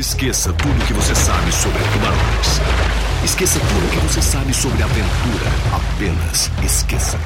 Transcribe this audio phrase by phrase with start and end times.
[0.00, 2.60] Esqueça tudo o que você sabe sobre tubarões.
[3.22, 5.44] Esqueça tudo o que você sabe sobre aventura.
[5.74, 7.18] Apenas esqueça.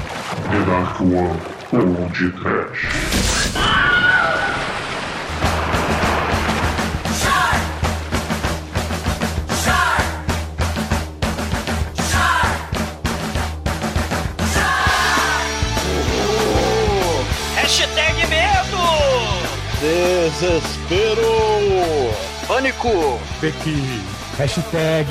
[0.50, 1.41] The Dark One
[1.71, 2.89] ou de Trash.
[17.54, 18.82] Hashtag medo!
[19.80, 21.73] Desespero!
[22.55, 23.18] Pânico!
[23.41, 24.00] Pequi.
[24.38, 25.09] Hashtag.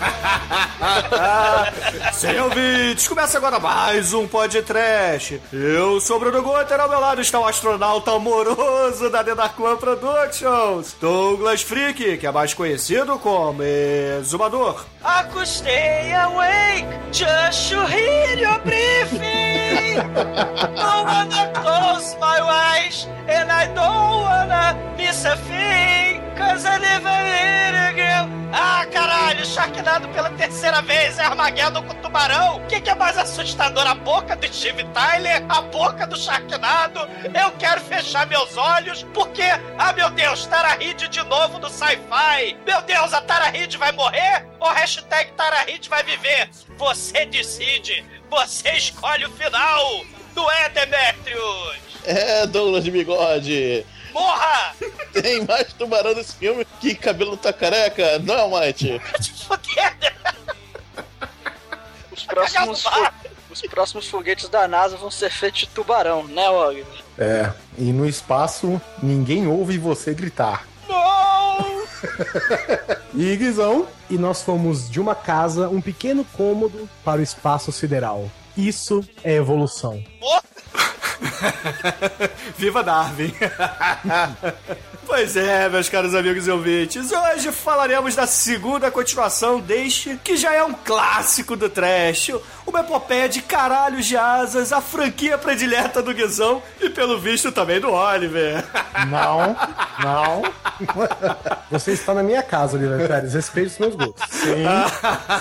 [2.14, 5.42] Sem ouvintes, começa agora mais um podcast.
[5.52, 9.60] Eu sou o Bruno Guter, ao meu lado está o astronauta amoroso da The Dark
[9.60, 14.86] One Productions, Douglas Freak, que é mais conhecido como Exumador.
[15.04, 19.96] I could stay awake just to hear your briefing.
[20.74, 26.07] don't wanna close my eyes and I don't wanna miss a thing.
[26.38, 27.02] Cause I live
[27.96, 28.28] girl.
[28.52, 32.58] Ah, caralho, Sharknado pela terceira vez é Armageddon com tubarão.
[32.58, 33.84] O que, que é mais assustador?
[33.84, 35.44] A boca do Steve Tyler?
[35.48, 37.00] A boca do Sharknado?
[37.24, 39.42] Eu quero fechar meus olhos porque,
[39.76, 42.56] ah meu Deus, Tara Reid de novo no sci-fi.
[42.64, 44.46] Meu Deus, a Tara Reid vai morrer?
[44.60, 46.48] Ou hashtag Tara Reid vai viver?
[46.76, 48.04] Você decide.
[48.30, 50.04] Você escolhe o final.
[50.36, 51.78] Não é, Demetrius?
[52.04, 53.84] É, Douglas de Bigode!
[54.12, 54.74] Morra!
[55.12, 59.00] Tem mais tubarão nesse filme que cabelo tá careca, não é, Almighty?
[59.20, 60.14] Te fuder,
[62.12, 62.84] Os próximos,
[63.50, 66.84] os próximos foguetes da NASA vão ser feitos de tubarão, né, Og?
[67.18, 67.52] É.
[67.76, 70.66] E no espaço, ninguém ouve você gritar.
[70.88, 71.82] Não!
[73.14, 78.30] E Guizão, e nós fomos de uma casa, um pequeno cômodo, para o espaço sideral.
[78.56, 80.02] Isso é evolução.
[82.56, 83.34] Viva Darwin!
[85.06, 90.54] pois é, meus caros amigos e ouvintes, hoje falaremos da segunda continuação deste, que já
[90.54, 92.32] é um clássico do trash,
[92.66, 97.80] uma epopeia de caralhos de asas, a franquia predileta do Guizão e, pelo visto, também
[97.80, 98.64] do Oliver.
[99.08, 99.56] Não,
[100.02, 100.42] não.
[101.70, 103.32] Você está na minha casa, Oliver Pérez.
[103.32, 104.28] Respeite os meus gostos.
[104.28, 104.64] Sim,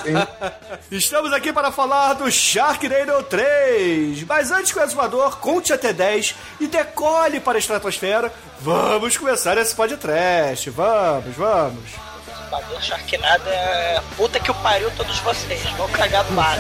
[0.04, 0.96] sim.
[0.96, 4.24] Estamos aqui para falar do Sharknado 3.
[4.24, 9.58] Mas antes que o exumador conte até 10 e decole para a estratosfera, vamos começar
[9.58, 10.70] esse podcast.
[10.70, 12.08] Vamos, vamos.
[12.50, 15.62] Bagulho Sharknado é puta que o pariu todos vocês.
[15.72, 16.58] Vão cagar no mar.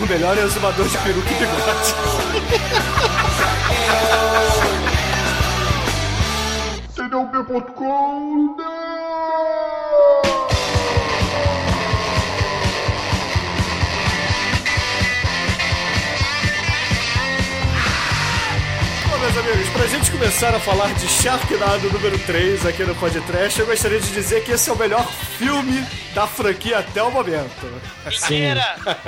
[0.00, 1.94] O melhor é o exumador de peruca e bigode.
[6.94, 8.56] CDUP.com
[19.26, 23.66] meus amigos, pra gente começar a falar de Sharknado número 3 aqui no Podcast, eu
[23.66, 27.66] gostaria de dizer que esse é o melhor filme da franquia até o momento.
[28.12, 28.54] Sim,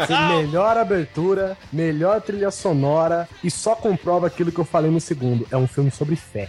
[0.09, 5.47] Não, melhor abertura, melhor trilha sonora e só comprova aquilo que eu falei no segundo.
[5.53, 6.49] É um filme sobre fé.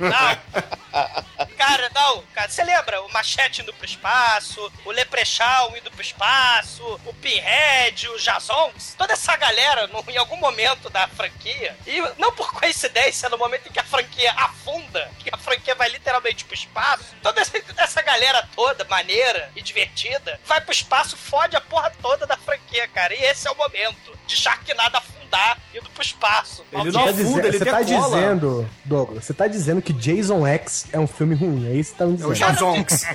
[0.00, 1.22] não!
[1.58, 3.02] Cara, não, cara, você lembra?
[3.02, 9.12] O Machete indo pro espaço, o Leprechaun indo pro espaço, o Pinhead, o Jazonks, toda
[9.12, 13.72] essa galera, no- em algum momento da franquia, e não por coincidência, no momento em
[13.72, 18.48] que a franquia afunda, que a franquia vai literalmente pro espaço, toda essa, essa galera
[18.54, 23.12] toda, maneira e divertida, vai pro espaço, fode a porra toda da franquia, cara.
[23.14, 24.96] E esse é o momento de Sharknado
[25.28, 26.64] afundar indo pro espaço.
[26.72, 29.92] Ele Você não tá afunda, dizen- ele você tá dizendo, Douglas, você tá dizendo que
[29.92, 31.68] Jason X é um filme ruim.
[31.70, 32.36] É isso que tá me É o dizendo.
[32.52, 33.02] Jazonks.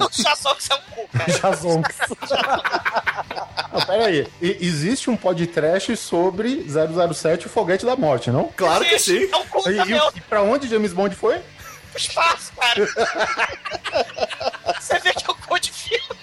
[0.00, 1.32] O Jazonks é um cu, cara.
[1.32, 1.96] Jazonks.
[3.72, 4.26] Não, pera aí.
[4.42, 8.50] E- existe um podcast sobre 007 o Foguete da Morte, não?
[8.56, 9.28] Claro que sim.
[9.32, 11.40] É um cu E, e, e pra onde James Bond foi?
[11.92, 12.86] pro espaço, cara.
[14.80, 16.20] Você vê que é um cu de filme.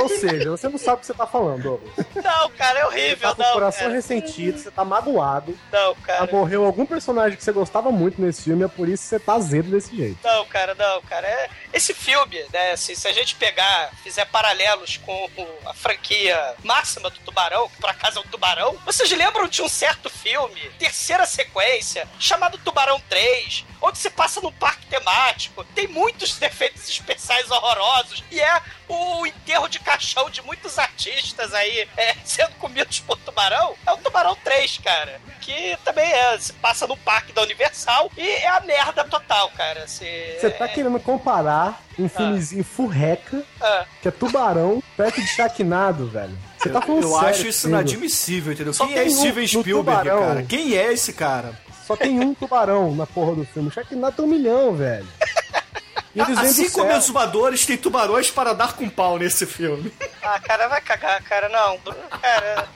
[0.00, 1.92] Ou seja, você não sabe o que você tá falando, Douglas.
[2.16, 3.94] Não, cara, é Você horrível, tá com o coração Cara.
[3.94, 5.58] ressentido, você tá magoado.
[5.72, 6.30] Não, cara.
[6.30, 9.34] Morreu algum personagem que você gostava muito nesse filme, é por isso que você tá
[9.34, 10.18] azedo desse jeito.
[10.22, 11.26] Não, cara, não, cara.
[11.26, 11.50] É...
[11.72, 15.28] Esse filme, né, assim, se a gente pegar, fizer paralelos com
[15.66, 19.68] a franquia máxima do Tubarão, que por acaso é o Tubarão, vocês lembram de um
[19.68, 26.36] certo filme, terceira sequência, chamado Tubarão 3, onde se passa num parque temático, tem muitos
[26.38, 32.50] defeitos especiais horrorosos, e é o enterro de caixão de muitos artistas aí é, sendo
[32.56, 35.20] comidos por tubarão, é o Tubarão 3, cara.
[35.40, 39.86] Que também é, se passa no parque da Universal e é a merda total, cara.
[39.86, 46.36] Você tá querendo comparar um filmezinho furreca, Ah, que é tubarão, perto de Sharknado, velho.
[46.58, 48.72] Você tá falando Eu sério acho isso inadmissível, entendeu?
[48.74, 50.26] Só Quem é tem um Steven Spielberg, Tubarão.
[50.28, 50.42] cara?
[50.42, 51.54] Quem é esse cara?
[51.86, 53.70] Só tem um tubarão na porra do filme.
[53.70, 55.08] Sharknado tem um milhão, velho.
[56.14, 56.96] E eles assim como céu.
[56.96, 59.92] exumadores, tem tubarões para dar com pau nesse filme.
[60.22, 61.48] Ah, cara, vai cagar, cara.
[61.48, 62.68] Não, cara.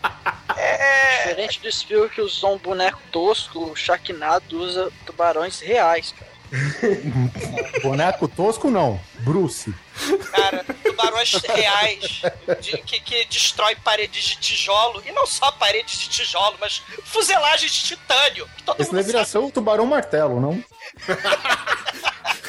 [0.57, 1.23] É.
[1.23, 6.33] é- Diferente do Spielberg que usou um boneco tosco, o Sharknado usa tubarões reais, cara.
[7.83, 9.01] Boneco tosco, não.
[9.21, 9.75] Bruce.
[10.31, 12.23] Cara, tubarões reais
[12.61, 15.03] de- que, que destrói paredes de tijolo.
[15.05, 18.49] E não só paredes de tijolo, mas fuzelagens de titânio.
[18.57, 19.31] Que todo Esse mundo deveria sabe.
[19.33, 20.63] ser o tubarão martelo, não?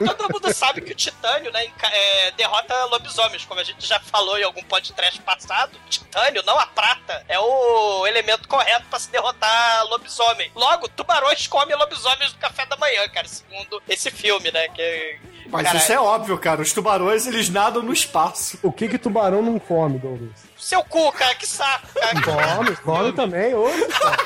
[0.00, 4.00] E todo mundo sabe que o titânio, né, é, derrota lobisomens, como a gente já
[4.00, 5.72] falou em algum podcast passado.
[5.74, 10.50] O titânio, não a prata, é o elemento correto pra se derrotar lobisomem.
[10.54, 14.68] Logo, tubarões comem lobisomens no café da manhã, cara, segundo esse filme, né?
[14.68, 15.18] Que,
[15.48, 16.62] Mas cara, isso é óbvio, cara.
[16.62, 18.58] Os tubarões, eles nadam no espaço.
[18.62, 20.42] O que que tubarão não come, Douglas?
[20.58, 22.20] Seu cu, cara, que saco, cara.
[22.22, 24.16] Come, come também, hoje, cara.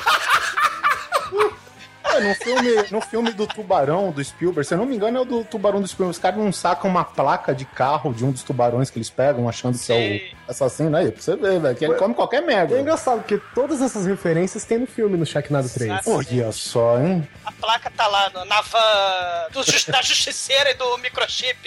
[2.15, 5.21] É, no filme, no filme do Tubarão, do Spielberg, se eu não me engano, é
[5.21, 6.11] o do Tubarão do Spielberg.
[6.15, 9.47] Os caras não sacam uma placa de carro de um dos tubarões que eles pegam,
[9.47, 10.95] achando que é o assassino.
[10.95, 12.79] Aí, pra você ver, velho, que ele come qualquer É merda.
[12.79, 15.91] engraçado, porque todas essas referências tem no filme, no Sharknado 3.
[15.91, 16.11] Exato.
[16.11, 17.27] Olha só, hein?
[17.45, 21.57] A placa tá lá no- na van do da justiceira e do microchip.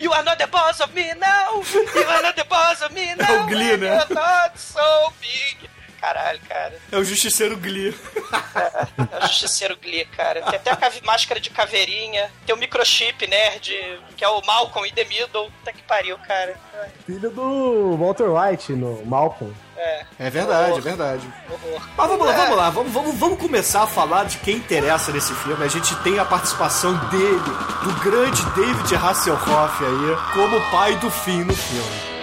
[0.00, 1.62] You are not the boss of me now!
[1.94, 3.44] You are not the boss of me now!
[3.44, 3.96] o Glee, né?
[3.96, 5.68] You're not so big!
[6.00, 6.72] Caralho, cara.
[6.90, 7.94] É o justiceiro Glee.
[9.12, 10.40] É o justiceiro Glee, cara.
[10.42, 12.30] Tem até a máscara de caveirinha.
[12.46, 15.50] Tem o microchip nerd, que é o Malcolm e The Middle.
[15.50, 16.54] Puta que pariu, cara.
[17.06, 19.52] Filho do Walter White no Malcolm.
[19.76, 21.26] É, É verdade, é verdade.
[21.50, 21.80] horror.
[21.96, 22.70] Mas vamos lá, vamos lá.
[22.70, 25.62] Vamos, vamos, vamos começar a falar de quem interessa nesse filme.
[25.64, 27.38] A gente tem a participação dele,
[27.82, 32.19] do grande David Hasselhoff aí, como pai do fim no filme.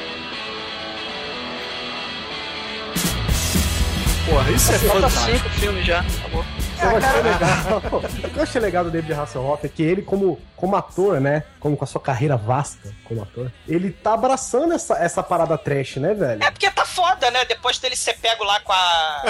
[4.29, 5.38] Porra, isso é Falta fantástico.
[5.38, 6.45] cinco filmes já, acabou.
[6.77, 7.77] O que eu achei legal,
[8.24, 11.44] o que eu achei legal do David Hasselhoff é que ele, como, como ator, né?
[11.59, 15.95] Como com a sua carreira vasta como ator, ele tá abraçando essa, essa parada trash,
[15.97, 16.44] né, velho?
[16.44, 17.45] É porque tá foda, né?
[17.45, 19.21] Depois dele ser pego lá com a.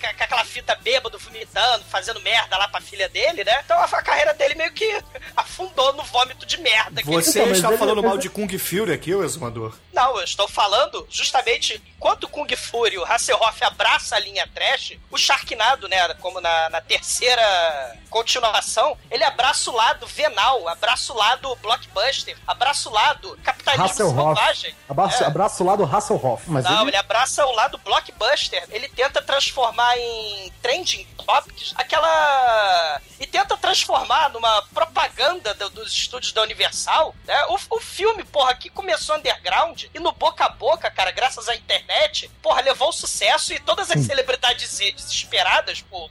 [0.00, 3.60] com aquela fita bêbado, vomitando, fazendo merda lá pra filha dele, né?
[3.64, 5.00] Então a, a carreira dele meio que
[5.36, 7.02] afundou no vômito de merda.
[7.02, 9.74] que ele Você Então, mas está ele- falando mal de Kung Fury aqui, ô exumador?
[9.92, 14.98] Não, eu estou falando justamente enquanto o Kung Fury, o Hasselhoff abraça a linha trash,
[15.10, 21.16] o Sharknado, né, como na, na terceira continuação, ele abraça o lado venal, abraça o
[21.16, 24.16] lado blockbuster, abraça o lado capitalismo Hasselhoff.
[24.36, 24.74] selvagem.
[24.88, 25.26] Abraço, É.
[25.26, 26.42] abraço lá do Hasselhoff.
[26.50, 28.64] Mas Não, ele, ele abraça o lado blockbuster.
[28.70, 33.00] Ele tenta transformar em trending topics aquela.
[33.18, 37.14] E tenta transformar numa propaganda do- dos estúdios da Universal.
[37.24, 37.44] Né?
[37.46, 41.54] O, o filme, porra, que começou underground e no boca a boca, cara, graças à
[41.54, 46.10] internet, porra, levou o sucesso e todas as celebridades desesperadas por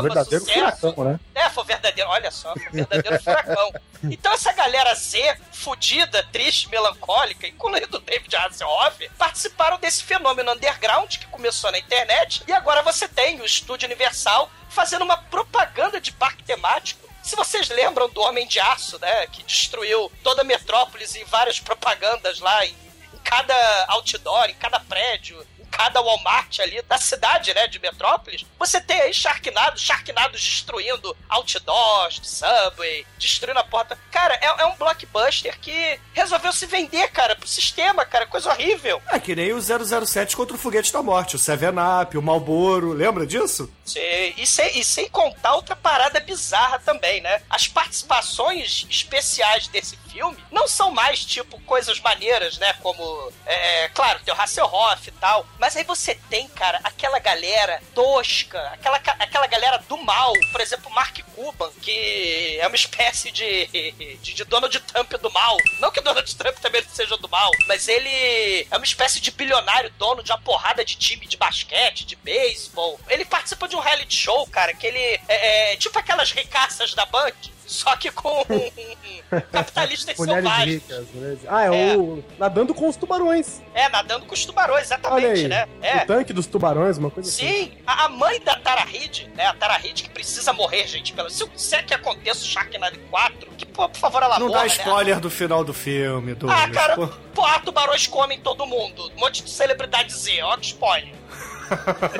[0.00, 0.80] foi um verdadeiro sucesso.
[0.80, 1.20] furacão, né?
[1.34, 3.72] É, foi verdadeiro, olha só, foi verdadeiro furacão.
[4.04, 11.16] Então essa galera Z, fudida, triste, melancólica, incluindo o David Hasselhoff, participaram desse fenômeno underground
[11.16, 16.12] que começou na internet e agora você tem o Estúdio Universal fazendo uma propaganda de
[16.12, 17.08] parque temático.
[17.22, 21.60] Se vocês lembram do Homem de Aço, né, que destruiu toda a Metrópolis e várias
[21.60, 22.74] propagandas lá em,
[23.12, 28.44] em cada outdoor, em cada prédio, em cada Walmart ali da cidade, né, de Metrópolis,
[28.58, 33.98] você tem aí Sharknado, Sharknados destruindo outdoors, Subway, destruindo a porta.
[34.10, 39.00] Cara, é, é um blockbuster que resolveu se vender, cara, pro sistema, cara, coisa horrível.
[39.08, 42.92] É que nem o 007 contra o Foguete da Morte, o Seven Up, o Malboro,
[42.92, 43.72] lembra disso?
[43.84, 44.00] Sim,
[44.36, 47.42] E sem, e sem contar outra parada bizarra também, né?
[47.48, 52.72] As participações especiais desse filme não são mais, tipo, coisas maneiras, né?
[52.82, 55.46] Como, é, claro, tem o Hasselhoff e tal.
[55.60, 60.32] Mas aí você tem, cara, aquela galera tosca, aquela, aquela galera do mal.
[60.50, 65.58] Por exemplo, Mark Cuban, que é uma espécie de, de, de Donald Trump do mal.
[65.78, 69.90] Não que Donald Trump também seja do mal, mas ele é uma espécie de bilionário
[69.98, 72.98] dono de uma porrada de time de basquete, de beisebol.
[73.06, 77.04] Ele participa de um reality show, cara, que ele é, é tipo aquelas ricaças da
[77.04, 77.34] Band.
[77.70, 78.44] Só que com
[79.52, 80.82] capitalistas Mulheres selvagens.
[80.82, 81.06] ricas.
[81.14, 81.96] mulheres- Ah, é, É.
[81.96, 82.24] o.
[82.38, 83.62] Nadando com os tubarões.
[83.74, 85.48] É, nadando com os tubarões, Olha exatamente, aí.
[85.48, 85.68] né?
[85.80, 85.96] É.
[85.98, 87.46] O tanque dos tubarões, uma coisa assim.
[87.46, 89.46] Sim, a, a mãe da Tara Reid, né?
[89.46, 91.12] A Tara Reid que precisa morrer, gente.
[91.12, 94.48] Pelo, se, se é que aconteça o Sharknado 4, que, pô, por favor, ela Não
[94.48, 94.70] morra, dá né?
[94.74, 96.60] spoiler do final do filme, Douglas.
[96.64, 99.12] Ah, cara, Pô, porra, tubarões comem todo mundo.
[99.16, 101.14] Um monte de celebridade Z, ó que spoiler.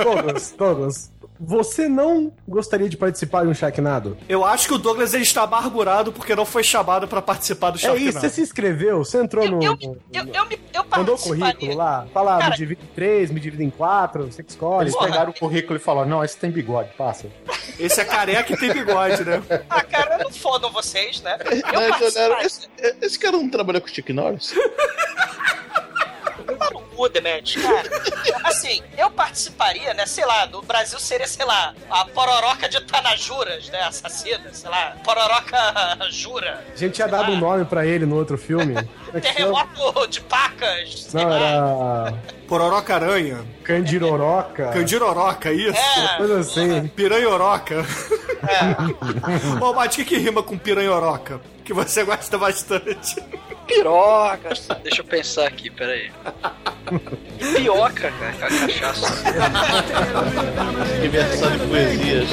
[0.02, 4.16] Douglas, Douglas, você não gostaria de participar de um Sharknado?
[4.28, 7.78] Eu acho que o Douglas ele está amargurado porque não foi chamado pra participar do
[7.78, 8.08] É Sharknado.
[8.08, 9.62] isso, você se inscreveu, você entrou Eu, no...
[9.64, 12.06] eu, no- eu, eu, me- eu Mandou o currículo lá?
[12.12, 14.84] Fala, Cara- me divide em três, me divide em quatro, você que escolhe.
[14.84, 15.06] Eles Porra.
[15.06, 17.28] pegaram o currículo e falaram: não, esse tem bigode, passa.
[17.78, 19.40] Esse é careca e tem bigode, né?
[19.70, 21.38] Ah, cara, não fodam vocês, né?
[21.40, 22.44] Eu participaria.
[22.46, 22.68] esse,
[23.00, 24.52] esse cara não trabalha com o Chick Norris?
[27.00, 27.88] Cu, Demet, cara.
[28.44, 30.04] Assim, eu participaria, né?
[30.04, 33.80] Sei lá, no Brasil seria, sei lá, a pororoca de Tanajuras, né?
[33.84, 35.56] Assassina, sei lá, pororoca
[36.10, 36.62] jura.
[36.74, 38.74] A gente tinha dado lá, um nome pra ele no outro filme.
[39.12, 39.18] É?
[39.18, 41.36] Terremoto de pacas, sei Não, lá.
[41.36, 42.14] era
[42.46, 43.44] Pororoca aranha.
[43.64, 44.68] Candiroroca.
[44.68, 45.76] Candiroroca, isso.
[45.76, 46.86] É, Coisa assim.
[46.86, 47.84] Piranhoroca.
[48.46, 49.64] é.
[49.64, 51.40] Ô, Mate, o que, que rima com piranhoroca?
[51.70, 53.22] Que você gosta bastante.
[53.64, 54.48] Piroca.
[54.82, 56.10] Deixa eu pensar aqui, peraí.
[57.54, 59.22] Pioca, cara, cachaça.
[61.00, 62.28] Diversão de poesias.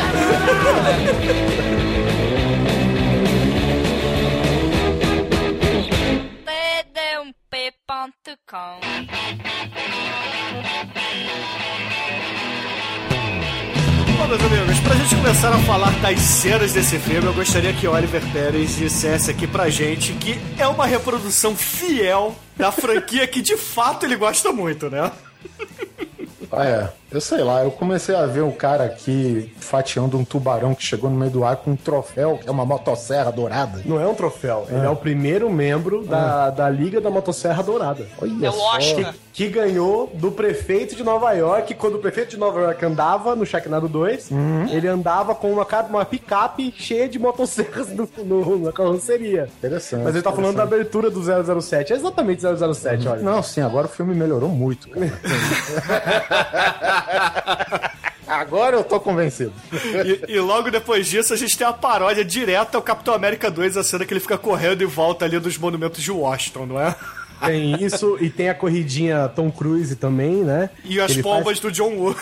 [7.54, 8.80] td1p.com
[14.18, 17.88] Bom, meus amigos, pra gente começar a falar das cenas desse filme, eu gostaria que
[17.88, 23.56] Oliver Pérez dissesse aqui pra gente que é uma reprodução fiel da franquia que de
[23.56, 25.12] fato ele gosta muito, né?
[26.52, 26.90] Ah, é.
[27.10, 31.10] Eu sei lá, eu comecei a ver um cara aqui fatiando um tubarão que chegou
[31.10, 33.80] no meio do ar com um troféu, que é uma motosserra dourada.
[33.86, 38.06] Não é um troféu, ele é o primeiro membro da, da Liga da Motosserra Dourada.
[38.22, 39.16] Olha É o Oscar.
[39.32, 43.46] Que ganhou do prefeito de Nova York, quando o prefeito de Nova York andava no
[43.46, 44.30] Sharknado 2,
[44.72, 49.48] ele andava com uma, uma picape cheia de motosserras no, no- na carroceria.
[49.60, 50.04] Interessante.
[50.04, 51.22] Mas ele tá falando da abertura do
[51.62, 51.94] 007.
[51.94, 53.22] É exatamente 007, olha.
[53.22, 55.08] Não, sim, agora o filme melhorou muito, cara.
[58.28, 59.54] agora eu tô convencido.
[60.28, 63.78] E, e logo depois disso a gente tem a paródia direta ao Capitão América 2,
[63.78, 66.96] a cena que ele fica correndo em volta ali dos monumentos de Washington, não é?
[67.46, 70.72] Tem isso, e tem a corridinha Tom Cruise também, né?
[70.84, 72.16] E as Ele pombas do John Woo.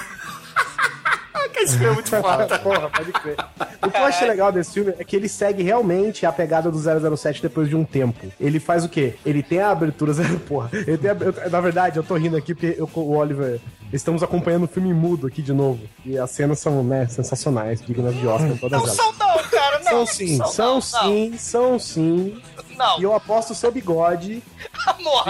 [1.56, 2.60] Que esse filme é muito foda.
[2.60, 3.38] Porra, pode crer.
[3.82, 6.78] O que eu achei legal desse filme é que ele segue realmente a pegada do
[7.18, 8.26] 007 depois de um tempo.
[8.40, 9.16] Ele faz o quê?
[9.26, 10.14] Ele tem a abertura
[10.48, 10.70] porra.
[10.74, 13.60] Ele tem a- eu- na verdade, eu tô rindo aqui porque eu, o Oliver
[13.94, 15.80] estamos acompanhando o filme mudo aqui de novo.
[16.06, 18.96] E as cenas são, né, sensacionais, dignas de Oscar, todas Não elas.
[18.96, 19.92] são não, cara, não.
[19.92, 22.42] São sim, não, são não, sim, são sim.
[22.78, 24.44] Não, E eu aposto o seu bigode,
[24.86, 25.26] amor.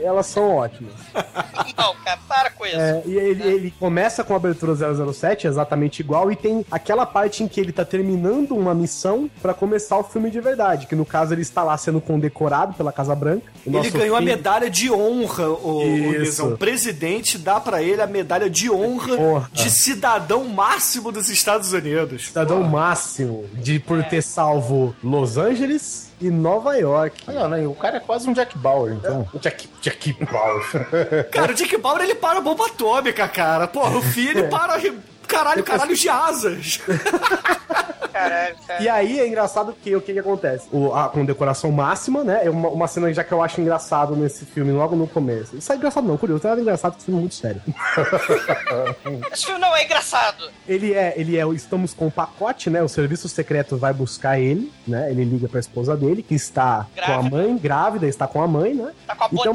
[0.00, 0.94] elas são ótimas.
[1.76, 2.76] Não, cara, para com isso.
[2.76, 4.74] É, e ele, ele começa com a abertura
[5.12, 9.52] 007, exatamente igual, e tem aquela parte em que ele tá terminando uma missão pra
[9.54, 13.14] começar o filme de verdade, que no caso ele está lá sendo condecorado pela Casa
[13.14, 13.52] Branca.
[13.64, 15.82] O Ele ganhou a filho- medalha de honra, o,
[16.52, 19.50] o presidente dá pra ele a medalha de honra Porra.
[19.52, 22.26] de cidadão máximo dos Estados Unidos.
[22.28, 27.24] Cidadão máximo de por ter salvo Los Angeles e Nova York.
[27.28, 29.28] Olha, né, o cara é quase um Jack Bauer, então.
[29.40, 31.28] Jack, Jack Bauer.
[31.30, 33.66] Cara, o Dick Bauer ele para a bomba atômica, cara.
[33.66, 34.80] Porra, o filho ele para.
[35.26, 36.80] Caralho, caralho de asas.
[38.16, 38.82] Caralho, cara.
[38.82, 40.66] E aí é engraçado que o que, que acontece?
[40.72, 42.40] O, a condecoração máxima, né?
[42.44, 45.54] É uma, uma cena já que eu acho engraçado nesse filme, logo no começo.
[45.54, 47.60] Isso é engraçado não, curioso, não é engraçado, porque esse filme é muito sério.
[49.30, 50.50] Esse filme não é engraçado.
[50.66, 52.82] Ele é, ele é, o estamos com o pacote, né?
[52.82, 55.10] O serviço secreto vai buscar ele, né?
[55.10, 57.36] Ele liga pra esposa dele, que está com a Grávida.
[57.36, 58.92] mãe, grávida, está com a mãe, né?
[59.06, 59.52] Tá com a Então-.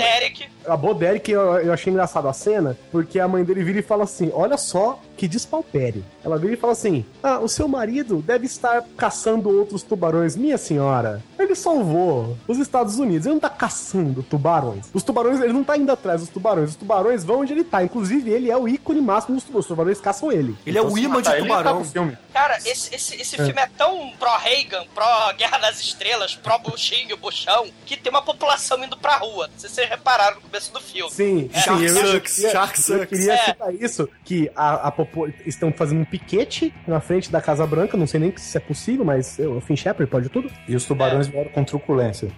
[0.66, 3.84] A Boderi, que eu, eu achei engraçado a cena, porque a mãe dele vira e
[3.84, 6.04] fala assim: Olha só que despalpério.
[6.24, 10.36] Ela vira e fala assim: Ah, o seu marido deve estar caçando outros tubarões.
[10.36, 13.26] Minha senhora, ele salvou os Estados Unidos.
[13.26, 14.88] Ele não tá caçando tubarões.
[14.94, 16.72] Os tubarões, ele não tá indo atrás dos tubarões.
[16.72, 17.84] Os tubarões vão onde ele tá.
[17.84, 19.66] Inclusive, ele é o ícone máximo dos tubarões.
[19.66, 20.56] Os tubarões caçam ele.
[20.66, 21.84] Ele é o imã de tá tubarão.
[21.84, 22.18] filme.
[22.34, 28.10] Cara, esse, esse, esse filme é tão pró-Reagan, pró-Guerra das Estrelas, pró-Buchinho, Buchão, que tem
[28.10, 29.48] uma população indo pra rua.
[29.48, 31.12] Não sei se vocês repararam começo do filme.
[31.12, 33.10] Sim, Shark sim, eu, eu sucks, queria, shark eu sucks.
[33.10, 33.38] queria É.
[33.38, 37.96] citar isso, que a, a popo- estão fazendo um piquete na frente da Casa Branca,
[37.96, 40.52] não sei nem se é possível, mas eu, o Finn Shepard pode tudo.
[40.68, 42.30] E os tubarões vieram com truculência.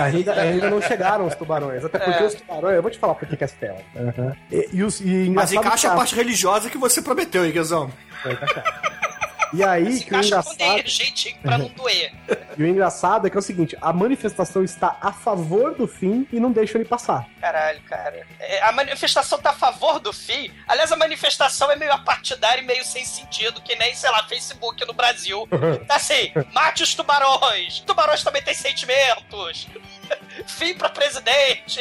[0.00, 2.26] Ainda, ainda não chegaram os tubarões, até porque É.
[2.26, 3.78] os tubarões, eu vou te falar por que é stella.
[4.50, 7.90] E, e, os, e Mas encaixa a que parte religiosa que você prometeu, hein, Guizão?
[9.52, 12.12] E aí, Se que o com engraçado, jeitinho pra não doer.
[12.56, 16.26] e o engraçado é que é o seguinte, a manifestação está a favor do fim
[16.32, 17.26] e não deixa ele passar.
[17.40, 18.26] Caralho, cara.
[18.38, 20.52] É, a manifestação tá a favor do fim.
[20.66, 24.86] Aliás, a manifestação é meio apartidária e meio sem sentido, que nem, sei lá, Facebook
[24.86, 25.48] no Brasil.
[25.86, 27.80] Tá assim, mate os tubarões.
[27.80, 29.68] Tubarões também têm sentimentos.
[30.46, 31.80] fim pra presidente,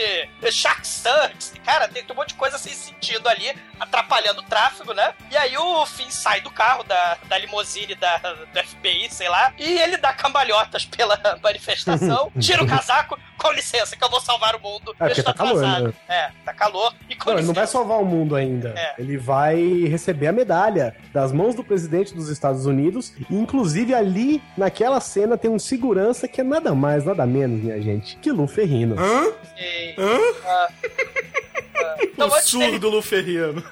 [0.51, 1.53] Shark Sucks.
[1.65, 5.13] Cara, tem um monte de coisa sem sentido ali, atrapalhando o tráfego, né?
[5.29, 9.53] E aí o Finn sai do carro, da, da limusine da, do FBI, sei lá,
[9.57, 14.55] e ele dá cambalhotas pela manifestação, tira o casaco, com licença, que eu vou salvar
[14.55, 14.95] o mundo.
[14.99, 15.93] É, porque tá calor, né?
[16.07, 16.93] É, tá calor.
[17.09, 18.73] E com Não, ele não vai salvar o mundo ainda.
[18.75, 18.95] É.
[18.97, 23.13] Ele vai receber a medalha das mãos do presidente dos Estados Unidos.
[23.29, 27.79] E, inclusive, ali, naquela cena, tem um segurança que é nada mais, nada menos, minha
[27.81, 28.95] gente, que Lu Ferrino.
[28.97, 29.31] Hã?
[29.57, 30.17] E- Hã?
[30.45, 30.67] ah,
[32.17, 33.63] o surdo Luferriano.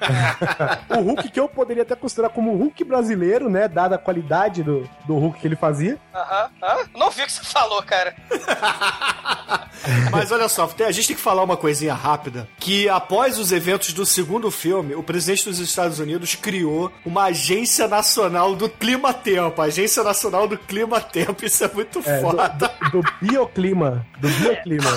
[0.90, 3.68] O Hulk que eu poderia até considerar como o Hulk brasileiro, né?
[3.68, 5.98] Dada a qualidade do, do Hulk que ele fazia.
[6.14, 6.84] Aham, aham.
[6.96, 8.14] Não vi o que você falou, cara.
[10.10, 12.48] Mas olha só, a gente tem que falar uma coisinha rápida.
[12.58, 17.86] Que após os eventos do segundo filme, o presidente dos Estados Unidos criou uma agência
[17.86, 19.60] nacional do clima-tempo.
[19.60, 21.44] Agência Nacional do Clima-Tempo.
[21.44, 22.48] Isso é muito É, do, foda.
[22.48, 24.06] do- do bioclima.
[24.18, 24.90] Do bioclima.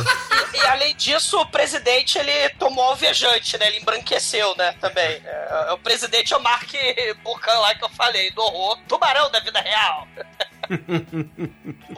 [0.61, 3.67] E, além disso, o presidente ele tomou alvejante, né?
[3.67, 4.73] Ele embranqueceu, né?
[4.79, 5.21] Também.
[5.23, 6.71] É, o presidente é o Mark
[7.23, 8.77] Buchan lá que eu falei, do horror.
[8.87, 10.07] Tubarão da vida real.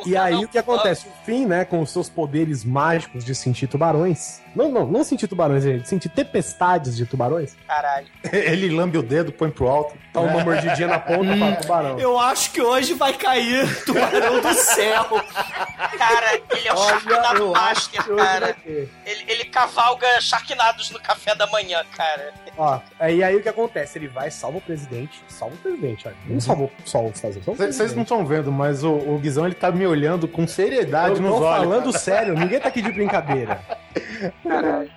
[0.06, 1.08] E aí o que acontece?
[1.08, 4.42] O Finn, né, com os seus poderes mágicos de sentir tubarões.
[4.56, 5.88] Não, não, não sentir tubarões, gente.
[5.88, 7.56] Sentir tempestades de tubarões.
[7.68, 8.08] Caralho.
[8.32, 9.96] Ele lambe o dedo, põe pro alto.
[10.14, 12.00] Dá uma mordidinha na ponta e fala tubarão.
[12.00, 15.06] Eu acho que hoje vai cair tubarão do céu.
[15.98, 18.56] Cara, ele é o Sharknado eu acho Master, cara.
[18.66, 18.90] Ele,
[19.28, 22.34] ele cavalga Sharknados no café da manhã, cara.
[22.58, 23.98] Ó, aí, aí o que acontece?
[23.98, 25.24] Ele vai, salva o presidente.
[25.28, 26.18] Salva o presidente, olha.
[26.28, 29.72] Não salvou só o Vocês vocês não estão vendo, mas o, o Guizão ele tá
[29.72, 31.64] me olhando com seriedade Eu nos tô olhos.
[31.64, 33.62] falando sério, ninguém tá aqui de brincadeira.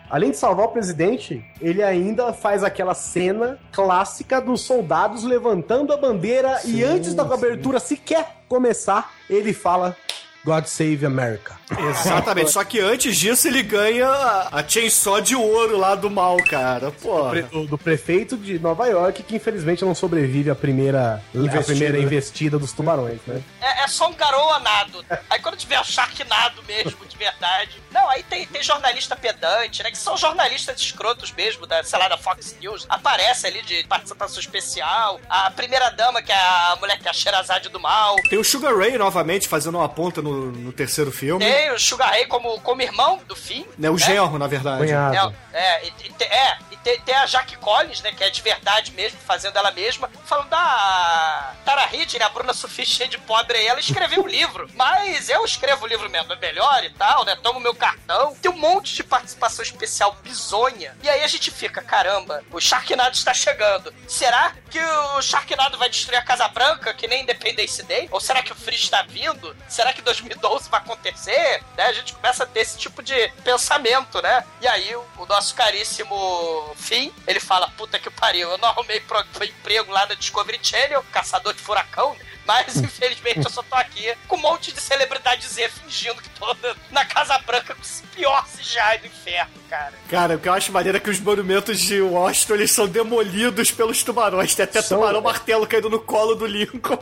[0.08, 5.96] Além de salvar o presidente, ele ainda faz aquela cena clássica dos soldados levantando a
[5.96, 9.96] bandeira e antes da abertura sequer começar, ele fala
[10.44, 11.56] God Save America.
[11.90, 14.06] Exatamente, só que antes disso ele ganha
[14.52, 16.90] a chainsaw de ouro lá do mal, cara.
[16.90, 17.30] Pô.
[17.30, 21.64] Pre- do, do prefeito de Nova York, que infelizmente não sobrevive à primeira Investida.
[21.64, 23.42] primeira investida dos tubarões, né?
[23.60, 25.04] É, é só um garoa nado.
[25.30, 27.82] Aí quando tiver o Sharknado mesmo, de verdade.
[27.90, 29.90] Não, aí tem, tem jornalista pedante, né?
[29.90, 32.84] Que são jornalistas escrotos mesmo, da, sei lá, da Fox News.
[32.88, 35.20] Aparece ali de participação especial.
[35.28, 38.16] A primeira dama, que é a mulher que é a Sherazade do mal.
[38.28, 41.44] Tem o Sugar Ray novamente fazendo uma ponta no, no terceiro filme.
[41.44, 43.66] Tem o Sugar Ray como, como irmão do fim.
[43.78, 44.78] Né, o genro, na verdade.
[44.78, 45.34] Cunhado.
[45.52, 48.42] É, é, e, te- é, e te- tem a Jaque Collins, né, que é de
[48.42, 53.18] verdade mesmo, fazendo ela mesma, falando da Tara Reid, né, a Bruna Sofia cheia de
[53.18, 56.90] pobre aí, ela escreveu o livro, mas eu escrevo o livro mesmo, é melhor e
[56.90, 61.26] tal, né, tomo meu cartão, tem um monte de participação especial bizonha, e aí a
[61.28, 66.48] gente fica, caramba, o Sharknado está chegando, será que o Sharknado vai destruir a Casa
[66.48, 68.08] Branca, que nem Independence Day?
[68.10, 69.56] Ou será que o Free está vindo?
[69.68, 71.62] Será que 2012 vai acontecer?
[71.76, 74.44] Né, a gente começa a ter esse tipo de pensamento, né?
[74.60, 79.00] E aí o, o nosso caríssimo Finn, ele fala, puta que pariu, eu não arrumei
[79.00, 83.74] pro, pro emprego lá na Discovery Channel, caçador de furacão, mas infelizmente eu só tô
[83.76, 86.54] aqui com um monte de celebridade Z fingindo que tô
[86.90, 89.92] na Casa Branca com esse pior CGI do inferno, cara.
[90.08, 93.70] Cara, o que eu acho maneiro é que os monumentos de Washington eles são demolidos
[93.70, 94.54] pelos tubarões.
[94.54, 96.98] Tem até São- tubarão martelo caindo no colo do Lincoln.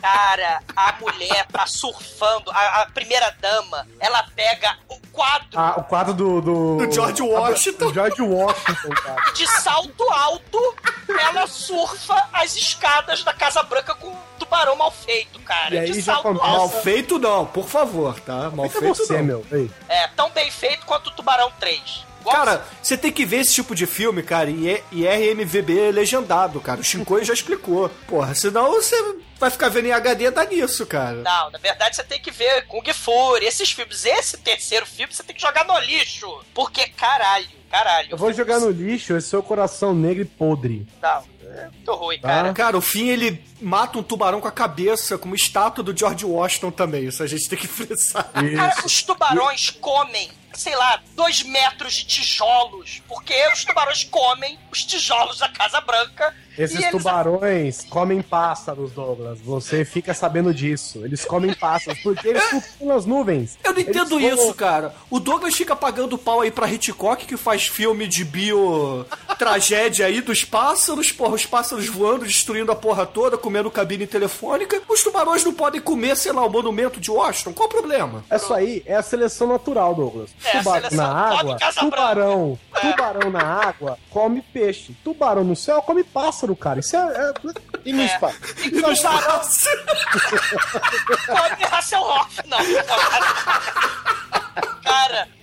[0.00, 5.82] Cara, a mulher tá surfando, a, a primeira dama, ela pega o quadro Ah, o
[5.84, 6.40] quadro do.
[6.40, 7.86] Do, Do George Washington.
[7.88, 9.32] Do George Washington, cara.
[9.32, 10.76] de salto alto,
[11.08, 15.74] ela surfa as escadas da Casa Branca com um tubarão mal feito, cara.
[15.74, 16.82] E aí de já salto começa- Mal alto.
[16.82, 18.50] feito não, por favor, tá?
[18.50, 19.24] Mal Fica feito você, não.
[19.24, 19.46] meu.
[19.52, 19.70] Ei.
[19.88, 22.06] É, tão bem feito quanto o Tubarão 3.
[22.20, 25.92] Igual Cara, você tem que ver esse tipo de filme, cara, e, é- e RMVB
[25.92, 26.80] legendado, cara.
[26.80, 27.88] O Shinkoi já explicou.
[28.06, 28.96] Porra, senão você
[29.38, 31.16] vai ficar vendo em HD dá nisso, cara.
[31.16, 34.04] Não, na verdade você tem que ver Kung Fury, esses filmes.
[34.04, 36.26] Esse terceiro filme você tem que jogar no lixo.
[36.52, 38.08] Porque, caralho, caralho.
[38.10, 40.86] Eu vou jogar no lixo esse seu coração negro e podre.
[41.02, 41.22] Não,
[41.56, 42.28] é muito ruim, Tá.
[42.28, 42.52] cara.
[42.54, 46.70] Cara, o fim ele mata um tubarão com a cabeça, como estátua do George Washington
[46.70, 47.04] também.
[47.06, 48.30] Isso a gente tem que frisar.
[48.32, 53.02] Cara, os tubarões comem, sei lá, dois metros de tijolos.
[53.08, 56.34] Porque os tubarões comem os tijolos da Casa Branca.
[56.58, 59.38] E Esses eles tubarões comem pássaros, Douglas.
[59.40, 61.04] Você fica sabendo disso.
[61.04, 63.58] Eles comem pássaros porque eles flutuam nas nuvens.
[63.62, 64.94] Eu não entendo Eles isso, cara.
[65.08, 69.06] O Douglas fica pagando pau aí pra Hitchcock, que faz filme de bio
[69.38, 74.82] tragédia aí dos pássaros, porra, os pássaros voando, destruindo a porra toda, comendo cabine telefônica.
[74.88, 77.52] Os tubarões não podem comer, sei lá, o monumento de Washington.
[77.52, 78.24] Qual o problema?
[78.34, 80.30] Isso aí é a seleção natural, Douglas.
[80.44, 84.96] É, a Tubarão seleção na água, tubarão, tubarão na água come peixe.
[85.04, 86.80] Tubarão no céu come pássaro, cara.
[86.80, 87.32] Isso é, é-
[87.84, 88.36] E no espaço?
[88.64, 89.42] E tubarão
[91.26, 92.58] come Hasselhoff, não.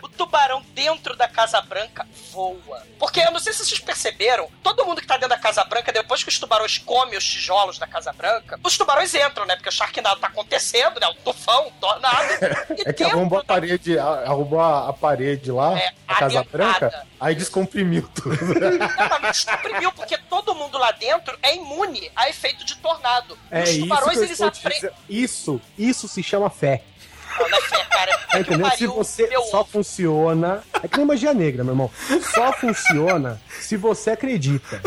[0.73, 2.81] dentro da Casa Branca voa.
[2.99, 5.91] Porque eu não sei se vocês perceberam, todo mundo que tá dentro da Casa Branca,
[5.91, 9.55] depois que os tubarões comem os tijolos da Casa Branca, os tubarões entram, né?
[9.55, 11.07] Porque o Sharknado tá acontecendo, né?
[11.07, 12.25] O tufão, o tornado.
[12.85, 16.43] É que dentro arrombou a da- parede, a- arrombou a parede lá, É, a Casa.
[16.43, 18.35] Branca, aí descomprimiu tudo.
[18.35, 23.37] Exatamente, descomprimiu, porque todo mundo lá dentro é imune a efeito de tornado.
[23.49, 24.91] É os isso tubarões, eu eles aprendem.
[25.09, 26.83] Isso, isso se chama fé.
[27.39, 28.17] Não, é fé, cara.
[28.31, 28.71] Tá entendendo?
[28.71, 30.63] Se você meu só funciona.
[30.81, 31.91] É que nem magia negra, meu irmão.
[32.33, 34.81] Só funciona se você acredita.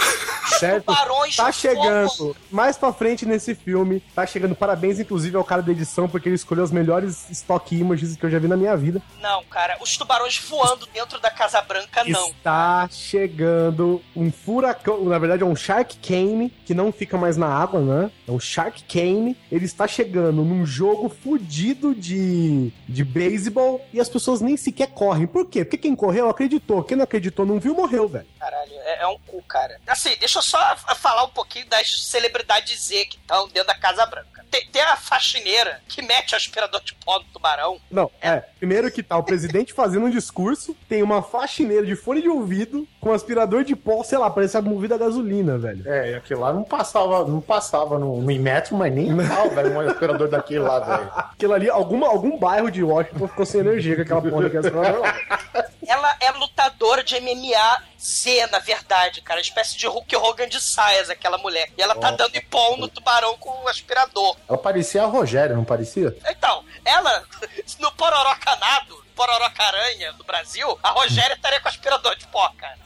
[0.59, 0.85] Certo?
[0.85, 4.03] tubarões Tá chegando mais pra frente nesse filme.
[4.14, 4.55] Tá chegando.
[4.55, 8.31] Parabéns, inclusive, ao cara da edição, porque ele escolheu os melhores stock images que eu
[8.31, 9.01] já vi na minha vida.
[9.20, 12.29] Não, cara, os tubarões voando dentro da Casa Branca, não.
[12.29, 15.05] Está chegando um furacão.
[15.05, 18.11] Na verdade, é um Shark Cane, que não fica mais na água, né?
[18.27, 19.37] É um Shark Cane.
[19.51, 25.27] Ele está chegando num jogo fudido de, de beisebol e as pessoas nem sequer correm.
[25.27, 25.64] Por quê?
[25.64, 26.83] Porque quem correu acreditou.
[26.83, 28.27] Quem não acreditou, não viu, morreu, velho.
[28.38, 29.81] Caralho, é, é um cu, cara.
[29.87, 34.04] Assim, deixa eu só falar um pouquinho das celebridades Z que estão dentro da Casa
[34.04, 34.38] Branca.
[34.50, 37.80] Tem, tem a faxineira que mete o aspirador de pó no tubarão.
[37.90, 38.42] Não, é.
[38.58, 42.87] Primeiro que tá o presidente fazendo um discurso, tem uma faxineira de fone de ouvido
[43.00, 45.88] com aspirador de pó, sei lá, parece movida a gasolina, velho.
[45.88, 49.72] É, e aquilo lá não passava, não passava no, no metro, mas nem tal, velho,
[49.72, 51.11] um operador daquele lá, velho.
[51.14, 55.00] Aquilo ali, alguma, algum bairro de Washington ficou sem energia com aquela porra daquele aspirador
[55.00, 55.68] lá.
[55.87, 59.40] Ela é lutadora de MMA Z, na verdade, cara.
[59.40, 61.70] Espécie de Hulk Hogan de saias, aquela mulher.
[61.76, 64.37] E ela tá dando ipom no tubarão com o aspirador.
[64.48, 66.16] Ela parecia a Rogério, não parecia?
[66.29, 67.24] Então, ela,
[67.79, 72.79] no Pororocanado, Pororocaranha do Brasil, a Rogéria estaria com aspirador de pó, cara.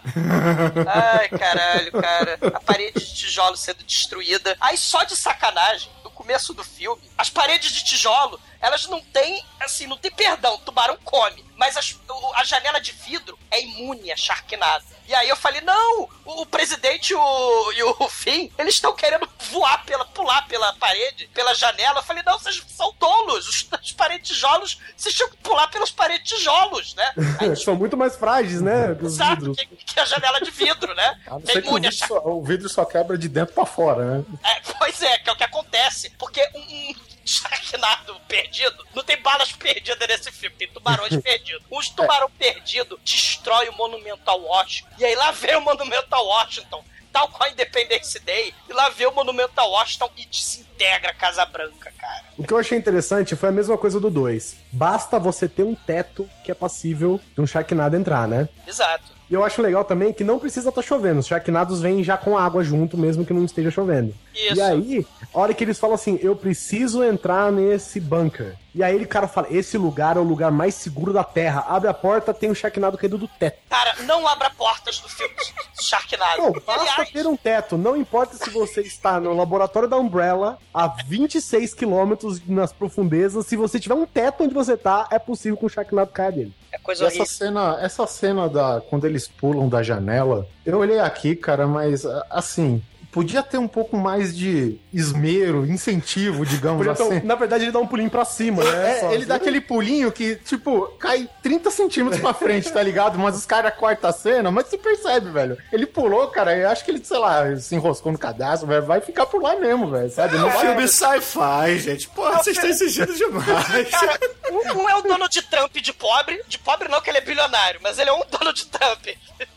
[0.86, 2.38] Ai, caralho, cara.
[2.54, 4.56] A parede de tijolo sendo destruída.
[4.58, 9.44] Aí, só de sacanagem, no começo do filme, as paredes de tijolo, elas não têm,
[9.60, 10.54] assim, não tem perdão.
[10.54, 11.44] O tubarão come.
[11.56, 14.84] Mas as- o- a janela de vidro é imune a Sharknado.
[15.06, 18.94] E aí eu falei, não, o, o presidente e o, e o Finn, eles estão
[18.94, 21.98] querendo voar, pela, pular pela parede, pela janela.
[21.98, 23.46] Eu falei, não, vocês são tolos.
[23.48, 27.12] Os, os paredes tijolos, vocês tinham que pular pelos paredes tijolos, né?
[27.40, 28.94] Aí, São muito mais frágeis, né?
[28.94, 29.56] Que os Exato, vidros.
[29.56, 31.20] que, que a janela de vidro, né?
[31.26, 33.66] A não É o imune a vidro, só, o vidro só quebra de dentro pra
[33.66, 34.24] fora, né?
[34.44, 36.10] É, pois é, que é o que acontece.
[36.10, 36.94] Porque um, um
[37.24, 41.62] Sharknado perdido, não tem balas perdidas nesse filme, tem tubarões perdidos.
[41.70, 44.90] Os tubarão perdido destrói o Monumental Washington.
[44.98, 49.06] E aí lá vem o Monumental Washington, tal qual a Independence Day, e lá vem
[49.06, 52.24] o Monumental Washington e desintegra a Casa Branca, cara.
[52.36, 54.56] O que eu achei interessante foi a mesma coisa do 2.
[54.72, 58.48] Basta você ter um teto que é passível de um Sharknado entrar, né?
[58.66, 59.12] Exato.
[59.30, 61.20] E eu acho legal também que não precisa estar chovendo.
[61.20, 64.14] Os Sharknados vêm já com água junto, mesmo que não esteja chovendo.
[64.34, 64.54] Isso.
[64.56, 68.56] E aí, a hora que eles falam assim, eu preciso entrar nesse bunker.
[68.74, 71.66] E aí o cara fala, esse lugar é o lugar mais seguro da Terra.
[71.68, 73.58] Abre a porta, tem um Sharknado caído do teto.
[73.68, 75.34] Cara, não abra portas do filme
[75.78, 76.38] Sharknado.
[76.42, 77.76] Não, basta Aliás, ter um teto.
[77.76, 83.46] Não importa se você está no laboratório da Umbrella, a 26 quilômetros nas profundezas.
[83.46, 86.54] Se você tiver um teto onde você tá, é possível que um Sharknado caia dele.
[86.72, 87.26] é E coisa essa horrível.
[87.36, 92.82] cena, essa cena da quando eles pulam da janela, eu olhei aqui, cara, mas assim,
[93.12, 97.26] podia ter um pouco mais de esmero, incentivo, digamos Podia ter um- assim.
[97.26, 98.90] na verdade, ele dá um pulinho pra cima, né?
[98.96, 103.18] É, Só- ele dá aquele pulinho que, tipo, cai 30 centímetros pra frente, tá ligado?
[103.18, 105.58] Mas os caras cortam a cena, mas você percebe, velho.
[105.70, 109.00] Ele pulou, cara, eu acho que ele, sei lá, se enroscou no cadastro, velho, vai
[109.02, 110.36] ficar por lá mesmo, velho, sabe?
[110.38, 110.60] Não É um vai...
[110.66, 112.08] filme sci-fi, gente.
[112.08, 113.44] Porra, vocês estão exigindo demais.
[113.92, 114.18] Cara,
[114.50, 117.78] um, um é o Donald Trump de pobre, de pobre não que ele é bilionário,
[117.82, 119.06] mas ele é um Donald Trump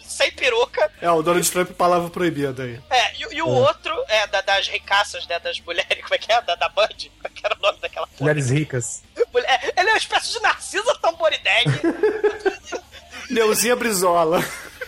[0.08, 0.92] sem peruca.
[1.02, 2.80] É, o Donald Trump, palavra proibida aí.
[2.90, 6.32] É, e, e o outro é da- das ricaças, né, das mulheres, como é que
[6.32, 6.42] é?
[6.42, 6.88] Da, da Band?
[7.22, 8.18] Qual que era o nome daquela porra?
[8.22, 9.04] Mulheres ricas.
[9.34, 11.66] Mulher- Ele é uma espécie de Narcisa Tamborideg.
[13.30, 14.44] Neuzinha Brizola.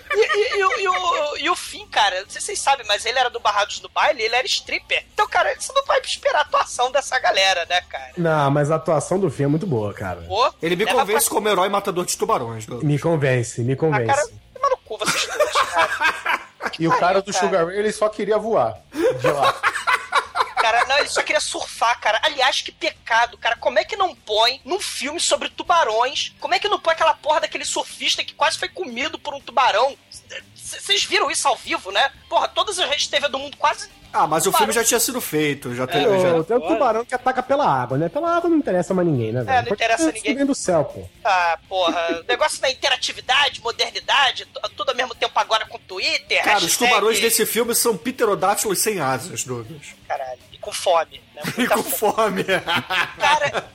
[0.10, 2.86] E, e- e o- e o, e o Finn, cara, não sei se vocês sabem,
[2.88, 5.06] mas ele era do Barrados do Baile, ele era stripper.
[5.13, 8.12] Então, cara, você não vai esperar a atuação dessa galera, né, cara?
[8.17, 10.21] Não, mas a atuação do filme é muito boa, cara.
[10.21, 12.65] Pô, Ele me convence pra- como herói matador de tubarões.
[12.65, 12.88] Douglas.
[12.89, 14.06] Me convence, me Ah, convence.
[14.06, 14.27] cara,
[16.79, 17.33] E o cara do.
[17.33, 19.53] Sugar Ray, ele só queria voar de lá.
[20.57, 22.19] Cara, não, ele só queria surfar, cara.
[22.23, 23.55] Aliás, que pecado, cara.
[23.55, 26.33] Como é que não põe num filme sobre tubarões?
[26.39, 29.39] Como é que não põe aquela porra daquele surfista que quase foi comido por um
[29.39, 29.97] tubarão?
[30.67, 32.12] Vocês viram isso ao vivo, né?
[32.27, 33.89] Porra, todas as redes TV do mundo quase.
[34.12, 34.58] Ah, mas o Tubarão.
[34.60, 35.75] filme já tinha sido feito.
[35.75, 36.08] Já teve.
[36.08, 36.43] Ô, já...
[36.43, 38.10] tem um tubarão que ataca pela água, né?
[38.10, 39.65] Pela água não interessa mais ninguém, né, velho?
[39.67, 40.36] não interessa ninguém.
[40.36, 41.03] Vem do céu, pô.
[41.23, 42.23] Ah, porra.
[42.27, 46.43] Negócio da interatividade, modernidade, tudo ao mesmo tempo agora com Twitter.
[46.43, 49.93] Cara, os hashtag- tubarões desse filme são pterodátilos sem asas, Douglas.
[50.08, 50.39] Caralho.
[50.58, 51.22] Com fome.
[51.34, 51.41] Né?
[51.58, 52.43] E com fome.
[53.17, 53.70] Cara,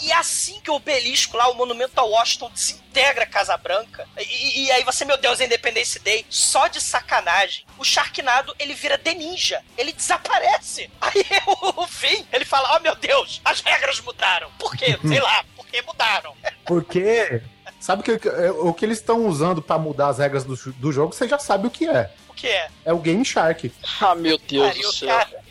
[0.00, 4.08] e, e assim que o obelisco lá, o monumento a Washington, desintegra a Casa Branca.
[4.18, 8.98] E, e aí você, meu Deus, Independence Day, só de sacanagem, o Sharknado, ele vira
[8.98, 9.62] The Ninja.
[9.76, 10.90] Ele desaparece.
[11.00, 14.50] Aí o, o fim, ele fala, oh meu Deus, as regras mudaram.
[14.58, 14.98] Por quê?
[15.06, 16.34] Sei lá, porque mudaram.
[16.64, 17.42] Porque
[17.80, 20.92] Sabe o que, é, o que eles estão usando pra mudar as regras do, do
[20.92, 22.10] jogo, você já sabe o que é.
[22.28, 22.68] O que é?
[22.84, 23.72] É o Game Shark.
[24.00, 25.08] Ah, meu Deus Pariu, do céu.
[25.08, 25.45] cara.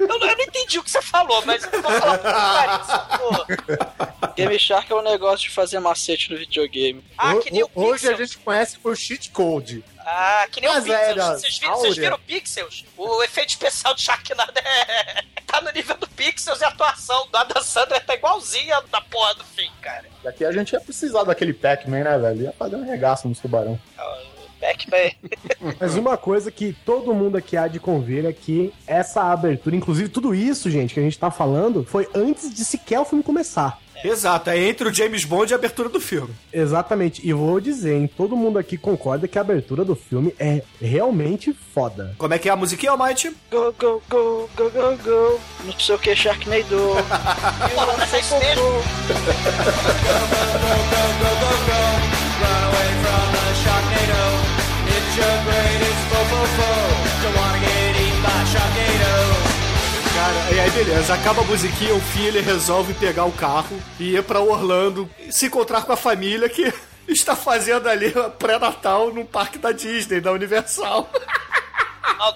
[0.00, 4.32] Eu não, eu não entendi o que você falou, mas eu vou falar pra pô.
[4.34, 7.04] Game Shark é um negócio de fazer macete no videogame.
[7.16, 8.30] Ah, que nem o Ho- Hoje a Pixels.
[8.30, 9.84] gente conhece por cheat code.
[10.06, 11.08] Ah, que nem Mas o Pixels.
[11.08, 12.84] era Vocês viram, vocês viram o Pixels?
[12.96, 15.22] O efeito especial de Sharknado é...
[15.46, 19.34] tá no nível do Pixels e a atuação do Adam Sandler tá igualzinha da porra
[19.34, 20.04] do fim, cara.
[20.22, 22.42] E aqui a gente ia precisar daquele Pac-Man, né, velho?
[22.42, 23.78] Ia fazer um regaço nos tubarão.
[25.80, 30.08] Mas uma coisa que todo mundo aqui há de convir é que essa abertura, inclusive
[30.08, 33.78] tudo isso, gente, que a gente tá falando, foi antes de sequer o filme começar.
[34.04, 36.34] Exato, é entre o James Bond e a abertura do filme.
[36.52, 37.26] Exatamente.
[37.26, 41.56] E vou dizer, hein, todo mundo aqui concorda que a abertura do filme é realmente
[41.72, 42.14] foda.
[42.18, 43.34] Como é que é a musiquinha, Almighty?
[43.50, 45.40] Go, go, go, go, go, go.
[45.64, 46.64] Não sei o que, Sharknado.
[55.14, 57.04] Porra, mas é isso mesmo.
[60.14, 64.16] Cara, e aí beleza, acaba a musiquinha, o fim ele resolve pegar o carro e
[64.16, 66.72] ir pra Orlando se encontrar com a família que
[67.08, 71.10] está fazendo ali pré-natal no parque da Disney, da Universal.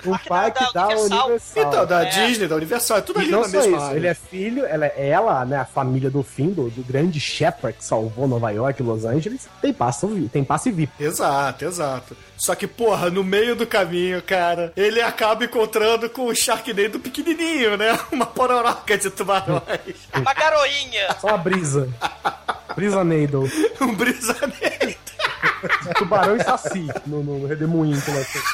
[0.05, 1.31] O parque da Universal.
[1.57, 2.11] Então, da É.
[2.27, 3.97] Disney, da Universal, é tudo E ali não na só mesma isso, área.
[3.97, 7.77] ele é filho, ela, é ela, né, a família do fim, do, do grande Shepard
[7.79, 10.93] que salvou Nova York e Los Angeles, tem passe, tem passe VIP.
[11.03, 12.17] Exato, exato.
[12.37, 17.77] Só que, porra, no meio do caminho, cara, ele acaba encontrando com o Sharknado pequenininho,
[17.77, 17.99] né?
[18.13, 19.63] Uma pororoca de tubarões.
[20.15, 21.09] Uma garoinha.
[21.21, 21.89] Só uma brisa.
[22.77, 23.51] brisa Needle.
[23.81, 24.97] um brisaneiro.
[25.97, 28.01] Tubarão e saci no, no redemoinho.
[28.01, 28.49] que nós temos.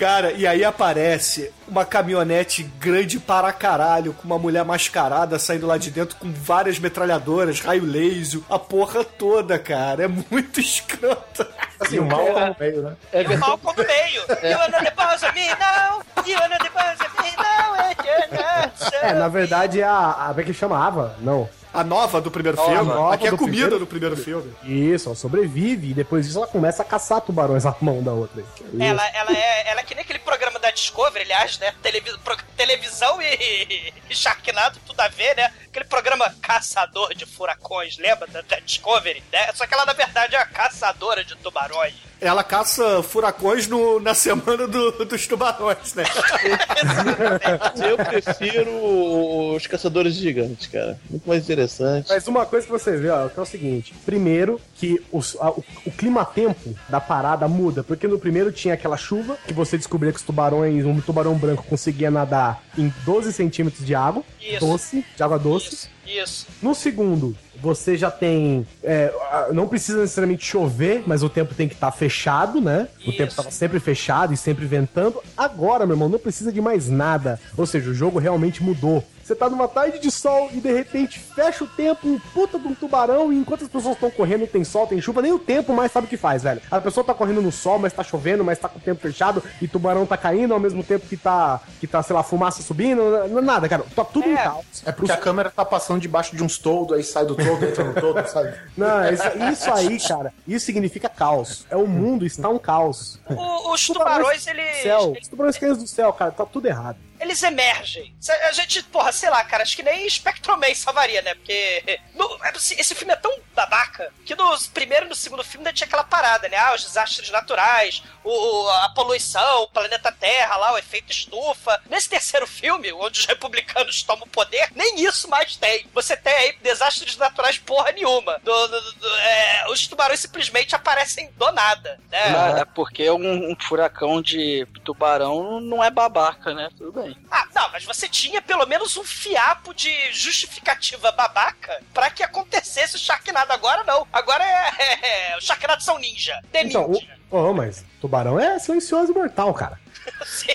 [0.00, 5.76] Cara, e aí aparece uma caminhonete grande para caralho, com uma mulher mascarada saindo lá
[5.76, 10.04] de dentro com várias metralhadoras, raio laser, a porra toda, cara.
[10.04, 11.46] É muito escroto.
[11.78, 12.96] Assim, o mal tá no meio, né?
[13.12, 14.22] É E o mal como meio.
[14.50, 16.02] You wanna depose on me now?
[16.26, 17.76] You wanna depose on me now?
[18.02, 20.28] You're not É, na verdade, a, a.
[20.28, 20.82] Como é que chama?
[20.82, 21.14] Ava?
[21.20, 21.46] Não.
[21.72, 22.70] A nova do primeiro Nova.
[22.72, 22.92] filme.
[22.92, 24.52] Nova Aqui é a comida primeiro- do primeiro filme.
[24.64, 28.42] Isso, ela sobrevive e depois disso ela começa a caçar tubarões na mão da outra.
[28.78, 31.72] Ela, ela, é, ela é que nem aquele programa da Discovery, aliás, né?
[31.80, 35.52] Televi pro- televisão e, e Sharknado, tudo a ver, né?
[35.68, 39.22] Aquele programa Caçador de Furacões, lembra da, da Discovery?
[39.32, 39.52] Né?
[39.54, 41.94] Só que ela, na verdade, é a caçadora de tubarões.
[42.20, 46.04] Ela caça furacões no- na semana do- dos tubarões, né?
[47.88, 50.98] Eu prefiro os caçadores gigantes, cara.
[51.08, 52.08] Muito mais interessante.
[52.08, 55.50] Mas uma coisa que você vê, ó, que é o seguinte: primeiro, que os- a-
[55.50, 60.12] o, o clima-tempo da parada muda, porque no primeiro tinha aquela chuva, que você descobria
[60.12, 64.60] que os tubarões, um tubarão branco conseguia nadar em 12 centímetros de água, Isso.
[64.60, 65.68] doce, de água doce.
[65.74, 66.46] Isso, isso.
[66.62, 68.66] No segundo, você já tem.
[68.82, 69.12] é,
[69.52, 72.88] não precisa necessariamente chover, mas o tempo tem que estar fechado, né?
[72.98, 73.18] O Isso.
[73.18, 75.20] tempo estava sempre fechado e sempre ventando.
[75.36, 77.38] Agora, meu irmão, não precisa de mais nada.
[77.56, 79.04] Ou seja, o jogo realmente mudou.
[79.30, 82.66] Você tá numa tarde de sol e de repente fecha o tempo, um puta de
[82.66, 85.72] um tubarão, e enquanto as pessoas estão correndo, tem sol, tem chuva, nem o tempo
[85.72, 86.60] mais sabe o que faz, velho.
[86.68, 89.40] A pessoa tá correndo no sol, mas tá chovendo, mas tá com o tempo fechado,
[89.62, 93.00] e tubarão tá caindo ao mesmo tempo que tá, que tá sei lá, fumaça subindo,
[93.40, 93.84] nada, cara.
[93.94, 94.42] Tá tudo em É.
[94.42, 94.64] caos.
[94.84, 97.84] É porque a câmera tá passando debaixo de uns toldos, aí sai do toldo, entra
[97.84, 98.52] no toldo, sabe?
[98.76, 101.64] Não, isso, isso aí, cara, isso significa caos.
[101.70, 103.20] É o mundo está um caos.
[103.30, 106.96] O- os tubarões, eles, Céu, eles, os tubarões caem do céu, cara, tá tudo errado.
[107.20, 108.14] Eles emergem.
[108.48, 111.34] A gente, porra, sei lá, cara, acho que nem Spectrum Man salvaria, né?
[111.34, 115.58] Porque no- é, esse filme é tão babaca que no primeiro e no segundo filme
[115.66, 116.56] ainda tinha aquela parada, né?
[116.56, 121.80] Ah, os desastres naturais, o, a poluição, o planeta Terra lá, o efeito estufa.
[121.88, 125.86] Nesse terceiro filme, onde os republicanos tomam o poder, nem isso mais tem.
[125.92, 128.38] Você tem aí desastres naturais porra nenhuma.
[128.42, 132.60] Do- do- do- é, os tubarões simplesmente aparecem do nada, né?
[132.60, 136.68] É porque um, um furacão de tubarão não é babaca, né?
[136.76, 137.09] Tudo bem.
[137.30, 142.96] Ah, não, mas você tinha pelo menos um fiapo de justificativa babaca pra que acontecesse
[142.96, 143.52] o Sharknado.
[143.52, 144.06] Agora não.
[144.12, 145.32] Agora é.
[145.32, 146.38] é, os Sharknados são ninja.
[146.52, 147.06] The Então, ninja.
[147.30, 149.78] o, oh, mas tubarão é silencioso e mortal, cara.
[150.24, 150.54] Sim.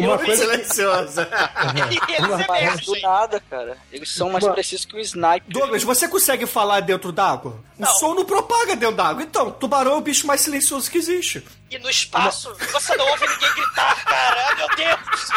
[0.00, 1.28] Uma coisa que- silenciosa.
[2.08, 3.76] E eles Mas do nada, cara.
[3.92, 5.42] Eles são mais Uma- precisos que o sniper.
[5.48, 7.62] Douglas, você consegue falar dentro d'água?
[7.78, 9.22] O som não propaga dentro d'água.
[9.22, 11.44] Então, tubarão é o bicho mais silencioso que existe.
[11.70, 14.48] E no espaço, você não ouve ninguém gritar, cara.
[14.50, 15.30] Ah, meu Deus.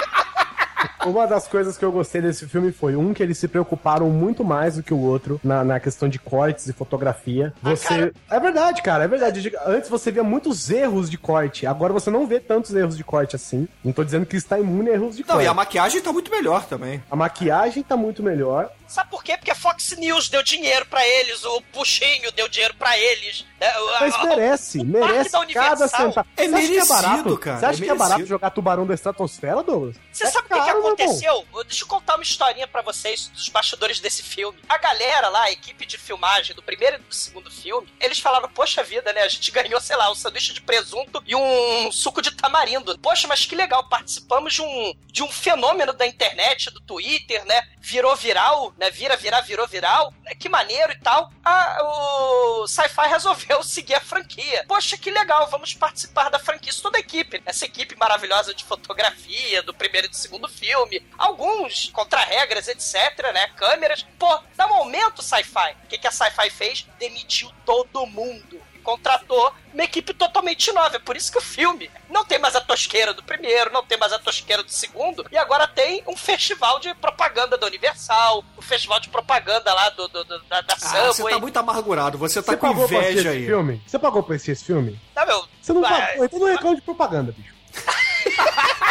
[1.06, 4.44] Uma das coisas que eu gostei desse filme foi, um, que eles se preocuparam muito
[4.44, 7.54] mais do que o outro na, na questão de cortes e fotografia.
[7.62, 8.14] Você.
[8.32, 9.52] é verdade, cara, é verdade.
[9.66, 13.36] Antes você via muitos erros de corte, agora você não vê tantos erros de corte
[13.36, 13.68] assim.
[13.84, 15.44] Não tô dizendo que está imune a erros de Não, corte.
[15.44, 17.04] e a maquiagem tá muito melhor também.
[17.12, 18.70] A maquiagem tá muito melhor.
[18.88, 19.36] Sabe por quê?
[19.38, 23.46] Porque a Fox News deu dinheiro pra eles, o Puxinho deu dinheiro pra eles.
[23.80, 26.28] O- Mas merece, o merece cada centavo.
[26.38, 27.38] É Você acha que merecido, barato?
[27.38, 29.96] cara, Você acha é que é barato jogar tubarão da estratosfera, Douglas?
[30.12, 31.46] Você É sabe o que, que aconteceu?
[31.68, 34.58] Deixa eu contar uma historinha pra vocês dos bastidores desse filme.
[34.68, 38.50] A galera lá, a equipe de filmagem do primeiro e do segundo filme, eles falaram:
[38.50, 39.22] Poxa vida, né?
[39.22, 42.98] A gente ganhou, sei lá, um sanduíche de presunto e um suco de tamarindo.
[43.00, 47.62] Poxa, mas que legal, participamos de um, de um fenômeno da internet, do Twitter, né?
[47.80, 48.90] Virou viral, né?
[48.92, 50.14] Vira, virar, virou viral.
[50.24, 50.34] né?
[50.36, 51.30] Que maneiro e tal.
[51.44, 54.66] Ah, o Sci-Fi resolveu seguir a franquia.
[54.68, 56.72] Poxa, que legal, vamos participar da franquia.
[56.72, 57.42] Isso toda a equipe.
[57.46, 61.06] Essa equipe maravilhosa de fotografia do primeiro e do segundo filme.
[61.18, 63.48] Alguns contra-regras, etc, né?
[63.56, 64.06] Câmeras.
[64.18, 65.76] Pô, dá um aumento, Sci-Fi.
[65.84, 66.88] O que, que a Sci-Fi fez?
[66.98, 68.62] Demitiu todo mundo.
[68.84, 70.98] Contratou uma equipe totalmente nova.
[70.98, 73.98] É por isso que o filme não tem mais a tosqueira do primeiro, não tem
[73.98, 78.62] mais a tosqueira do segundo, e agora tem um festival de propaganda da Universal, o
[78.62, 82.42] festival de propaganda lá do, do- do- da, da Ah, você tá muito amargurado, você
[82.44, 83.46] tá Você com pagou pra assistir inveja esse aí.
[83.46, 83.82] filme?
[83.88, 85.00] Você pagou pra assistir esse filme?
[85.16, 87.54] Não, meu, Você não Ah, pagou, então não reclama de propaganda, bicho.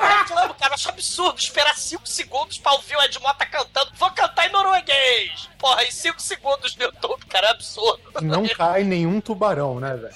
[0.00, 3.92] Eu reclamo, cara, acho absurdo esperar 5 segundos pra ouvir o Ed Mota cantando.
[3.94, 5.48] Vou cantar em norueguês!
[5.58, 8.02] Porra, em 5 segundos no YouTube, cara, é absurdo.
[8.22, 10.14] Não cai nenhum tubarão, né, velho?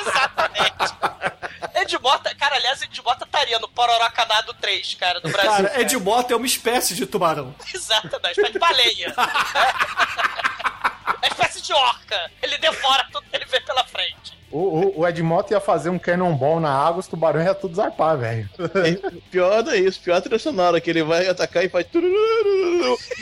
[0.00, 0.94] Exatamente.
[1.74, 5.50] Ed Mota, cara, aliás, Ed Mota estaria no Pororocanado 3, cara, do Brasil.
[5.50, 7.54] Cara, Ed Mota é uma espécie de tubarão.
[7.72, 9.14] Exato, não, espécie de baleia.
[11.22, 12.30] É espécie de orca.
[12.42, 14.35] Ele devora tudo que ele vê pela frente.
[14.50, 17.74] O, o, o Ed Mota ia fazer um cannonball na água, os tubarões iam tudo
[17.74, 18.48] zarpar, velho.
[19.30, 21.86] Pior não é isso, pior é a trilha sonora, que ele vai atacar e faz.
[21.86, 22.96] turururu.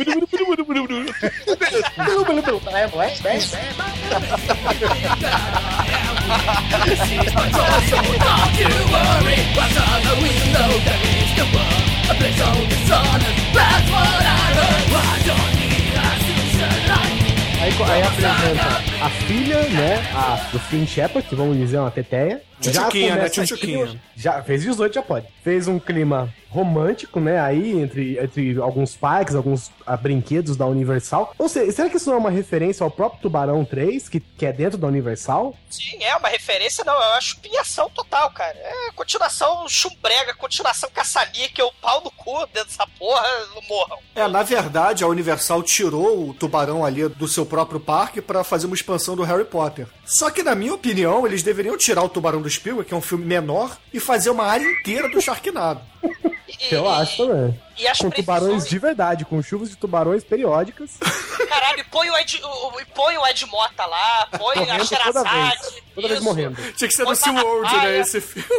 [17.65, 19.97] Aí, aí apresenta a filha, né?
[20.15, 22.43] A, do Finn Shepard, que vamos dizer, uma teteia.
[22.73, 23.29] Tchutchuquinha, né?
[23.29, 24.01] Tchutchuquinha.
[24.17, 25.27] Já fez 18, já pode.
[25.43, 27.41] Fez um clima romântico, né?
[27.41, 31.35] Aí, entre, entre alguns parques, alguns ah, brinquedos da Universal.
[31.37, 34.47] Ou seja, será que isso não é uma referência ao próprio Tubarão 3, que, que
[34.47, 35.57] é dentro da Universal?
[35.69, 38.57] Sim, é uma referência, não, é uma chupinhação total, cara.
[38.57, 43.99] É continuação chumbrega, continuação caça-níquel, pau no cu dentro dessa porra, não morram.
[44.15, 48.67] É, na verdade, a Universal tirou o tubarão ali do seu próprio parque pra fazer
[48.67, 49.89] uma expansão do Harry Potter.
[50.05, 53.01] Só que, na minha opinião, eles deveriam tirar o Tubarão do Spielberg, que é um
[53.03, 55.81] filme menor, e fazer uma área inteira do Sharknado.
[56.71, 57.61] E, Eu acho também.
[57.77, 60.91] E as Com tubarões previsões- de verdade, com chuvas de tubarões periódicas.
[61.49, 64.89] Caralho, e põe o Ed, o, e põe o Ed Mota lá, põe a Morrendo
[64.89, 65.83] toda vez.
[65.97, 66.55] Toda vez morrendo.
[66.77, 68.47] Tinha que ser Põe no SeaWorld, né, esse filme.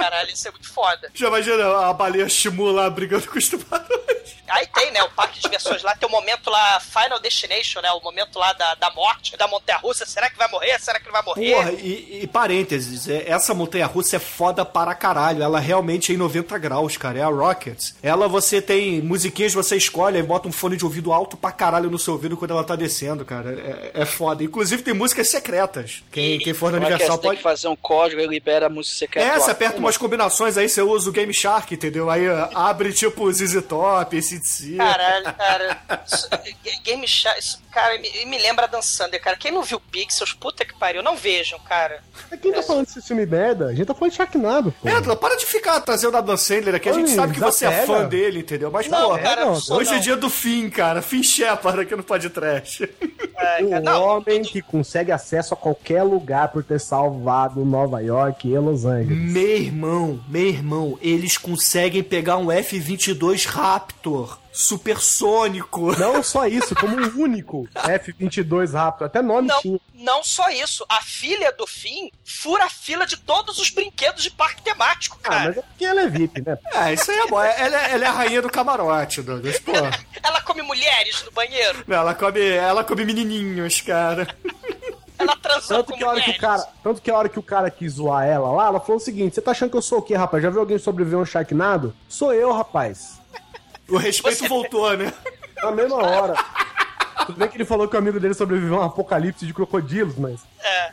[0.00, 1.10] Caralho, isso é muito foda.
[1.14, 3.90] Já imagina a baleia Shimu lá brigando com os tubarões.
[4.48, 7.90] Aí tem, né, o parque de diversões lá, tem o momento lá, Final Destination, né,
[7.92, 10.04] o momento lá da, da morte, da montanha-russa.
[10.04, 10.76] Será que vai morrer?
[10.80, 11.54] Será que não vai morrer?
[11.54, 15.40] Porra, e, e parênteses, é- essa montanha russa é foda para caralho.
[15.42, 17.20] Ela realmente é em 90 graus, cara.
[17.20, 17.94] É a Rockets.
[18.02, 21.88] Ela você tem musiquinhas, você escolhe e bota um fone de ouvido alto pra caralho
[21.88, 23.50] no seu ouvido quando ela tá descendo, cara.
[23.94, 24.42] É, é foda.
[24.42, 26.02] Inclusive tem músicas secretas.
[26.10, 26.76] Quem, quem for é?
[26.78, 27.36] Universal Você tem pode.
[27.36, 29.28] que fazer um código e libera a música secreta.
[29.28, 29.89] É, você aperta Akuma.
[29.90, 32.08] Umas combinações aí, você usa o Game Shark, entendeu?
[32.08, 34.76] Aí uh, abre tipo ZZ Top, ACDC.
[34.76, 35.78] Caralho, cara.
[36.06, 36.28] Isso-
[36.84, 39.36] Game Shark, isso, cara, me, me lembra Dan Sander, cara.
[39.36, 42.02] Quem não viu Pixels, puta que pariu, não vejam, cara.
[42.30, 43.66] Mas Quem tá falando desse filme merda?
[43.66, 44.88] A gente tá falando de Sharknado, pô.
[44.88, 46.88] É, Edla, para de ficar trazendo a Dan Sandler aqui.
[46.88, 47.98] A gente Ai, sabe que você é desapega.
[47.98, 48.70] fã dele, entendeu?
[48.70, 50.00] Mas, Não, pô, cara, não, hoje é não.
[50.00, 51.02] dia do fim, cara.
[51.02, 52.88] Fim Shepard aqui no Podcast.
[53.36, 58.48] É, O não, homem que consegue acesso a qualquer lugar por ter salvado Nova York
[58.48, 59.32] e Los Angeles.
[59.32, 65.92] Meu irmão, meu irmão, eles conseguem pegar um F-22 Raptor supersônico.
[65.98, 69.04] Não só isso, como um único F-22 rápido.
[69.06, 69.80] Até nome Não, tinha.
[69.94, 70.84] não só isso.
[70.88, 75.28] A filha do Finn fura a fila de todos os brinquedos de parque temático, Ah,
[75.28, 75.44] cara.
[75.50, 76.58] mas é porque ela é VIP, né?
[76.74, 77.40] É, isso aí é bom.
[77.40, 79.58] Ela, é- ela é a rainha do camarote, Douglas.
[79.60, 79.72] Pô,
[80.22, 81.84] Ela come mulheres no banheiro.
[81.88, 84.26] ela come, ela come menininhos, cara.
[85.20, 87.38] Ela transou Tanto com que, a hora que, o cara, tanto que a hora que
[87.38, 89.82] o cara quis zoar ela lá, ela falou o seguinte: você tá achando que eu
[89.82, 90.42] sou o quê, rapaz?
[90.42, 91.94] Já viu alguém sobreviver a um Sharknado?
[92.08, 93.20] Sou eu, rapaz.
[93.88, 95.12] O respeito Você- voltou, né?
[95.62, 96.34] Na mesma hora.
[97.26, 100.16] Tudo bem que ele falou que o amigo dele sobreviveu a um apocalipse de crocodilos,
[100.16, 100.40] mas.
[100.62, 100.90] É,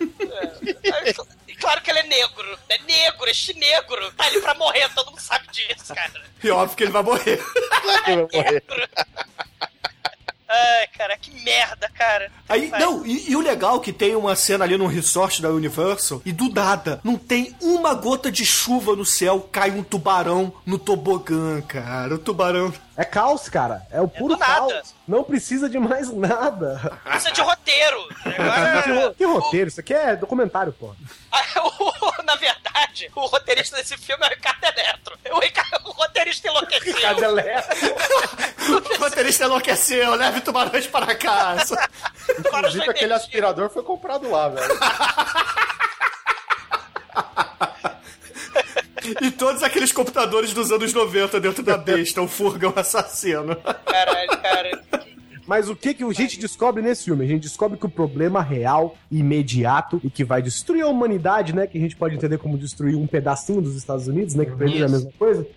[1.06, 1.14] é.
[1.60, 2.58] claro que ele é negro.
[2.70, 4.12] É negro, este negro.
[4.14, 6.12] Tá ali pra morrer, todo mundo sabe disso, cara.
[6.44, 7.42] E óbvio que ele vai morrer.
[8.08, 8.28] Negro.
[10.50, 12.32] Ai, cara, que merda, cara.
[12.48, 12.80] Aí, Vai.
[12.80, 16.22] não, e, e o legal é que tem uma cena ali num resort da Universal
[16.26, 20.80] e do nada, não tem uma gota de chuva no céu, cai um tubarão no
[20.80, 22.16] tobogã, cara.
[22.16, 22.74] O tubarão.
[22.98, 23.86] É caos, cara.
[23.92, 24.74] É o puro do nada.
[24.74, 24.96] caos.
[25.08, 27.00] Não precisa de mais nada.
[27.16, 28.10] Isso é de roteiro.
[28.26, 29.68] Agora, Que roteiro?
[29.68, 30.96] Isso aqui é documentário, pô.
[32.26, 35.18] na verdade, o roteirista desse filme é o Ricardo Eletro.
[35.32, 36.96] O, Ricardo, o roteirista enlouqueceu.
[38.98, 41.78] O roteirista enlouqueceu, leve tubarões para casa.
[42.40, 44.80] Inclusive, aquele aspirador foi comprado lá, velho.
[49.22, 53.56] E todos aqueles computadores dos anos 90 dentro da besta, o furgão assassino.
[53.56, 54.82] Caralho, cara.
[55.48, 57.24] Mas o que que a gente descobre nesse filme?
[57.24, 61.66] A gente descobre que o problema real, imediato e que vai destruir a humanidade, né?
[61.66, 64.44] Que a gente pode entender como destruir um pedacinho dos Estados Unidos, né?
[64.44, 65.48] Que pra eles é a mesma coisa.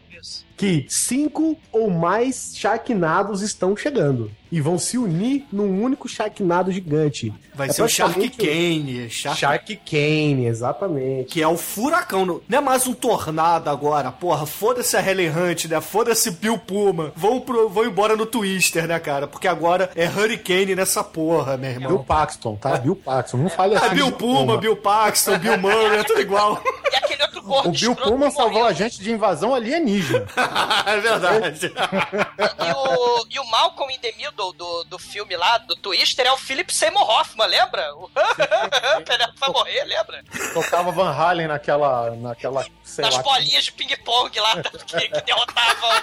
[0.57, 4.31] Que cinco ou mais Sharknados estão chegando.
[4.53, 7.33] E vão se unir num único Sharknado gigante.
[7.55, 9.09] Vai É ser o Shark Kane.
[9.09, 9.39] Shark...
[9.39, 11.33] Shark Kane, exatamente.
[11.33, 12.27] Que é o furacão.
[12.27, 14.11] Não não é mais um tornado agora.
[14.13, 15.81] Porra, foda-se a Helen Hunt, né?
[15.81, 17.13] Foda-se Bill Puma.
[17.17, 19.27] Vão, pro, vão embora no Twister, né, cara?
[19.27, 21.89] Porque agora é Hurricane nessa porra, meu irmão.
[21.89, 22.77] Bill Paxton, tá?
[22.77, 23.39] Bill Paxton.
[23.39, 23.87] Não fale assim.
[23.87, 26.63] Ah, Bill de Puma, Bill Paxton, Bill Murray, é tudo igual.
[26.93, 30.27] E aquele O Bill Pullman que salvou a gente de invasão alienígena.
[30.87, 31.67] é verdade.
[31.67, 36.33] E o, e o Malcolm in the Middle do, do filme lá, do Twister, é
[36.33, 37.91] o Philip Seymour Hoffman, lembra?
[38.01, 40.23] O Penelope vai morrer, lembra?
[40.53, 43.23] Tocava Van Halen naquela, naquela, sei Das lá.
[43.23, 46.03] bolinhas de ping-pong lá que, que derrotavam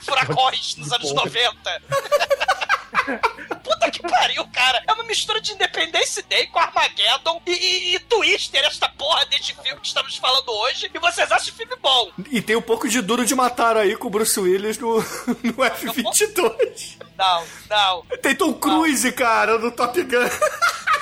[0.00, 1.82] furacões nos anos 90.
[3.62, 4.82] Puta que pariu, cara.
[4.86, 9.54] É uma mistura de Independence Day com Armageddon e, e, e Twister, esta porra deste
[9.62, 10.90] filme que estamos falando hoje.
[10.92, 12.12] E vocês acham filme bom.
[12.30, 14.96] E tem um pouco de duro de matar aí com o Bruce Willis no,
[15.42, 16.98] no F-22.
[17.16, 18.02] Não, não.
[18.20, 20.28] Tem Tom Cruise, cara, no Top Gun.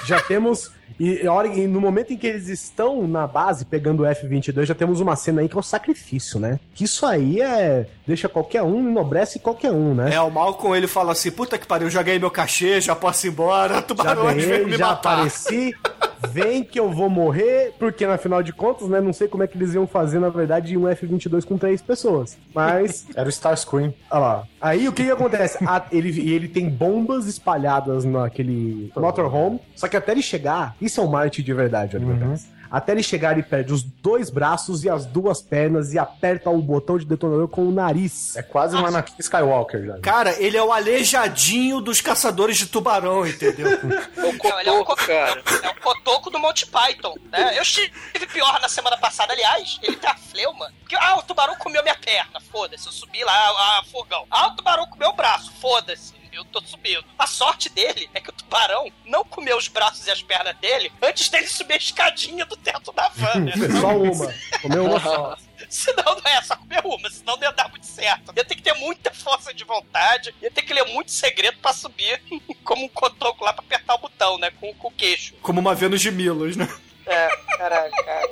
[0.05, 0.70] Já temos.
[0.99, 4.74] E, hora- e no momento em que eles estão na base pegando o F-22, já
[4.74, 6.59] temos uma cena aí que é o sacrifício, né?
[6.74, 7.86] Que isso aí é.
[8.07, 10.14] Deixa qualquer um, enobrece qualquer um, né?
[10.14, 13.26] É, o Malcolm, ele fala assim, puta que pariu, já ganhei meu cachê, já posso
[13.26, 15.12] ir embora, já tubarões vem ganhei, me já matar.
[15.14, 15.74] apareci.
[16.28, 19.00] Vem que eu vou morrer, porque na final de contas, né?
[19.00, 22.36] Não sei como é que eles iam fazer, na verdade, um F-22 com três pessoas.
[22.54, 23.06] Mas.
[23.16, 23.92] Era o Starscream.
[24.10, 24.44] Olha lá.
[24.60, 25.58] Aí o que, que acontece?
[25.66, 29.60] A- ele, e ele tem bombas espalhadas naquele motorhome.
[29.74, 32.12] Só que até ele chegar, isso é um Marte de verdade, olha Uhum.
[32.30, 32.36] uhum.
[32.70, 36.62] Até ele chegar, ele perde os dois braços e as duas pernas e aperta o
[36.62, 38.36] botão de detonador com o nariz.
[38.36, 39.98] É quase um Anakin Skywalker já.
[39.98, 43.68] Cara, ele é o aleijadinho dos caçadores de tubarão, entendeu?
[44.16, 45.42] Não, ele é um, co- cara.
[45.62, 47.56] é um cotoco do Monty Python, né?
[47.58, 47.92] Eu estive
[48.32, 50.72] pior na semana passada, aliás, ele tá fleuma.
[50.80, 54.24] Porque, ah, o tubarão comeu minha perna, foda-se, eu subi lá, a, fogão.
[54.30, 56.19] Ah, o tubarão comeu o braço, foda-se.
[56.33, 57.05] Eu tô subindo.
[57.18, 60.93] A sorte dele é que o tubarão não comeu os braços e as pernas dele
[61.03, 63.53] antes dele subir a escadinha do teto da van, né?
[63.81, 64.35] Só uma.
[64.62, 65.37] Comeu uma só.
[65.68, 68.33] Senão não é só comer uma, senão não ia dar muito certo.
[68.35, 71.72] Ia ter que ter muita força de vontade, ia ter que ler muito segredo pra
[71.72, 72.20] subir
[72.64, 74.51] como um cotoco lá pra apertar o botão, né?
[74.59, 75.35] Com, com o queixo.
[75.43, 76.66] Como uma Vênus de Milos, né?
[77.07, 78.31] É, caralho, cara.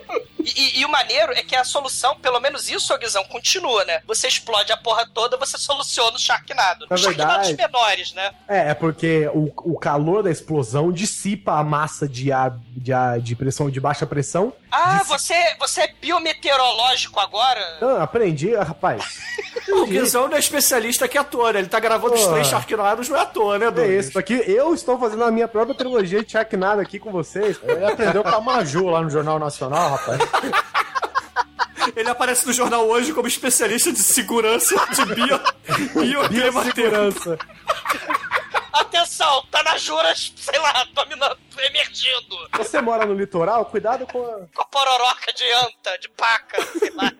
[0.57, 4.01] E, e- e o maneiro é que a solução, pelo menos isso, Guizão, continua, né?
[4.07, 6.87] Você explode a porra toda, você soluciona o Sharknado.
[6.89, 8.31] Na Os Sharknados verdade- menores, né?
[8.49, 13.21] É, é porque o, o calor da explosão dissipa a massa de ar de, ar,
[13.21, 14.53] de pressão de baixa pressão.
[14.71, 17.61] Ah, Dissi- você, você é biometeorológico agora?
[17.83, 19.05] Ah, aprendi, rapaz.
[19.71, 21.61] O Guizão não é especialista que é ator, né?
[21.61, 24.07] Ele tá gravando os três Sharknados, não é ator, né, É Douglas?
[24.07, 24.35] isso aqui.
[24.47, 27.59] Eu estou fazendo a minha própria trilogia de Sharknado aqui com vocês.
[27.63, 30.19] Ele aprendeu com a Maju lá no Jornal Nacional, rapaz.
[31.97, 35.41] Ele aparece no jornal hoje como especialista de segurança de bio.
[36.29, 37.39] Biossegurança.
[38.73, 42.37] Atenção, tá na juras, sei lá, dominando, emergindo.
[42.57, 43.65] Você mora no litoral?
[43.67, 47.13] Cuidado com a Com a pororoca de anta, de paca, sei lá.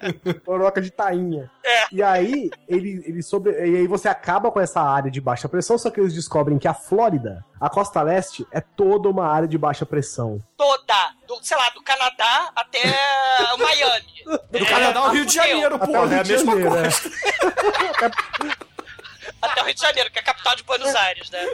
[0.45, 1.51] coroca de tainha.
[1.65, 1.85] É.
[1.93, 3.53] E aí, ele, ele sobre...
[3.53, 6.69] e aí você acaba com essa área de baixa pressão, só que eles descobrem que
[6.69, 10.43] a Flórida, a costa leste, é toda uma área de baixa pressão.
[10.57, 12.83] Toda, do, sei lá, do Canadá até
[13.55, 14.25] o Miami.
[14.51, 16.77] Do Canadá ao Rio de Janeiro, Até porra, o Rio é a de mesma Janeiro,
[16.77, 16.89] é.
[19.41, 21.47] Até o Rio de Janeiro, que é a capital de Buenos Aires, né?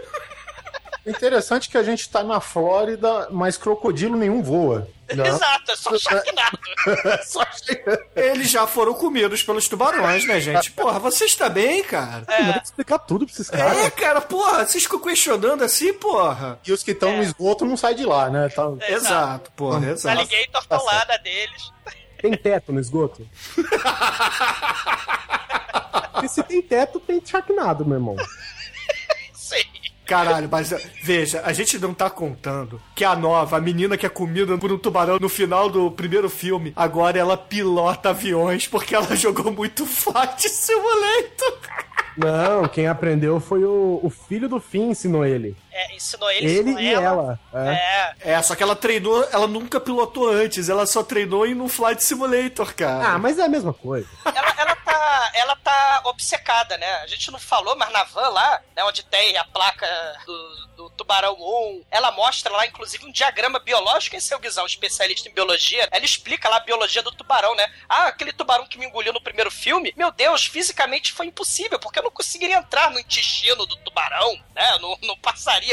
[1.07, 4.89] Interessante que a gente tá na Flórida, mas crocodilo nenhum voa.
[5.14, 5.24] Não.
[5.26, 6.59] Exato, é só Sharknado.
[7.24, 7.99] Só chega.
[8.14, 10.70] Eles já foram comidos pelos tubarões, né, gente?
[10.72, 12.24] Porra, vocês também, cara?
[12.24, 13.78] Tem que explicar tudo pra esses caras.
[13.78, 16.59] É, cara, porra, vocês ficam questionando assim, porra.
[16.66, 18.49] E os que estão no esgoto não saem de lá, né?
[18.49, 18.70] Tá...
[18.89, 20.18] Exato, porra, exato.
[20.18, 21.72] Alligator tá lá deles.
[22.20, 23.26] Tem teto no esgoto?
[26.25, 28.16] Porque se tem teto, tem Sharknado, meu irmão.
[29.35, 29.62] Sim.
[30.07, 30.72] Caralho, mas
[31.03, 34.70] veja, a gente não tá contando que a nova, a menina que é comida por
[34.70, 39.87] um tubarão no final do primeiro filme, agora ela pilota aviões porque ela jogou muito
[39.87, 41.59] Flight Simulator.
[42.16, 45.57] Não, quem aprendeu foi o, o filho do Finn, ensinou ele.
[45.77, 47.39] É, ensinou ele, Ele ensinou e ela.
[47.53, 48.14] É.
[48.25, 48.33] É.
[48.35, 52.03] É, só que ela treinou, ela nunca pilotou antes, ela só treinou em um Flight
[52.05, 53.14] Simulator, cara.
[53.14, 54.09] Ah, mas é a mesma coisa.
[54.25, 56.87] Ela, ela tá, ela tá obcecada, né?
[57.03, 59.87] A gente não falou, mas na van lá, né, onde tem a placa
[60.25, 64.14] do, do Tubarão 1, ela mostra lá, inclusive, um diagrama biológico.
[64.14, 65.89] Esse é o Guizão, especialista em biologia.
[65.91, 67.66] Ela explica lá a biologia do tubarão, né?
[67.89, 71.99] Ah, aquele tubarão que me engoliu no primeiro filme, meu Deus, fisicamente foi impossível, porque
[71.99, 74.79] eu não conseguiria entrar no intestino do tubarão, né?
[74.81, 75.16] Não, não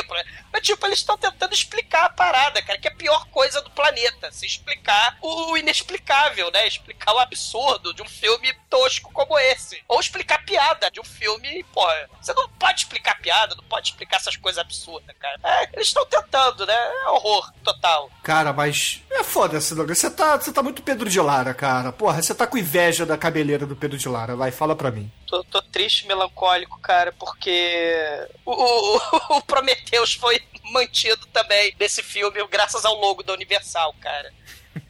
[0.04, 0.18] por.
[0.52, 3.70] Mas, tipo, eles estão tentando explicar a parada, cara, que é a pior coisa do
[3.72, 4.32] planeta.
[4.32, 6.68] Se explicar o inexplicável, né?
[6.68, 9.82] Explicar o absurdo de um filme tosco como esse.
[9.88, 12.10] Ou explicar piada de um filme, porra.
[12.22, 15.40] Você não pode explicar piada, não pode explicar essas coisas absurdas, cara.
[15.44, 16.74] É, eles estão tentando, né?
[16.74, 18.10] É horror total.
[18.24, 19.98] Cara, mas é foda esse Douglas.
[19.98, 21.92] Você tá, você tá muito Pedro de Lara, cara.
[21.92, 24.36] Porra, você tá com inveja da cabeleira do Pedro de Lara.
[24.36, 25.12] Vai, fala pra mim.
[25.32, 29.02] Tô, tô triste, melancólico, cara, porque o, o,
[29.38, 30.42] o Prometheus foi
[30.74, 34.34] mantido também nesse filme graças ao logo da Universal, cara.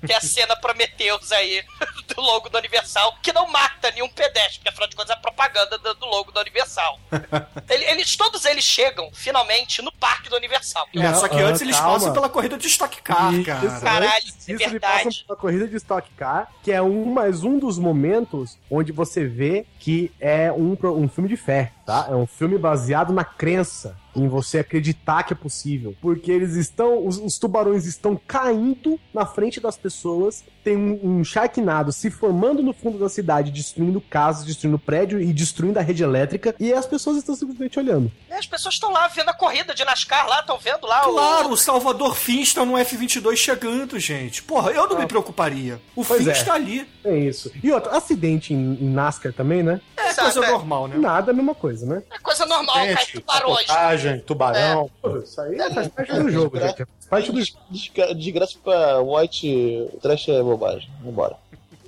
[0.05, 1.63] Que é a cena Prometheus aí
[2.15, 5.17] do logo da Universal, que não mata nenhum pedestre, porque afinal de contas é a
[5.17, 6.99] propaganda do, do logo da Universal.
[7.69, 10.87] Ele- Eles, todos eles chegam, finalmente, no parque da Universal.
[10.95, 11.93] É, só que ah, antes eles calma.
[11.93, 13.65] passam pela corrida de Stock Car, E- cara.
[13.65, 15.03] isso, Caralho, antes é verdade.
[15.05, 19.25] passa pela corrida de Stock Car, que é um mais um dos momentos onde você
[19.25, 22.07] vê que é um, um filme de fé, tá?
[22.09, 25.95] É um filme baseado na crença, em você acreditar que é possível.
[26.01, 31.23] Porque eles estão, os, os tubarões estão caindo na frente das pessoas, tem um, um
[31.23, 36.03] Sharknado se formando no fundo da cidade, destruindo casas, destruindo prédio e destruindo a rede
[36.03, 38.11] elétrica, e as pessoas estão simplesmente olhando.
[38.29, 41.49] E as pessoas estão lá vendo a corrida de NASCAR lá, estão vendo lá Claro,
[41.49, 41.53] o.
[41.53, 44.43] o Salvador Finn está no F-22 chegando, gente.
[44.43, 45.81] Porra, eu não me preocuparia.
[45.95, 46.33] O Pois Finn é.
[46.33, 46.87] está ali.
[47.03, 47.51] É isso.
[47.63, 49.81] E outro, acidente em, em NASCAR também, né?
[49.97, 50.51] É Exato, coisa é.
[50.51, 50.97] normal, né?
[50.97, 52.03] Nada, a mesma coisa, né?
[52.11, 53.65] É coisa normal, cai Gente, tubarões.
[53.67, 54.91] capotagem, tubarão.
[55.01, 56.85] Pô, Isso aí faz parte do jogo, gente.
[57.11, 57.39] Parte do
[57.69, 60.89] Desgra- Desgraça pra White Trash é bobagem.
[61.03, 61.35] Vambora.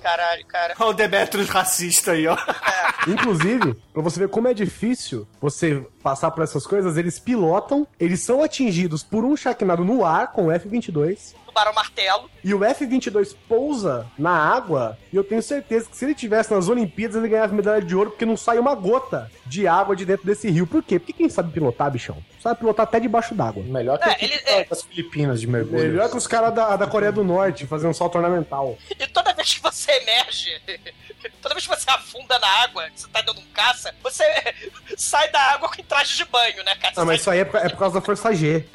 [0.02, 0.76] Caralho, cara.
[0.80, 2.36] Olha o Demetrius racista aí, ó.
[3.08, 8.20] Inclusive, pra você ver como é difícil você passar por essas coisas, eles pilotam, eles
[8.20, 12.30] são atingidos por um Sharknado no ar com o F-22, Tubarão martelo.
[12.44, 16.68] e o F-22 pousa na água, e eu tenho certeza que se ele tivesse nas
[16.68, 20.26] Olimpíadas, ele ganhava medalha de ouro, porque não sai uma gota de água de dentro
[20.26, 20.66] desse rio.
[20.68, 21.00] Por quê?
[21.00, 22.18] Porque quem sabe pilotar, bichão?
[22.42, 23.64] Sabe pilotar até debaixo d'água.
[23.64, 24.66] Melhor que É, ele- é.
[24.66, 25.90] das Filipinas de mergulho.
[25.92, 28.78] Melhor que os caras da, da Coreia do Norte fazendo um salto ornamental.
[29.00, 30.60] E toda vez que você emerge,
[31.42, 34.24] toda vez que você afunda na água, que você tá dando um caça, você
[34.98, 36.94] sai da água com traje de banho, né, cara?
[36.98, 38.66] Não, mas sai- isso aí é por, é por causa da Força G.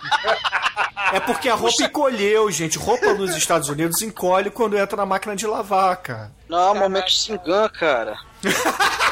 [1.11, 2.77] É porque a roupa encolheu, gente.
[2.77, 6.31] Roupa nos Estados Unidos encolhe quando entra na máquina de lavar, cara.
[6.47, 8.15] Não, momento Singan, cara.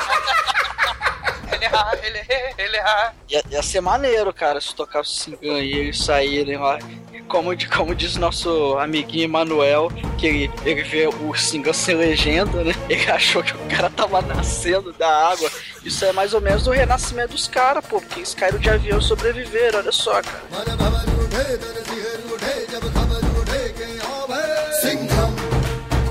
[1.52, 3.14] Ele erra, ele erra, ele erra.
[3.30, 6.78] Ia, ia ser maneiro, cara, se tocasse o Singan e eles saírem lá.
[7.12, 12.62] E Como, como diz nosso amiguinho Emanuel, que ele, ele vê o Singan sem legenda,
[12.62, 12.72] né?
[12.88, 15.50] Ele achou que o cara tava nascendo da água.
[15.84, 18.98] Isso é mais ou menos o renascimento dos caras, pô, porque eles caíram de avião
[18.98, 20.42] e sobreviveram, olha só, cara.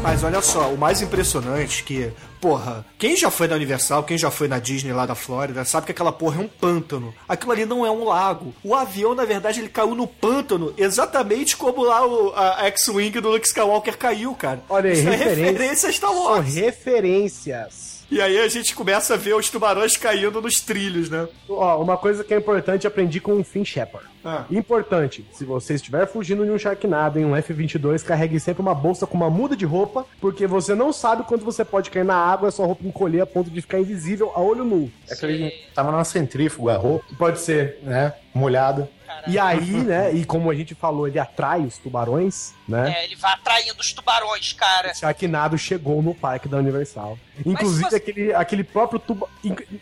[0.06, 4.30] Mas olha só, o mais impressionante que, porra, quem já foi na Universal, quem já
[4.30, 7.12] foi na Disney lá da Flórida, sabe que aquela porra é um pântano.
[7.28, 8.54] Aquilo ali não é um lago.
[8.64, 13.30] O avião, na verdade, ele caiu no pântano, exatamente como lá o, a X-Wing do
[13.30, 14.62] Luke Skywalker caiu, cara.
[14.70, 15.46] Olha aí, Isso é referência.
[15.52, 16.54] referência a Star São Wars.
[16.54, 17.95] referências.
[18.10, 21.28] E aí a gente começa a ver os tubarões caindo nos trilhos, né?
[21.50, 24.08] Ó, uma coisa que é importante, aprendi com o Finn Shepard.
[24.24, 24.46] Ah.
[24.50, 29.06] Importante, se você estiver fugindo de um Sharknado em um F-22, carregue sempre uma bolsa
[29.06, 32.48] com uma muda de roupa, porque você não sabe quando você pode cair na água
[32.48, 34.92] e a sua roupa encolher a ponto de ficar invisível a olho nu.
[35.10, 37.80] É que ele tava numa centrífuga, a roupa, Pode ser.
[37.84, 38.14] né?
[38.34, 38.90] Molhada.
[39.28, 42.94] E aí, né, e como a gente falou, ele atrai os tubarões, né?
[42.98, 44.92] É, ele vai atraindo os tubarões, cara.
[44.92, 47.18] O Sharknado chegou no parque da Universal.
[47.46, 49.34] Inclusive, você- aquele, aquele próprio tubarão.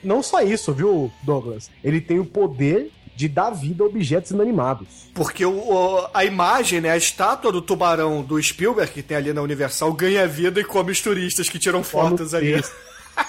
[0.03, 1.69] Não só isso, viu, Douglas?
[1.83, 4.87] Ele tem o poder de dar vida a objetos inanimados.
[5.13, 9.31] Porque o, o- a imagem, né, a estátua do tubarão do Spielberg, que tem ali
[9.33, 12.59] na Universal, ganha vida e come os turistas que tiram fotos ali.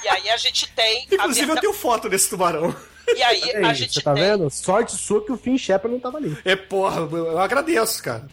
[0.02, 1.06] E aí a gente tem.
[1.12, 2.74] a Inclusive, eu verda- tenho foto desse tubarão.
[3.08, 4.22] E aí É a isso, gente você tá tem.
[4.22, 4.48] vendo?
[4.50, 6.36] Sorte sua que o Finn Shepard não tava ali.
[6.44, 8.26] É, porra, eu agradeço, cara.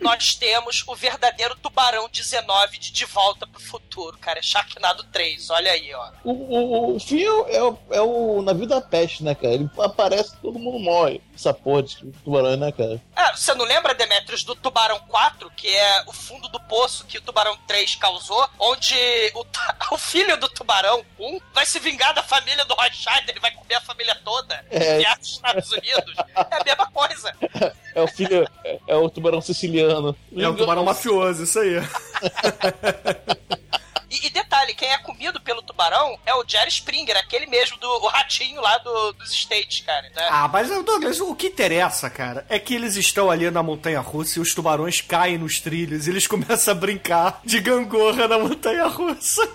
[0.00, 4.38] Nós temos o verdadeiro tubarão 19 de De Volta pro Futuro, cara.
[4.38, 6.10] É Sharknado 3, olha aí, ó.
[6.24, 9.54] O, o, o fim é, o- é o navio da peste, né, cara?
[9.54, 11.20] Ele aparece todo mundo morre.
[11.34, 13.00] Essa porra de tubarão, né, cara?
[13.14, 17.18] Ah, você não lembra, Demetrius, do Tubarão 4, que é o fundo do poço que
[17.18, 18.94] o Tubarão 3 causou, onde
[19.34, 19.44] o,
[19.94, 23.74] o filho do Tubarão 1 vai se vingar da família do Rothschild, ele vai comer
[23.76, 25.00] a família toda É.
[25.00, 26.14] e aos Estados Unidos.
[26.34, 27.32] É a mesma coisa.
[27.94, 28.46] É o filho,
[28.86, 30.16] é, o tubarão siciliano.
[30.36, 31.76] É um tubarão mafioso, isso aí.
[34.10, 37.86] E, e detalhe, quem é comido pelo tubarão é o Jerry Springer, aquele mesmo do
[37.86, 40.02] o ratinho lá do- dos States, cara.
[40.08, 40.28] Né?
[40.30, 44.38] Ah, mas Douglas, o que interessa, cara, é que eles estão ali na montanha russa
[44.38, 48.86] e os tubarões caem nos trilhos e eles começam a brincar de gangorra na montanha
[48.86, 49.46] russa.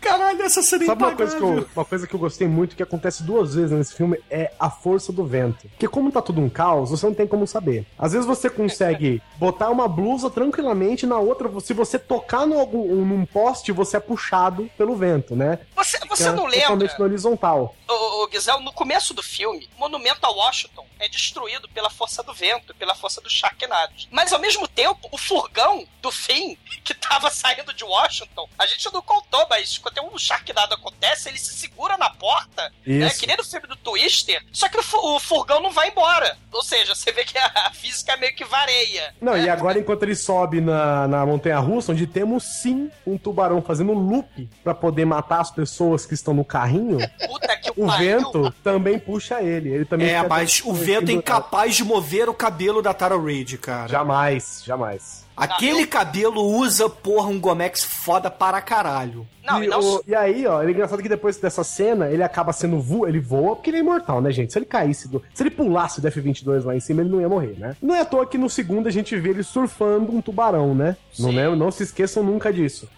[0.00, 2.76] Caralho, essa cena é Sabe uma coisa, que eu, uma coisa que eu gostei muito,
[2.76, 5.68] que acontece duas vezes nesse filme, é a força do vento.
[5.68, 7.86] Porque como tá tudo um caos, você não tem como saber.
[7.98, 13.04] Às vezes você consegue botar uma blusa tranquilamente, na outra, se você tocar no algum,
[13.04, 15.58] num poste, você é puxado pelo vento, né?
[15.74, 17.74] Você, você Fica não lembra, Totalmente no horizontal.
[17.88, 22.22] o, o Gisel, no começo do filme, o monumento a Washington é destruído pela força
[22.22, 24.08] do vento, pela força dos Sharknados.
[24.10, 28.92] Mas ao mesmo tempo, o furgão do fim, que tava saindo de Washington, a gente
[28.92, 33.10] não contou, mas quando um Sharknado acontece, ele se segura na porta, né?
[33.10, 36.36] Que nem no filme do Twister, só que o, fu- o furgão não vai embora.
[36.52, 39.14] Ou seja, você vê que a, física meio que vareia.
[39.20, 39.44] Não, né?
[39.44, 43.92] e agora enquanto ele sobe na, na montanha russa, onde temos sim um tubarão fazendo
[43.92, 48.18] loop pra poder matar as pessoas que estão no carrinho, Puta que o pariu.
[48.18, 49.68] vento também puxa ele.
[49.70, 53.58] Ele também É, mas o vento é incapaz de mover o cabelo da Tara Reid,
[53.58, 53.88] cara.
[53.88, 55.25] Jamais, jamais.
[55.36, 59.26] Aquele cabelo usa, porra, um Gomex foda para caralho.
[59.44, 62.52] Não, e, não o- e aí, ó, é engraçado que depois dessa cena, ele acaba
[62.52, 64.52] sendo voa, ele voa porque ele é imortal, né, gente?
[64.52, 67.28] Se ele caísse, do, se ele pulasse do F-22 lá em cima, ele não ia
[67.28, 67.76] morrer, né?
[67.80, 70.96] Não é à toa que no segundo a gente vê ele surfando um tubarão, né?
[71.18, 72.88] Não, lembro, não se esqueçam nunca disso.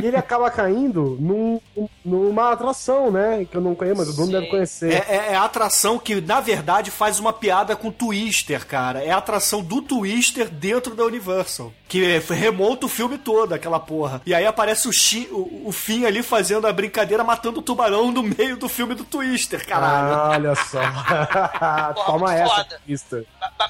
[0.00, 1.60] E ele acaba caindo num,
[2.02, 3.46] numa atração, né?
[3.50, 4.32] Que eu não conheço, mas o Bruno Sim.
[4.32, 4.92] deve conhecer.
[4.92, 9.04] É, é- é a atração que, na verdade, faz uma piada com o Twister, cara.
[9.04, 11.72] É a atração do Twister dentro da Universal.
[11.90, 14.22] Que remonta o filme todo, aquela porra.
[14.24, 18.12] E aí aparece o, Chi, o, o Finn ali fazendo a brincadeira, matando o tubarão
[18.12, 20.14] no meio do filme do Twister, caralho.
[20.14, 20.80] Ah, olha só.
[22.06, 22.80] Toma essa, foda.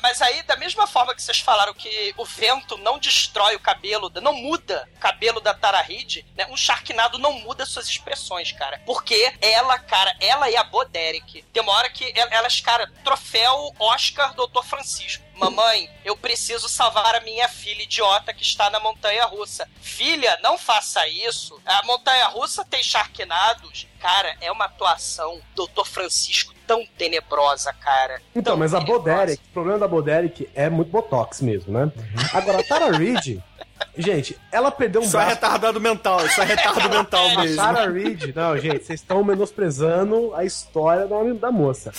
[0.03, 4.11] Mas aí, da mesma forma que vocês falaram que o vento não destrói o cabelo,
[4.23, 6.47] não muda o cabelo da Tara Reid, né?
[6.51, 8.81] Um Sharknado não muda suas expressões, cara.
[8.87, 12.91] Porque ela, cara, ela e a Bo Derek, tem uma hora que el- elas, cara,
[13.05, 15.25] troféu Oscar Doutor Francisco.
[15.35, 19.69] Mamãe, eu preciso salvar a minha filha idiota que está na montanha russa.
[19.81, 21.61] Filha, não faça isso.
[21.65, 23.87] A montanha russa tem Sharknados.
[23.99, 28.21] Cara, é uma atuação Doutor Francisco tão tenebrosa, cara.
[28.31, 29.03] Então, Tão mas a tenebrosa.
[29.03, 31.91] Boderick, o problema da Boderick é muito botox mesmo, né?
[32.33, 33.43] Agora, a Tara Reid,
[33.99, 35.35] gente, ela perdeu um Isso é braço.
[35.35, 37.57] retardado mental, isso é retardo mental A mesmo.
[37.57, 41.91] Tara Reid, não, gente, vocês estão menosprezando a história da, da moça.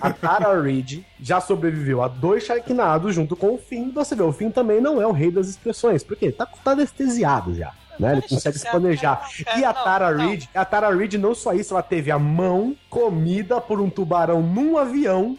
[0.00, 3.90] A Tara Reid já sobreviveu a dois Sharknados junto com o Finn.
[3.92, 7.52] Você vê, o Finn também não é o rei das expressões, porque tá, tá anestesiado
[7.54, 7.72] já.
[8.00, 8.12] Né?
[8.12, 9.28] Ele consegue se planejar.
[9.56, 10.26] E a Não, Tara não.
[10.26, 14.42] Reid, a Tara Reid não só isso, ela teve a mão comida por um tubarão
[14.42, 15.36] num avião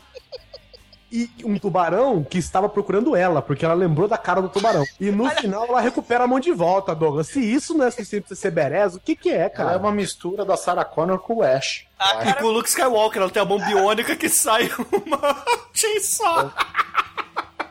[1.12, 4.86] e um tubarão que estava procurando ela, porque ela lembrou da cara do tubarão.
[4.97, 7.28] E no final ela recupera a mão de volta, Douglas.
[7.28, 9.72] Se isso não é suficiente pra ser berez, o que que é, cara?
[9.72, 11.86] Ela é uma mistura da Sarah Connor com o Ash.
[11.99, 15.43] Ah, E cara, com o Luke Skywalker, ela tem a mão biônica que sai uma
[15.74, 16.49] chainsaw.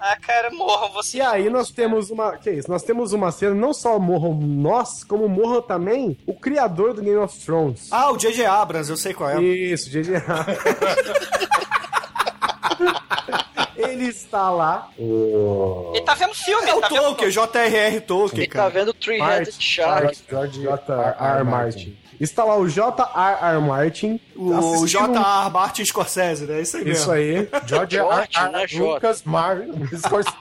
[0.12, 1.14] ah, cara, morram vocês.
[1.14, 2.36] E aí nós temos uma.
[2.36, 2.70] Que isso?
[2.70, 7.18] Nós temos uma cena, não só morram nós, como morram também o criador do Game
[7.18, 7.88] of Thrones.
[7.90, 8.44] Ah, o J.J.
[8.46, 9.42] Abrams, eu sei qual é.
[9.42, 10.10] Isso, GG.
[13.76, 14.88] Ele está lá.
[14.98, 18.00] Ele tá vendo filme, É o tá vendo Tolkien, J.R.R.
[18.02, 18.70] Tolkien, Ele tá cara.
[18.70, 20.18] vendo Three-Headed Shark.
[20.28, 21.44] George J.R.
[21.44, 21.96] Martin.
[22.20, 23.60] Está lá o J.R.R.
[23.60, 24.20] Martin.
[24.36, 25.50] O J.R.
[25.50, 26.60] Martin Scorsese, né?
[26.60, 27.00] Isso aí mesmo.
[27.00, 27.48] Isso aí.
[27.66, 28.78] George R.
[28.78, 29.62] Lucas Mar...
[29.96, 30.36] Scorsese.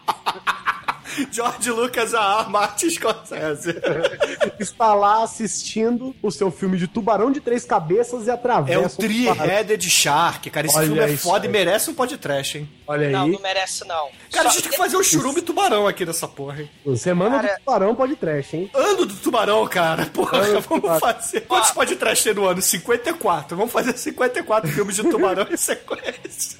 [1.31, 3.75] George Lucas a Martin Scorsese.
[4.59, 8.73] Está lá assistindo o seu filme de tubarão de três cabeças e atravessa.
[8.73, 8.89] É o um.
[8.89, 10.67] Three-Headed Shark, cara.
[10.67, 11.51] Esse Olha filme é isso foda e aí.
[11.51, 12.69] merece um podcast, hein?
[12.87, 13.13] Olha aí.
[13.13, 14.09] Não, não merece, não.
[14.31, 16.97] Cara, a Só- gente tem que fazer um churume tubarão aqui nessa porra, hein?
[16.97, 18.69] Semana Cara- do tubarão pode trash, hein?
[18.73, 20.05] Ano do tubarão, cara.
[20.07, 21.41] Porra, Ano vamos fazer.
[21.41, 22.61] Quantos podcasts tem no ano?
[22.61, 23.55] 54.
[23.57, 26.57] Vamos fazer 54 filmes de tubarão em sequência.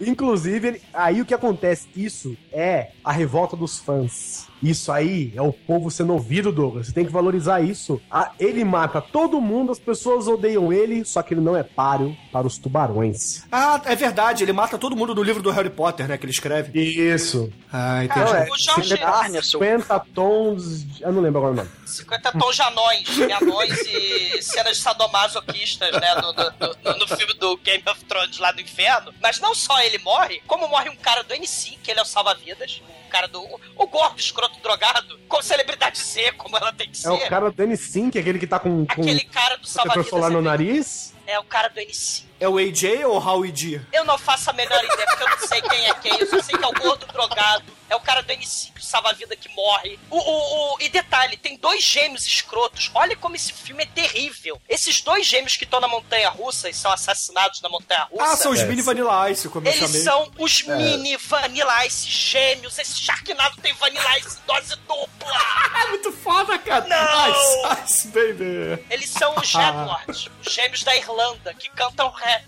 [0.00, 4.48] Inclusive, aí o que acontece, isso é a revolta dos fãs.
[4.64, 6.86] Isso aí é o povo sendo ouvido, Douglas.
[6.86, 8.00] Você tem que valorizar isso.
[8.10, 12.16] Ah, ele mata todo mundo, as pessoas odeiam ele, só que ele não é páreo
[12.32, 13.44] para os tubarões.
[13.52, 14.42] Ah, é verdade.
[14.42, 16.16] Ele mata todo mundo do livro do Harry Potter, né?
[16.16, 16.78] Que ele escreve.
[16.80, 17.52] Isso.
[17.72, 18.20] Ah, entendi.
[18.20, 20.84] Não, é o Jorge 50, Narnia, seu- 50 tons.
[20.84, 21.68] de- Eu não lembro agora o nome.
[21.86, 26.14] 50 tons de anões, de anões e cenas sadomasoquistas, né?
[26.16, 26.44] No, no,
[26.92, 29.12] no- no filme do Game of Thrones lá do inferno.
[29.22, 32.06] Mas não só ele morre, como morre um cara do NC, que ele é o
[32.06, 32.82] salva-vidas.
[33.06, 33.40] O cara do.
[33.42, 34.20] O, o gordo
[34.54, 37.08] escroto drogado, com celebridade Z, como ela tem que ser.
[37.08, 40.08] É o cara do N5, aquele que tá com, com Aquele cara do salva-vidas.
[40.08, 41.12] solar no é- nariz.
[41.26, 42.24] É o cara do NC.
[42.40, 43.80] É o AJ ou o Howie D?
[43.92, 46.18] Eu não faço a menor ideia, porque eu não sei quem é quem.
[46.20, 47.72] Eu só sei que é o gordo drogado.
[47.88, 49.98] É o cara do NC, o salva-vida que morre.
[50.10, 52.90] O, o, o- E detalhe, tem dois gêmeos escrotos.
[52.94, 54.60] Olha como esse filme é terrível.
[54.68, 58.24] Esses dois gêmeos que estão na montanha russa e são assassinados na montanha russa.
[58.32, 58.64] Ah, são os É.
[58.64, 60.02] mini Vanilla Ice, como eu Eles chamei.
[60.02, 62.78] são os mini Vanilla Ice gêmeos.
[62.78, 65.08] Esse Sharknado tem Vanilla Ice em dose dupla.
[65.84, 66.86] É muito foda, cara.
[66.86, 67.30] Não!
[67.30, 68.84] Ice, Ice, baby.
[68.90, 72.44] Eles são os Jedwards, os gêmeos da Irlanda, que cantam rap.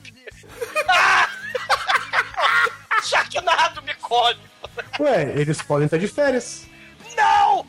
[0.89, 1.29] Ah!
[3.03, 4.41] Sharknado me come.
[5.01, 6.67] Ué, eles podem estar de férias.
[7.17, 7.67] Não!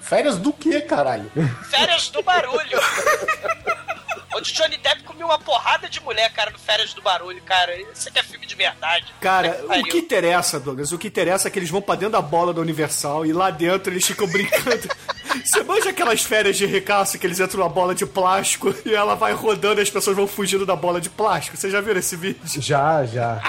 [0.00, 1.30] Férias do quê, caralho?
[1.70, 2.78] Férias do Barulho.
[4.34, 7.74] Onde Johnny Depp comeu uma porrada de mulher, cara, no Férias do Barulho, cara.
[7.92, 9.06] Isso aqui é filme de verdade.
[9.20, 10.92] Cara, Puta o que interessa, Douglas?
[10.92, 13.50] O que interessa é que eles vão pra dentro da bola da Universal e lá
[13.50, 14.88] dentro eles ficam brincando.
[15.44, 19.14] Você manja aquelas férias de ricaço que eles entram na bola de plástico e ela
[19.14, 21.56] vai rodando e as pessoas vão fugindo da bola de plástico?
[21.56, 22.40] Você já viu esse vídeo?
[22.44, 23.40] Já, já.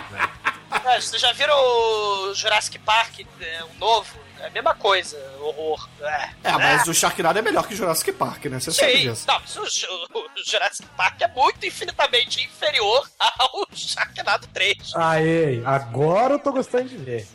[0.71, 4.24] Ah, Vocês já viram o Jurassic Park, é, o novo?
[4.45, 5.89] É a mesma coisa, horror.
[6.01, 8.59] É, É, mas o Sharknado é melhor que o Jurassic Park, né?
[8.59, 9.25] Você sabe Sim, disso.
[9.27, 14.77] não, mas o, o, o Jurassic Park é muito infinitamente inferior ao Sharknado 3.
[14.95, 17.27] Aê, agora eu tô gostando de ver.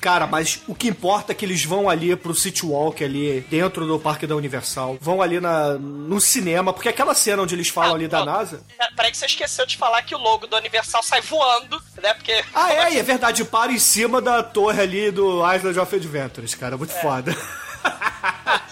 [0.00, 3.86] Cara, mas o que importa é que eles vão ali pro City Walk ali, dentro
[3.86, 4.98] do Parque da Universal.
[5.00, 8.24] Vão ali na, no cinema, porque aquela cena onde eles falam Ah, ali da.
[8.24, 8.64] NASA.
[8.80, 12.12] É, Peraí que você esqueceu de falar que o logo do Universal sai voando, né?
[12.14, 12.44] Porque.
[12.54, 16.54] Ah, é, e é verdade, para em cima da torre ali do Island of Adventures,
[16.54, 16.76] cara.
[16.76, 17.34] Muito foda.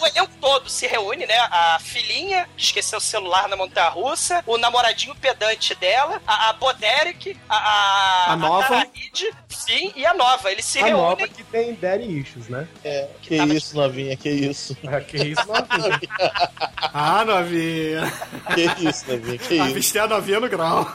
[0.01, 1.35] O elenco todo se reúne, né?
[1.51, 6.53] A filhinha, que esqueceu o celular na montanha russa, o namoradinho pedante dela, a, a
[6.53, 8.78] Boderick, a, a, A nova.
[8.78, 10.51] Reid, sim, e a nova.
[10.53, 11.03] Eles se A reúnem.
[11.03, 12.68] nova que tem daddy issues, né?
[12.85, 14.76] É, que tava- isso, novinha, que isso.
[14.85, 16.09] É, que isso é
[16.95, 18.12] Ah, novinha.
[18.55, 19.62] Que isso, novinha, que isso.
[19.64, 20.87] Avistei a novinha no grau.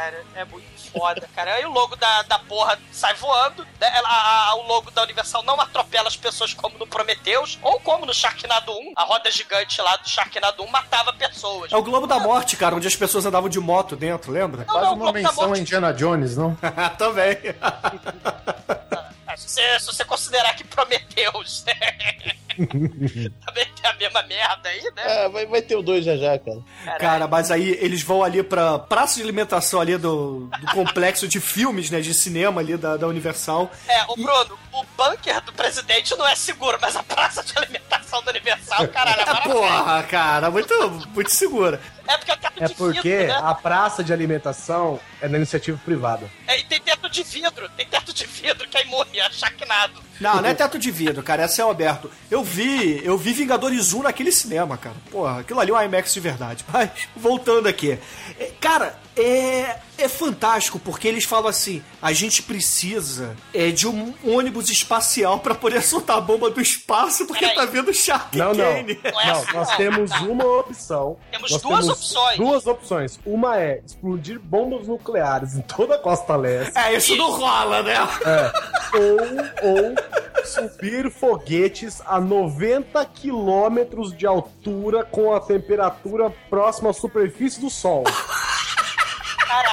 [0.00, 1.52] Cara, é muito foda, cara.
[1.56, 3.92] Aí o logo da, da porra sai voando, né?
[3.94, 7.78] Ela- a- a- o logo da Universal não atropela as pessoas como no Prometheus, ou
[7.80, 11.70] como no Sharknado 1, a roda gigante lá do Sharknado 1 matava pessoas.
[11.70, 14.64] É o Globo da Morte, cara, onde as pessoas andavam de moto dentro, lembra?
[14.64, 16.56] Não, Quase não, uma menção a Indiana Jones, não?
[16.96, 17.36] Também.
[17.60, 21.64] Ah, Se você, se você considerar que Prometheus
[22.56, 25.24] também tem a mesma merda aí, né?
[25.24, 26.60] É, vai, vai ter o dois já já, cara.
[26.98, 31.40] Cara, mas aí eles vão ali pra praça de alimentação ali do, do complexo de
[31.40, 33.70] filmes, né, de cinema ali da, da Universal.
[33.88, 38.22] É, o Bruno, o bunker do presidente não é seguro, mas a praça de alimentação
[38.22, 39.60] do Universal, caralho, é maravilhoso.
[39.60, 40.74] porra, cara, muito,
[41.14, 41.80] muito segura.
[42.06, 43.40] É porque é teto É de porque vidro, né?
[43.42, 46.28] a praça de alimentação é da iniciativa privada.
[46.46, 50.09] É, e tem teto de vidro, tem teto de vidro que é imune, é chacnado.
[50.20, 52.10] Não, não é teto de vidro, cara, é céu aberto.
[52.30, 54.96] Eu vi, eu vi Vingadores 1 naquele cinema, cara.
[55.10, 56.64] Porra, aquilo ali é um IMAX de verdade.
[56.70, 57.98] Mas, voltando aqui.
[58.38, 64.14] É, Cara, é, é fantástico, porque eles falam assim, a gente precisa é, de um
[64.24, 67.56] ônibus espacial pra poder soltar a bomba do espaço, porque Peraí.
[67.56, 68.64] tá vendo Shark Não, não.
[68.64, 68.98] Kane.
[69.02, 71.16] Não é Não, nós temos uma opção.
[71.30, 72.36] Temos Nós duas opções.
[72.36, 73.20] Duas opções.
[73.24, 76.76] Uma é explodir bombas nucleares em toda a costa leste.
[76.76, 77.96] É, isso não rola, né?
[78.94, 87.60] ou, ou subir foguetes a 90 quilômetros de altura com a temperatura próxima à superfície
[87.60, 88.04] do Sol.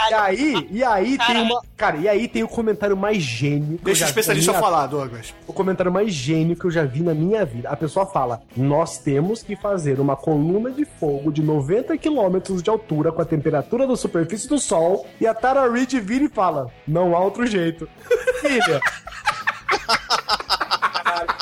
[0.09, 1.61] E aí, e aí tem uma.
[1.75, 3.77] Cara, e aí tem o comentário mais gênio.
[3.77, 5.33] que eu Deixa já o vi especialista minha- falar, Douglas.
[5.45, 7.69] O comentário mais gênio que eu já vi na minha vida.
[7.69, 12.69] A pessoa fala: Nós temos que fazer uma coluna de fogo de 90 quilômetros de
[12.69, 15.05] altura com a temperatura da superfície do Sol.
[15.21, 17.87] E a Tara Reid vira e fala: Não há outro jeito.
[18.41, 18.81] Filha.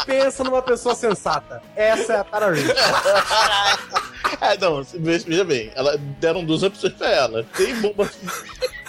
[0.05, 1.61] Pensa numa pessoa sensata.
[1.75, 2.67] Essa é a Tara Reid.
[4.41, 7.45] É, não, veja, veja bem, ela deram duas opções pra ela.
[7.55, 8.09] Tem bomba,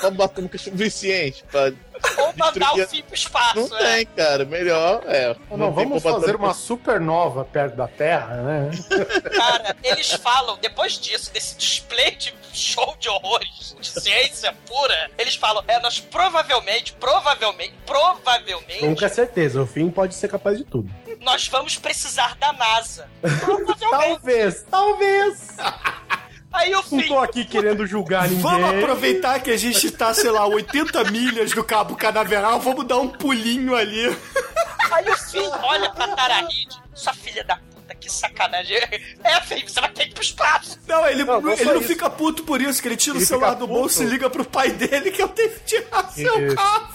[0.00, 1.72] bomba atômica suficiente pra.
[2.18, 3.68] Ou mandar destruir o fim pro espaço.
[3.68, 3.96] Não é.
[3.96, 4.44] tem, cara.
[4.44, 5.36] Melhor é.
[5.50, 8.70] Não, tem vamos fazer uma supernova perto da Terra, né?
[9.34, 15.34] Cara, eles falam, depois disso, desse display de show de horrores, de ciência pura, eles
[15.36, 19.62] falam, é, nós provavelmente, provavelmente, provavelmente, Nunca é certeza.
[19.62, 20.90] O fim pode ser capaz de tudo.
[21.20, 23.08] nós vamos precisar da NASA.
[23.44, 23.90] Provavelmente.
[23.90, 25.56] Talvez, talvez.
[26.56, 28.40] Aí o Não tô aqui querendo julgar ninguém.
[28.42, 32.98] Vamos aproveitar que a gente tá, sei lá, 80 milhas do Cabo Canaveral, vamos dar
[32.98, 34.06] um pulinho ali.
[34.90, 38.76] Aí o fim olha pra Tarahide, sua filha da puta, que sacanagem.
[39.22, 40.78] É, filho, você vai ter que ir pro espaço.
[40.86, 41.88] Não, ele Não, não, ele não isso.
[41.88, 43.72] fica puto por isso, que ele tira Ele o celular do puto.
[43.80, 46.52] bolso e liga pro pai dele, que é o David Hasselhoff.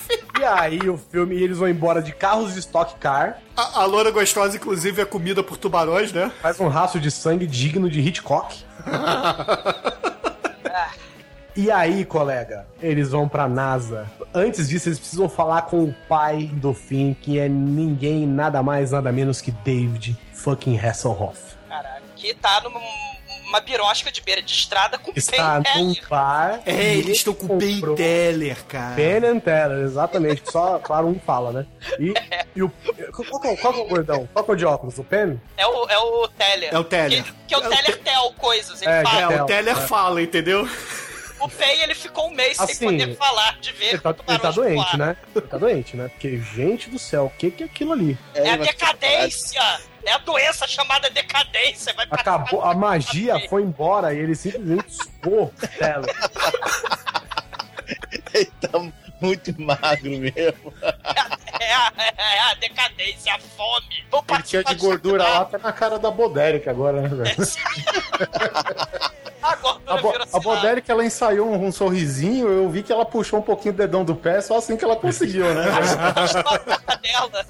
[0.10, 0.22] Isso.
[0.40, 4.10] E aí o filme, eles vão embora de carros de Stock Car, A, a loura
[4.10, 6.32] gostosa, inclusive, é comida por tubarões, né?
[6.42, 8.64] faz um rastro de sangue digno de Hitchcock.
[11.54, 14.10] E aí, colega, eles vão pra NASA.
[14.34, 18.92] Antes disso, eles precisam falar com o pai do Finn, que é ninguém, nada mais,
[18.92, 21.58] nada menos que David fucking Hasselhoff.
[21.68, 22.80] Caralho, que tá numa
[23.52, 26.62] uma birosca de beira de estrada com Está num bar.
[26.66, 28.96] É, eles estão com o Teller, cara.
[28.96, 30.44] Penn and Teller, exatamente.
[30.50, 31.66] Só, claro, um fala, né?
[32.00, 32.14] E,
[32.56, 32.70] e o.
[32.70, 34.30] Qual, é qual que é o gordão?
[34.32, 34.98] Qual que é o de óculos?
[34.98, 35.38] O Penn?
[35.58, 36.70] É o, é o Teller.
[36.74, 37.24] É o Teller.
[37.24, 38.82] Que, que é o É Teller Tel coisas.
[38.82, 39.34] Ele É, fala.
[39.34, 39.82] É, o Teller é.
[39.88, 40.68] fala, entendeu?
[41.40, 44.38] O Pen, ele ficou um mês Assim, sem poder falar, de ver Ele tá, ele
[44.40, 45.18] tá doente, né?
[45.36, 46.08] Ele tá doente, né?
[46.08, 48.16] Porque, gente do céu, o que que é aquilo ali?
[48.36, 49.82] É a mas- decadência!
[50.06, 51.94] É a doença chamada decadência.
[51.94, 54.94] Vai Acabou, a magia foi embora e ele simplesmente
[55.24, 56.06] suou tela.
[58.34, 58.80] Ele tá
[59.20, 60.74] muito magro mesmo.
[61.60, 64.04] É a, é a decadência, a fome.
[64.10, 67.36] Vou Ele tinha de gordura lá, tá na cara da Boderic agora, né, velho?
[69.42, 73.04] A gordura A, Bo a Boderic, ela ensaiou um, um sorrisinho, eu vi que ela
[73.04, 75.66] puxou um pouquinho o dedão do pé, só assim que ela conseguiu, né?
[76.86, 77.46] a dela.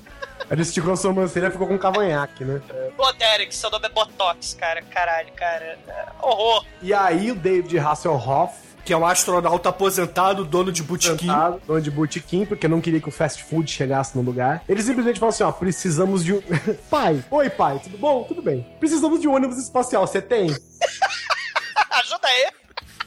[0.51, 2.61] Ele esticou a sobrancelha e ficou com um cavanhaque, né?
[2.97, 4.81] Ô, Derek, seu nome é Botox, cara.
[4.81, 5.79] Caralho, cara.
[5.87, 6.65] É horror.
[6.81, 11.27] E aí o David Hasselhoff, Que é um astronauta aposentado, dono de botequim.
[11.65, 14.63] dono de botequim, porque não queria que o fast food chegasse no lugar.
[14.67, 16.41] Ele simplesmente falou assim, ó, precisamos de um...
[16.89, 18.23] pai, oi pai, tudo bom?
[18.23, 18.67] Tudo bem.
[18.79, 20.47] Precisamos de um ônibus espacial, você tem?
[21.91, 22.47] Ajuda aí.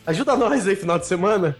[0.06, 1.56] Ajuda nós aí final de semana.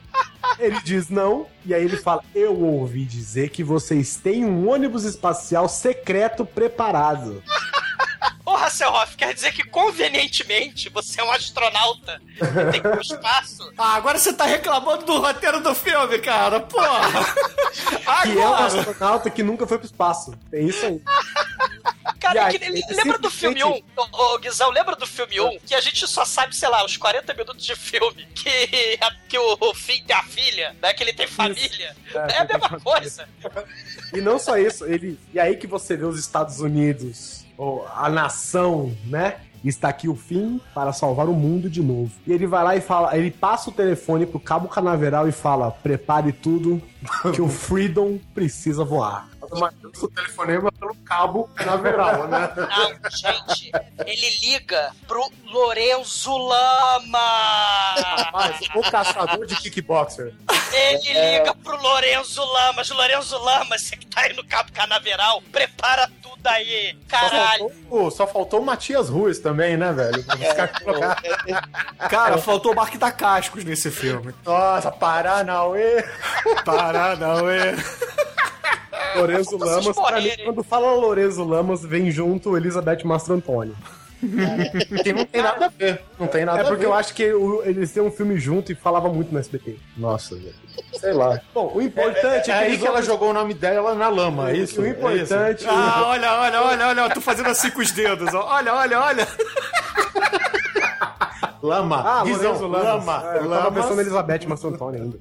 [0.58, 5.04] Ele diz não, e aí ele fala: Eu ouvi dizer que vocês têm um ônibus
[5.04, 7.42] espacial secreto preparado.
[8.54, 12.22] Ô, Hasselhoff, quer dizer que convenientemente você é um astronauta.
[12.70, 13.64] Tem que ir pro espaço.
[13.76, 16.60] Ah, agora você tá reclamando do roteiro do filme, cara.
[16.60, 17.00] Porra!
[18.22, 18.66] Que é um Agora!
[18.66, 20.32] astronauta que nunca foi pro espaço.
[20.52, 21.00] É isso aí.
[22.20, 23.74] Cara, E aí, que- ele lembra do filme 1?
[23.74, 25.58] simplesmente- Ô, ô, Guizão, lembra do filme 1?
[25.60, 28.26] Que a gente só sabe, sei lá, os 40 minutos de filme.
[28.34, 28.98] Que,
[29.28, 30.92] que o, o Finn tem a filha, né?
[30.94, 31.94] Que ele tem família.
[32.14, 33.28] É, a mesma coisa.
[34.12, 35.18] E não só isso, ele.
[35.32, 37.43] E aí que você vê os Estados Unidos,
[37.96, 39.36] a nação, né?
[39.64, 42.10] Está aqui o fim para salvar o mundo de novo.
[42.26, 45.70] E ele vai lá e fala, ele passa o telefone pro Cabo Canaveral e fala:
[45.70, 46.82] prepare tudo,
[47.32, 49.26] que o Freedom precisa voar.
[50.02, 52.50] O telefonema pelo cabo canaveral, né?
[52.56, 53.70] Não, gente,
[54.06, 57.20] ele liga pro Lorenzo Lama.
[58.32, 60.34] Mas o caçador de kickboxer.
[60.72, 62.90] Ele liga pro Lorenzo Lamas.
[62.90, 66.96] Lorenzo Lamas, você que tá aí no Cabo Canaveral, prepara tudo aí.
[67.08, 67.68] Só Caralho.
[67.70, 70.22] faltou, o- só faltou o Matias Ruiz também, né, velho?
[70.24, 71.22] Pra buscar colocar.
[72.10, 74.34] Cara, faltou o Mark da Cascos nesse filme.
[74.44, 76.04] Nossa, Paranauê.
[76.64, 77.74] Paranauê.
[79.16, 83.76] Lorenzo Vocês Lamas, pra mim, quando fala Lorenzo Lamas, vem junto Elizabeth Mastro Antônio.
[85.02, 86.00] Que não tem nada a ver.
[86.18, 86.86] Não tem nada É porque a ver.
[86.86, 89.76] eu acho que o- eles têm um filme junto e falava muito no SBT.
[89.98, 90.54] Nossa, velho.
[90.94, 91.38] Sei lá.
[91.52, 94.08] Bom, o importante É, é, que aí eles que ela jogou o nome dela na
[94.08, 94.80] lama, é isso?
[94.80, 95.66] O É importante.
[95.68, 98.46] Ah, olha, olha, olha, olha, eu tô fazendo assim com os dedos, ó.
[98.54, 99.28] Olha, olha, olha.
[101.62, 102.02] Lama.
[102.04, 102.60] Ah, Guizão.
[102.68, 103.22] Lama.
[103.34, 105.18] É, eu tava pensando em Elizabeth Massantoni ainda.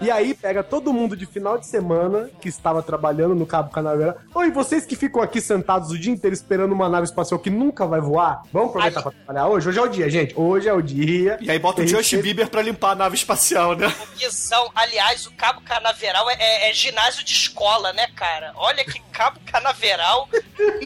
[0.00, 4.16] E aí pega todo mundo de final de semana que estava trabalhando no Cabo Canaveral.
[4.34, 7.86] Oi, vocês que ficam aqui sentados o dia inteiro esperando uma nave espacial que nunca
[7.86, 9.68] vai voar, vamos aproveitar pra trabalhar hoje?
[9.68, 10.34] Hoje é o dia, gente.
[10.38, 11.38] Hoje é o dia.
[11.40, 13.92] E aí bota o Justin Bieber pra limpar a nave espacial, né?
[14.18, 18.52] Guizão, aliás, o Cabo Canaveral é, é- é ginásio de escola, né, cara?
[18.56, 20.28] Olha que Cabo Canaveral.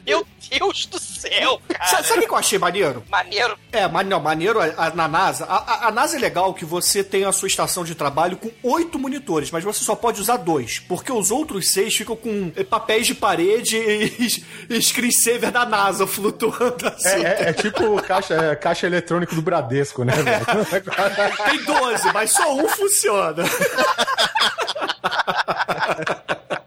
[0.07, 2.03] Meu Deus do céu, cara.
[2.03, 3.05] Sabe o que eu achei maneiro?
[3.09, 3.57] Maneiro.
[3.73, 5.45] É, não, maneiro a- a- na NASA.
[5.45, 8.51] A, a- a NASA é legal que você tem a sua estação de trabalho com
[8.63, 12.65] oito monitores, mas você só pode usar dois, porque os outros seis ficam com eh,
[12.65, 17.25] papéis de parede e, e screensaver da NASA flutuando assim.
[17.25, 20.47] É, é- é tipo caixa, é, caixa eletrônico do Bradesco, né, velho?
[21.45, 23.45] Tem 12, mas só um funciona.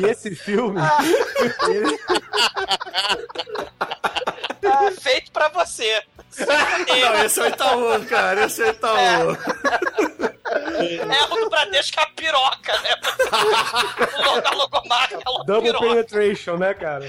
[0.00, 0.80] E esse filme.
[1.68, 1.98] ele-
[4.66, 6.02] Ah, feito pra você.
[6.88, 8.44] Não, esse é o Itaú, cara.
[8.46, 9.36] Esse é o Itaú.
[10.50, 12.94] É o do Bradesco, é a piroca, né?
[14.18, 15.86] O logo, a logomarca é uma Double piroca.
[15.88, 17.06] penetration, né, cara?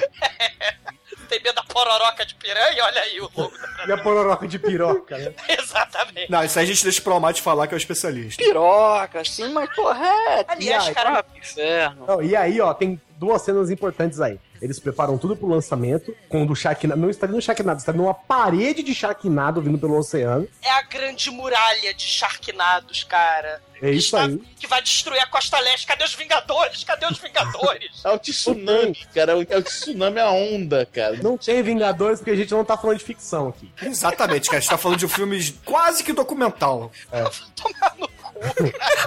[1.26, 2.84] Tem medo da pororoca de piranha?
[2.84, 3.54] Olha aí o logo.
[3.88, 5.34] E a pororoca de piroca, né?
[5.60, 6.32] Exatamente.
[6.32, 8.44] Não, isso aí a gente deixa pro Almighty falar que é o especialista.
[8.44, 10.46] Piroca, assim, mas porra, é.
[10.48, 12.06] Aliás, aí, cara, pro inferno.
[12.08, 14.40] Não, e aí, ó, tem duas cenas importantes aí.
[14.66, 17.00] Eles preparam tudo pro lançamento, quando o Sharknado.
[17.00, 20.48] Não está no Sharknado, está numa parede de Sharknado vindo pelo oceano.
[20.62, 23.62] é a grande muralha de Sharknados, cara.
[23.82, 24.38] É isso Está- aí.
[24.58, 25.86] Que vai destruir a Costa Leste.
[25.86, 26.84] Cadê os Vingadores?
[26.84, 27.86] Cadê os Vingadores?
[28.04, 29.34] É o tsunami, cara.
[29.50, 31.18] É o tsunami a onda, cara.
[31.22, 33.72] Não tem Vingadores porque a gente não tá falando de ficção aqui.
[33.82, 34.58] Exatamente, cara.
[34.58, 36.92] A gente tá falando de um filme quase que documental.
[37.56, 38.34] Tomar no cu.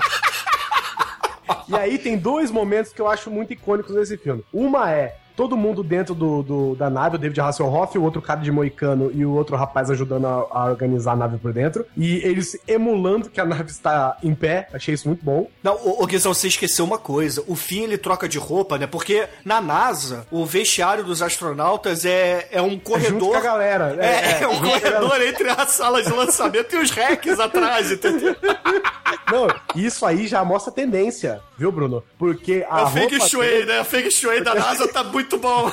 [1.68, 4.44] E aí tem dois momentos que eu acho muito icônicos nesse filme.
[4.52, 8.40] Uma é todo mundo dentro do, do- da nave, o David Hasselhoff, o outro cara
[8.40, 11.86] de moicano e o outro rapaz ajudando a, a organizar a nave por dentro.
[11.96, 14.68] E eles emulando que a nave está em pé.
[14.74, 15.48] Achei isso muito bom.
[15.62, 17.44] Não, o, o Guizão, você esqueceu uma coisa.
[17.46, 18.88] O Finn, ele troca de roupa, né?
[18.88, 23.30] Porque na NASA, o vestiário dos astronautas é, é um Junto corredor...
[23.30, 23.96] com a galera.
[24.04, 28.34] É, é um corredor entre as salas de lançamento e os racks atrás, entendeu?
[29.30, 32.02] Não, isso aí já mostra tendência, viu, Bruno?
[32.18, 33.80] Porque a É o roupa Feng Shui, né?
[33.80, 35.70] O Feng Shui da NASA tá muito bom.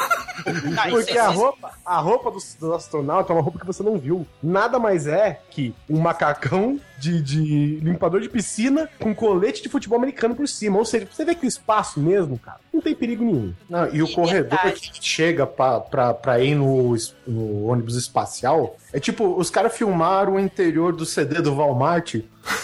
[0.89, 4.27] Porque a roupa, a roupa do, do astronauta é uma roupa que você não viu.
[4.43, 9.97] Nada mais é que um macacão de, de limpador de piscina com colete de futebol
[9.97, 10.77] americano por cima.
[10.77, 13.53] Ou seja, você vê que o espaço mesmo, cara, não tem perigo nenhum.
[13.69, 14.73] Não, e o E corredor detalhe.
[14.79, 16.95] que chega pra, pra, pra ir no,
[17.27, 22.15] no ônibus espacial é tipo, os caras filmaram o interior do CD do Walmart,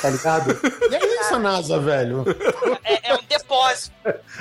[0.01, 0.57] tá ligado?
[0.89, 2.23] e é isso a NASA, velho.
[2.85, 3.93] É, é um depósito.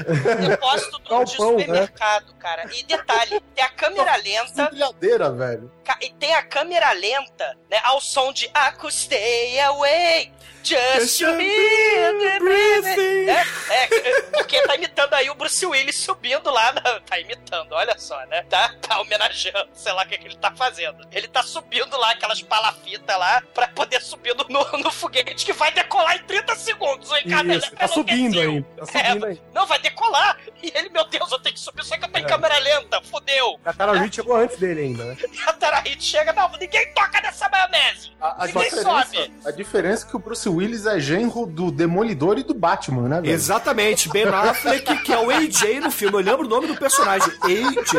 [0.07, 1.65] Um depósito do, de Galpão, né?
[1.65, 2.71] supermercado, cara.
[2.73, 4.69] E detalhe, tem a câmera lenta.
[4.69, 5.69] Brilhadeira, velho.
[6.01, 7.79] E tem a câmera lenta, né?
[7.83, 10.31] Ao som de could stay away.
[10.63, 13.29] Just the breathing.
[13.31, 16.73] É, é, porque tá imitando aí o Bruce Willis subindo lá.
[16.73, 18.43] Na, tá imitando, olha só, né?
[18.49, 21.07] Tá, tá homenageando, sei lá o que, que ele tá fazendo.
[21.13, 25.53] Ele tá subindo lá aquelas palafitas lá pra poder subir no, no, no foguete que
[25.53, 27.11] vai decolar em 30 segundos.
[27.11, 28.63] O Ricardo Isso, tá subindo aí.
[28.63, 29.43] Tá subindo É, aí.
[29.53, 30.39] Não, vai decolar.
[30.63, 33.01] E ele, meu Deus, eu tenho que subir, só que eu tô em câmera lenta.
[33.03, 33.59] Fudeu.
[33.65, 35.17] A Tara Reid chegou antes dele ainda, né?
[35.47, 38.11] A Tarahit chega, não, ninguém toca nessa maionese.
[38.21, 39.35] A, a Ninguém diferença, sobe.
[39.47, 43.21] a diferença é que o Bruce Willis é genro do Demolidor e do Batman, né,
[43.21, 43.33] velho?
[43.33, 46.17] Exatamente, Ben Affleck, que é o AJ no filme.
[46.19, 47.91] Eu lembro o nome do personagem, AJ.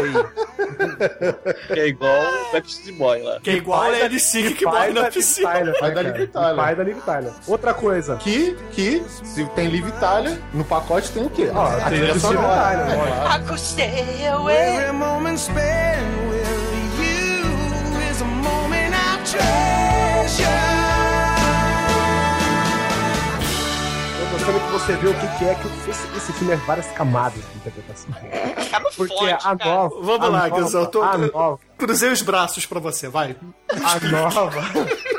[1.67, 3.39] Que é igual o Backstreet Boy lá.
[3.39, 5.49] Que é igual a LC que morre na piscina.
[5.51, 6.01] Tyler, Pai né, da?
[6.01, 6.55] Liv Tyler.
[6.55, 7.31] Pai da Liv Tyler.
[7.47, 8.15] Outra coisa.
[8.17, 11.49] Que, que, se tem Liv Itália, no pacote tem o quê?
[11.53, 12.85] Ó, a trilha sonora.
[12.85, 14.91] Tyler, É, stay away.
[14.91, 20.80] moment spent with you is a moment I treasure.
[24.31, 26.87] Eu gostando que você vê o que, que é que esse, esse filme é várias
[26.91, 28.11] camadas de interpretação.
[28.95, 29.65] Porque a cara.
[29.65, 29.95] nova.
[30.01, 31.59] Vamos a lá, nova, Guizão, eu tô- A nova.
[31.77, 33.35] Cruzei os braços pra você, vai.
[33.69, 34.51] A nova.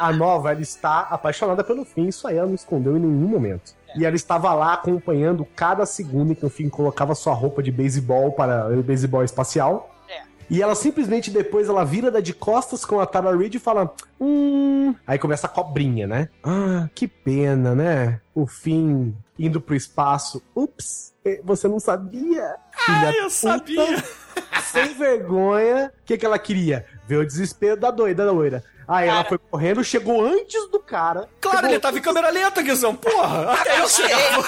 [0.00, 3.72] A nova, ela está apaixonada pelo fim, isso aí ela não escondeu em nenhum momento.
[3.94, 7.70] E ela estava lá acompanhando cada segundo em que o fim colocava sua roupa de
[7.70, 9.94] beisebol para o beisebol espacial.
[10.08, 10.22] É.
[10.50, 13.94] E ela simplesmente depois ela vira da de costas com a Tara Reid e fala:
[14.20, 14.92] Hum.
[15.06, 16.28] Aí começa a cobrinha, né?
[16.42, 18.20] Ah, que pena, né?
[18.34, 20.42] O fim indo pro espaço.
[20.54, 22.56] Ups, eh, você não sabia?
[22.84, 23.30] Filha Ai, eu puta.
[23.30, 24.04] sabia.
[24.72, 25.92] Sem vergonha.
[26.00, 26.86] O que, que ela queria?
[27.06, 28.64] Ver o desespero da doida, da loira.
[28.88, 29.28] Aí ela Cara.
[29.28, 31.28] foi correndo, chegou antes do cara.
[31.40, 32.94] Claro, chegou ele tava em câmera lenta, Guizão.
[32.94, 34.44] Porra, até eu chegava.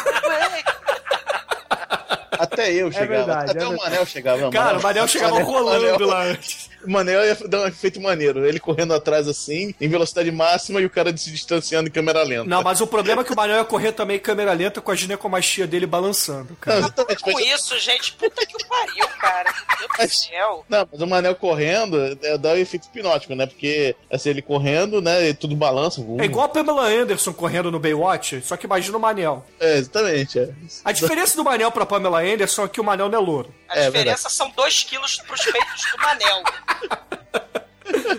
[2.38, 3.06] Até eu chegava.
[3.26, 3.76] verdade, até é o.
[3.76, 4.50] Manel chegava.
[4.50, 6.70] Cara, o Manel chegava rolando lá antes.
[6.86, 8.44] O Manel ia dar um efeito maneiro.
[8.46, 12.44] Ele correndo atrás assim, em velocidade máxima, e o cara se distanciando em câmera lenta.
[12.48, 14.90] Não, mas o problema é que o Manel ia correr também em câmera lenta com
[14.90, 16.78] a ginecomastia dele balançando, Não, cara.
[16.80, 19.52] exatamente, Com isso, gente, puta que o pariu, cara.
[19.78, 20.64] Meu Deus do céu.
[20.68, 23.46] Não, mas o Manel correndo é, dá o efeito hipnótico, né?
[23.46, 25.28] Porque assim, ele correndo, né?
[25.28, 26.00] E tudo balança.
[26.00, 26.20] vum.
[26.20, 29.44] É igual a Pamela Anderson correndo no Baywatch, só que imagina o Manel.
[29.60, 30.38] É, exatamente.
[30.38, 30.48] É.
[30.84, 33.54] A diferença do Manel pra Pamela Anderson é que o Manel não é louro.
[33.68, 36.42] A É, diferença são 2 quilos pros peitos do Manel.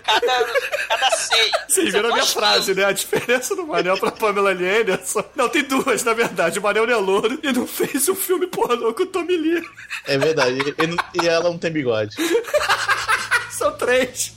[0.03, 0.45] Cada,
[0.87, 1.51] cada seio.
[1.67, 2.85] Vocês viram a minha frase, né?
[2.85, 5.23] A diferença do Manel pra Pamela Anderson.
[5.35, 6.59] Não, tem duas, na verdade.
[6.59, 9.63] O Manel não é louro e não fez um filme pornô com o Tommy Lee.
[10.05, 10.57] É verdade.
[10.59, 12.15] E, e ela não tem bigode.
[13.51, 14.33] São três.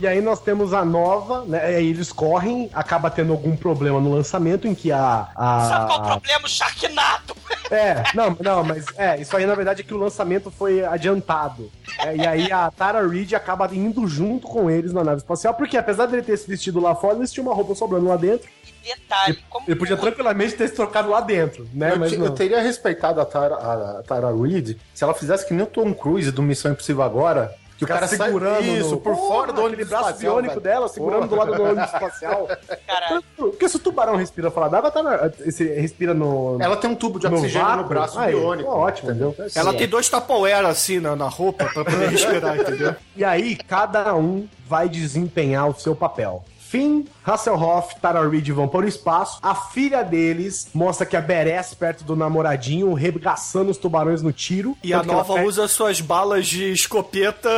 [0.00, 1.62] E aí nós temos a nova, né?
[1.64, 5.28] Aí eles correm, acaba tendo algum problema no lançamento em que a.
[5.36, 6.44] a Sabe qual o problema?
[6.44, 7.34] O Sharknado.
[7.70, 11.70] É, não, não, mas é, isso aí na verdade é que o lançamento foi adiantado.
[12.00, 15.76] É, e aí a Tara Reid acaba indo junto com eles na nave espacial, porque
[15.76, 18.48] apesar dele ter se vestido lá fora, eles tinham uma roupa sobrando lá dentro.
[18.82, 21.92] Detalhe, como Ele podia tranquilamente ter se trocado lá dentro, né?
[21.92, 22.26] Eu, Mas te- não.
[22.26, 25.66] eu teria respeitado a Tara, a, a Tara Reid se ela fizesse que nem o
[25.68, 27.54] Tom Cruise do Missão Impossível agora.
[27.80, 30.54] Que o cara sai- segurando isso, no- por Porra, fora do ônibus braço espacial, biônico
[30.54, 30.60] velho.
[30.60, 32.46] dela, segurando do lado do ônibus espacial.
[32.86, 33.24] Caralho.
[33.36, 36.58] Porque se o tubarão respira fora d'água, tá na- esse respira no.
[36.60, 37.88] Ela tem um tubo de no oxigênio no vácuo.
[37.88, 38.68] braço Aí, biônico.
[38.70, 39.34] Ótimo, entendeu?
[39.54, 42.94] Ela tem dois Tupperware assim na, na roupa pra poder respirar, entendeu?
[43.16, 46.44] E aí, cada um vai desempenhar o seu papel.
[46.70, 49.40] Finn, Hasselhoff, Tara Reid vão para o espaço.
[49.42, 54.76] A filha deles mostra que a Beres perto do namoradinho, regaçando os tubarões no tiro.
[54.84, 57.50] E a nova usa suas balas de escopeta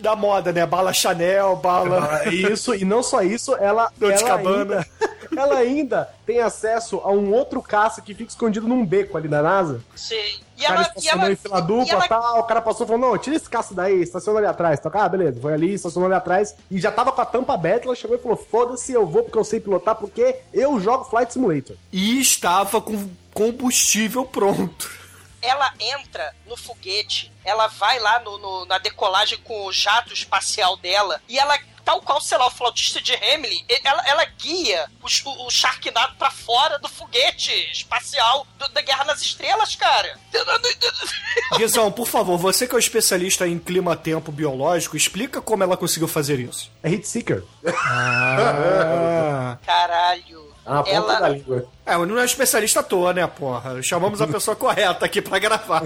[0.00, 0.64] da moda, né?
[0.66, 2.26] Bala Chanel, bala.
[2.28, 4.74] Isso, e não só isso, ela, Dolce ela, Gabbana.
[4.78, 9.28] ainda, ela ainda tem acesso a um outro caça que fica escondido num beco ali
[9.28, 9.80] da NASA.
[9.94, 10.14] Sim.
[10.58, 12.60] E O cara ela, e estacionou ela, em fila e dupla ela- tal, o cara
[12.60, 14.78] passou e falou, não, tira esse caça daí, estaciona ali atrás.
[14.78, 17.86] Então, ah, beleza, foi ali, estacionou ali atrás, e já tava com a tampa aberta,
[17.86, 21.32] ela chegou e falou, foda-se, eu vou porque eu sei pilotar, porque eu jogo Flight
[21.32, 21.76] Simulator.
[21.92, 24.99] E estava com combustível pronto.
[25.42, 30.76] Ela entra no foguete, ela vai lá no, no- na decolagem com o jato espacial
[30.76, 35.46] dela, e ela, tal qual, sei lá, o flautista de Hamlin, ela, ela guia o,
[35.46, 40.18] o Sharknado pra fora do foguete espacial do- da Guerra nas Estrelas, cara.
[41.56, 46.06] Guizão, por favor, você que é o especialista em clima-tempo biológico, explica como ela conseguiu
[46.08, 46.70] fazer isso.
[46.82, 47.42] É Hit Seeker.
[47.66, 49.58] Ah.
[49.64, 50.49] Caralho.
[50.64, 51.66] Ah, ponta Ela- da língua.
[51.86, 53.82] É, não é especialista à toa, né, porra?
[53.82, 55.82] Chamamos a pessoa correta aqui pra gravar.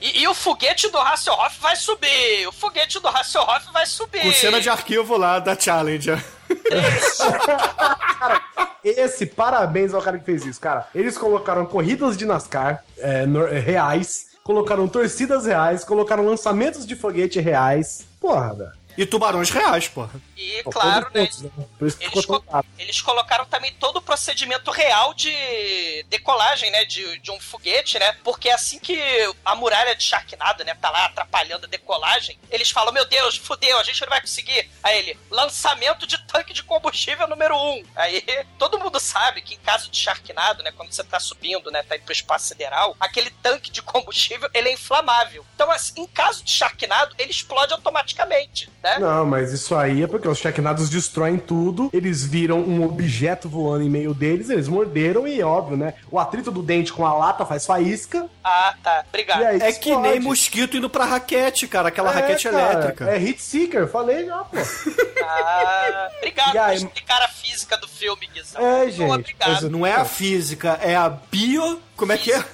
[0.00, 2.46] E, e o foguete do Hasselhoff vai subir.
[2.48, 4.20] O foguete do Hasselhoff vai subir.
[4.22, 6.22] Com cena de arquivo lá da Challenger.
[8.84, 10.86] Esse, parabéns ao cara que fez isso, cara.
[10.94, 16.94] Eles colocaram corridas de NASCAR é, nor- é, reais, colocaram torcidas reais, colocaram lançamentos de
[16.94, 18.06] foguete reais.
[18.20, 18.72] Porra, velho.
[18.96, 20.20] E tubarões reais, porra.
[20.36, 21.22] E Pô, claro, né?
[21.22, 21.50] pontos, né?
[21.80, 22.44] Eles, co-
[22.78, 26.84] eles colocaram também todo o procedimento real de decolagem, né?
[26.84, 28.12] De, de um foguete, né?
[28.24, 28.98] Porque assim que
[29.44, 30.74] a muralha de Sharknado, né?
[30.74, 34.70] Tá lá atrapalhando a decolagem, eles falam: Meu Deus, fudeu, a gente não vai conseguir.
[34.82, 37.84] Aí ele, lançamento de tanque de combustível número um.
[37.94, 38.22] Aí
[38.58, 40.72] todo mundo sabe que em caso de Sharknado, né?
[40.72, 41.82] Quando você tá subindo, né?
[41.82, 45.44] Tá indo pro espaço sideral, aquele tanque de combustível ele é inflamável.
[45.54, 48.98] Então, assim, em caso de Sharknado, ele explode automaticamente, né?
[49.00, 53.84] Não, mas isso aí é porque os Sharknados destroem tudo, eles viram um objeto voando
[53.84, 55.94] em meio deles, eles morderam e, óbvio, né?
[56.10, 58.26] O atrito do dente com a lata faz faísca.
[58.44, 59.04] Ah, tá.
[59.08, 59.42] Obrigado.
[59.42, 60.08] Aí É que explode.
[60.08, 61.88] nem mosquito indo pra raquete, cara.
[61.88, 63.04] Aquela raquete cara, elétrica.
[63.10, 64.56] É Hit Seeker, falei já, pô.
[65.24, 68.60] Ah, obrigado por aí- explicar a física do filme, Guizão.
[68.60, 69.70] É, Muito gente, Obrigado.
[69.70, 71.80] Não é a física, é a bio.
[71.96, 72.44] Como é que é?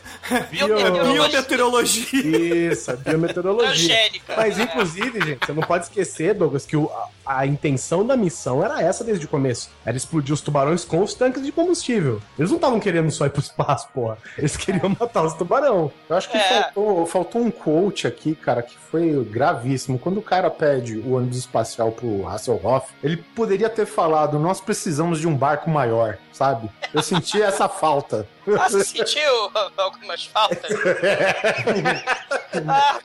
[0.52, 1.12] Biometeorologia.
[1.12, 2.70] Biometeorologia.
[2.72, 3.66] Isso, é biometeorologia.
[3.96, 4.34] Transgênica.
[4.36, 6.90] Mas, inclusive, gente, você não pode esquecer, Douglas, que o-
[7.24, 9.70] a, intenção da missão era essa desde o começo.
[9.84, 12.20] Era explodir os tubarões com os tanques de combustível.
[12.38, 14.18] Eles não estavam querendo só ir pro espaço, porra.
[14.36, 15.90] Eles queriam matar os tubarão.
[16.08, 16.62] Eu acho que É.
[16.62, 19.98] faltou, faltou um quote aqui, cara, que foi gravíssimo.
[19.98, 25.18] Quando o cara pede o ônibus espacial pro Hasselhoff, ele poderia ter falado: Nós precisamos
[25.20, 26.70] de um barco maior, sabe?
[26.92, 28.26] Eu senti essa falta.
[28.58, 30.70] Ah, você sentiu algumas faltas?
[32.68, 32.98] ah,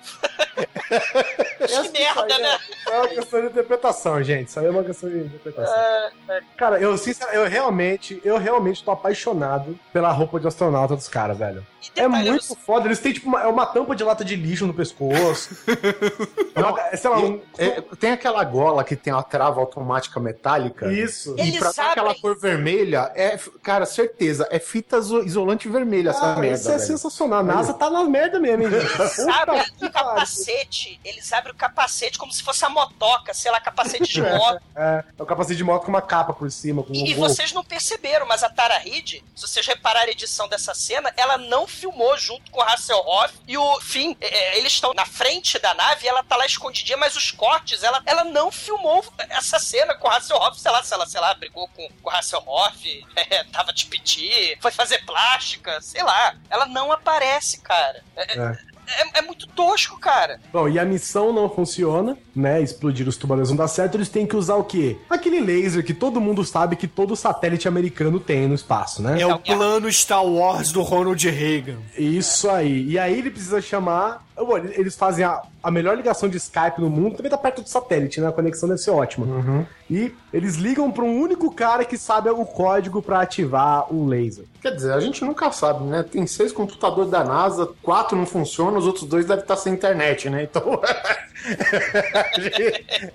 [1.68, 2.58] Que merda, né?
[2.90, 3.50] É uma questão de
[4.08, 4.48] interpretação, gente.
[4.48, 5.76] Isso aí é uma questão de interpretação.
[5.76, 6.42] É, é.
[6.58, 11.38] Cara, eu sinceramente, eu realmente, eu realmente tô apaixonado pela roupa de astronauta dos caras,
[11.38, 11.66] velho.
[11.96, 12.86] É muito foda.
[12.88, 15.56] Eles têm, tipo, uma, é uma tampa de lata de lixo no pescoço.
[16.58, 20.92] É uma- sei lá, um, É, tem aquela gola que tem a trava automática metálica.
[20.92, 21.36] Isso.
[21.38, 26.10] E Eles pra dar aquela cor vermelha, é, cara, certeza, é fita iso- isolante vermelha
[26.10, 26.56] essa Ah, merda.
[26.56, 26.84] isso é velho.
[26.88, 27.40] sensacional.
[27.42, 29.00] A NASA tá na merda mesmo, hein, gente?
[29.02, 33.60] Eles abrem o capacete, eles abrem o capacete como se fosse a motoca, sei lá,
[33.62, 34.62] capacete de moto.
[34.76, 36.84] É, é o capacete de moto com uma capa por cima.
[36.84, 40.48] Com E um vocês não perceberam, mas a Tara Reid, se vocês repararem a edição
[40.48, 44.16] dessa cena, ela não filmou junto com o Hasselhoff e o Finn.
[44.20, 47.32] É, é, eles estão na frente da nave e ela tá lá escondidinha, mas os
[47.32, 51.22] cortes, ela, ela não filmou essa cena com o Hasselhoff, sei lá, sei lá, sei
[51.22, 56.36] lá, brigou com, com o Hasselhoff, é, tava de piti, foi fazer plástica, sei lá.
[56.50, 58.04] Ela não aparece, cara.
[58.16, 58.58] É,
[58.88, 59.20] É.
[59.20, 60.40] é- muito tosco, cara.
[60.54, 62.62] Bom, e a missão não funciona, né?
[62.62, 64.98] Explodir os tubarões não dá certo, eles têm que usar o quê?
[65.10, 69.22] Aquele laser que todo mundo sabe que todo satélite americano tem no espaço, né?
[69.22, 71.78] É o plano Star Wars do Ronald Reagan.
[71.98, 72.88] Isso aí.
[72.90, 74.26] E aí ele precisa chamar.
[74.38, 77.70] Bom, Eles fazem a, a melhor ligação de Skype no mundo, também tá perto do
[77.70, 78.28] satélite, né?
[78.28, 79.26] A conexão deve ser ótima.
[79.90, 84.46] E eles ligam pra um único cara que sabe o código pra ativar o laser.
[84.62, 86.04] Quer dizer, a gente nunca sabe, né?
[86.04, 90.30] Tem seis computadores da NASA, quatro não funcionam, os outros dois devem estar sem internet,
[90.30, 90.44] né?
[90.44, 90.80] Então.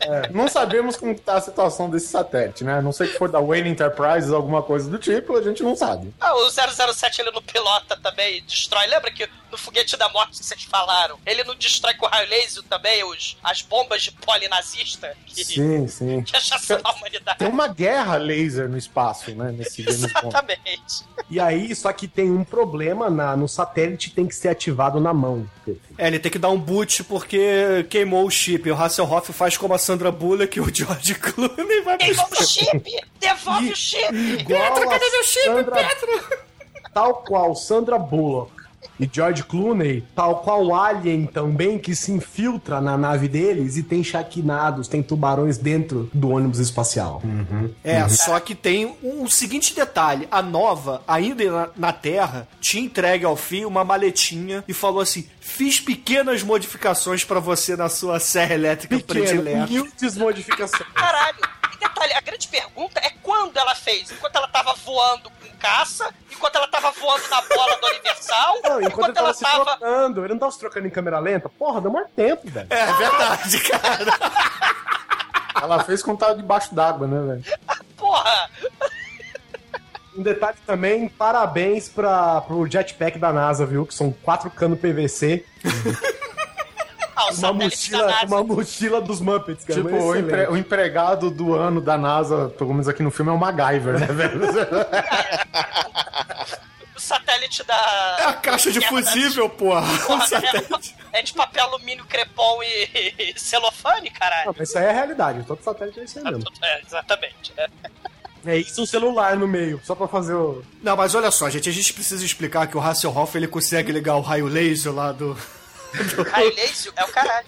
[0.00, 2.78] É, não sabemos como tá a situação desse satélite, né?
[2.78, 5.76] A não sei que for da Wayne Enterprises, alguma coisa do tipo, a gente não
[5.76, 6.12] sabe.
[6.20, 8.86] Ah, o 007 ele não pilota também, e destrói.
[8.86, 12.62] Lembra que no foguete da morte que vocês falaram, ele não destrói com raio laser
[12.64, 16.22] também os, as bombas de polinazista que, Sim, sim.
[16.24, 17.38] que assassinou a humanidade?
[17.38, 19.52] Tem uma guerra laser no espaço, né?
[19.52, 19.82] Nesse.
[19.88, 21.04] Exatamente.
[21.28, 25.12] E aí, só que tem um problema na, no satélite, tem que ser ativado na
[25.12, 25.48] mão.
[25.98, 28.70] É, ele tem que dar um boot porque queimou o chip.
[28.70, 32.46] O Hasselhoff faz como a Sandra Bullock e o George Clooney vai pro Devolve o
[32.46, 32.96] chip!
[33.20, 34.14] Devolve o chip!
[34.14, 36.42] Igual cadê meu chip, Sandra- Pedro?
[36.94, 38.52] Tal qual Sandra Bullock
[38.98, 44.02] e George Clooney, tal qual Alien também, que se infiltra na nave deles e tem
[44.04, 47.22] chaquinados, tem tubarões dentro do ônibus espacial.
[47.82, 53.24] É, só que tem um seguinte detalhe: a nova, ainda na, na Terra, tinha entregue
[53.24, 58.54] ao fim uma maletinha e falou assim: fiz pequenas modificações pra você na sua serra
[58.54, 59.66] elétrica Pequeno, predileta.
[59.66, 60.88] humildes modificações.
[60.94, 61.61] Caralho!
[61.82, 64.10] Detalhe, a grande pergunta é quando ela fez?
[64.10, 66.12] Enquanto ela tava voando com caça?
[66.30, 68.58] Enquanto ela tava voando na bola do Universal?
[68.62, 69.64] Não, enquanto ele tava ela se tava.
[69.64, 71.48] trocando, ele não tava se trocando em câmera lenta.
[71.48, 72.66] Porra, demora tempo, velho.
[72.70, 74.18] É verdade, cara.
[75.60, 77.58] Ela fez quando tava debaixo d'água, né, velho?
[77.96, 78.50] Porra!
[80.16, 83.86] Um detalhe também, parabéns pra, pro jetpack da NASA, viu?
[83.86, 85.44] Que são quatro canos PVC.
[87.30, 88.26] Uma da mochila, NASA.
[88.26, 89.80] uma mochila dos Muppets, cara.
[89.82, 93.30] Tipo, mas o, empre- o empregado do ano da NASA, pelo menos aqui no filme,
[93.30, 94.40] é o MacGyver, né, velho?
[96.94, 98.16] O satélite da.
[98.20, 99.82] É a caixa de fusível, porra.
[100.06, 100.94] Porra, satélite.
[101.12, 104.46] é, é de papel alumínio, crepom e, e celofane, caralho.
[104.46, 105.42] Não, mas isso aí é a realidade.
[105.44, 106.44] Todo satélite é isso aí mesmo.
[106.62, 107.52] É, exatamente.
[107.56, 107.66] É.
[108.44, 110.62] É isso um celular no meio, só pra fazer o.
[110.82, 114.16] Não, mas olha só, gente, a gente precisa explicar que o Hasselhoff ele consegue ligar
[114.16, 115.36] o raio laser lá do.
[116.56, 117.46] Laser é o caralho.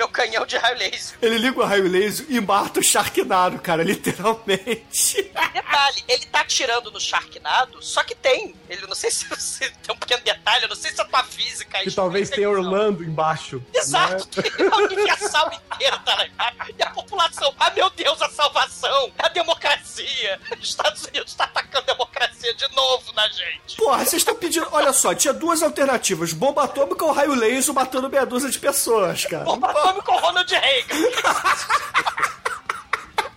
[0.00, 1.18] Meu canhão de raio laser.
[1.20, 5.30] Ele liga o raio laser e mata o Sharknado, cara, literalmente.
[5.52, 8.54] Detalhe, ele tá atirando no Sharknado, só que tem.
[8.70, 11.22] Ele não sei se você tem um pequeno detalhe, eu não sei se a tua
[11.22, 11.80] física.
[11.80, 13.62] Que talvez tenha Orlando embaixo.
[13.74, 16.54] Exato, que a Universal inteira tá lá.
[16.78, 20.40] E a população, ah meu Deus, a salvação, a democracia.
[20.58, 23.76] Os Estados Unidos tá atacando a democracia de novo na gente.
[23.76, 24.66] Porra, vocês estão pedindo.
[24.72, 29.26] Olha só, tinha duas alternativas: bomba atômica ou raio laser matando meia dúzia de pessoas,
[29.26, 29.44] cara.
[29.44, 30.96] Bomba atômica com Ronald Reagan.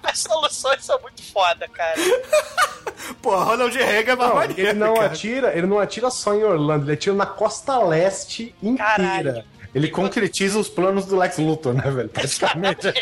[0.03, 1.95] As soluções são muito foda, cara.
[3.21, 5.07] Porra, Ronald Reagan é Não, maneiro, ele não cara.
[5.07, 8.85] atira, ele não atira só em Orlando, ele atira na costa leste inteira.
[8.85, 9.43] Caralho.
[9.73, 12.09] Ele concretiza os planos do Lex Luthor, né, velho?
[12.09, 12.93] Praticamente.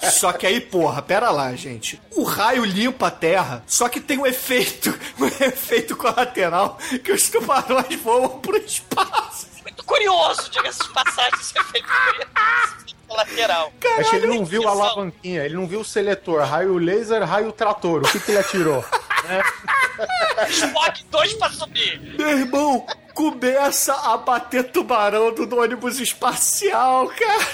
[0.00, 1.98] Só que aí, porra, pera lá, gente.
[2.14, 7.30] O raio limpa a terra, só que tem um efeito, um efeito colateral que os
[7.30, 9.46] tubarões voam pro espaço.
[9.86, 12.96] Curioso, diga-se de passagem, esse efeito curioso.
[13.08, 13.72] Lateral.
[13.82, 17.22] É que ele não viu a Caralho, alavanquinha, ele não viu o seletor, raio laser,
[17.22, 18.02] raio trator.
[18.02, 18.84] O que, que ele atirou?
[20.50, 22.00] Spock 2 pra subir.
[22.18, 22.84] Meu irmão,
[23.14, 27.46] começa a bater tubarão do ônibus espacial, cara.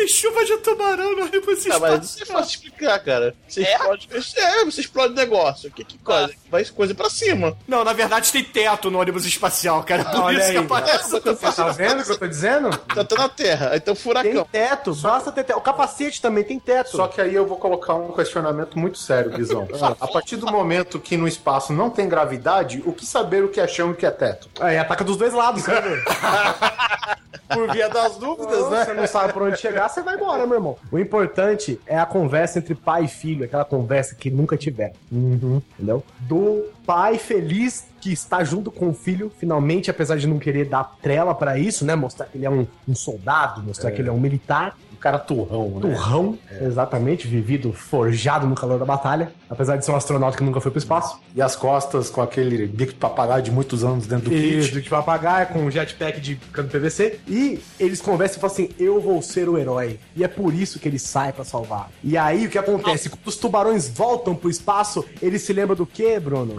[0.00, 2.38] Tem chuva de tubarão no ônibus Ah, mas isso é espacial.
[2.38, 3.34] fácil explicar, cara.
[3.46, 3.74] Você É?
[3.74, 4.08] explode.
[4.38, 5.70] É, você explode negócio.
[5.70, 6.32] Que, que coisa?
[6.50, 7.54] Vai coisa pra cima.
[7.68, 10.06] Não, na verdade tem teto no ônibus espacial, cara.
[10.06, 10.64] Por Olha isso que aí.
[10.64, 11.10] aparece.
[11.10, 11.20] Você
[11.52, 12.70] Tá vendo o que eu tô dizendo?
[12.78, 14.48] Tá tá na terra, tem um Tem furacão.
[14.50, 15.58] teto, basta ter teto.
[15.58, 16.92] O capacete também tem teto.
[16.96, 19.68] Só que aí eu vou colocar um questionamento muito sério, Guizão.
[20.00, 23.60] A partir do momento que no espaço não tem gravidade, o que saber o que
[23.60, 24.48] é chão e o que é teto?
[24.60, 25.90] Aí ataca dos dois lados, sabe?
[27.52, 30.56] Por via das dúvidas, Se você não sabe por onde chegar, você vai embora, meu
[30.56, 30.76] irmão.
[30.90, 34.92] O importante é a conversa entre pai e filho, aquela conversa que nunca tiver.
[35.10, 36.02] Entendeu?
[36.20, 40.96] Do pai feliz que está junto com o filho, finalmente, apesar de não querer dar
[41.02, 41.94] trela pra isso, né?
[41.94, 44.76] Mostrar que ele é um, um soldado, mostrar que ele é um militar.
[45.00, 45.80] Cara turrão, né?
[45.80, 50.60] Turrão, exatamente, vivido, forjado no calor da batalha, apesar de ser um astronauta que nunca
[50.60, 51.18] foi pro espaço.
[51.34, 54.82] E as costas com aquele bico de papagaio de muitos anos dentro do Isso, kit.
[54.82, 57.18] de papagaio, com um jetpack de cano PVC.
[57.26, 59.98] E eles conversam e falam assim: Eu vou ser o herói.
[60.14, 61.90] E é por isso que ele sai pra salvar.
[62.04, 63.08] E aí o que acontece?
[63.08, 66.58] Quando os tubarões voltam pro espaço, eles se lembram do quê, Bruno?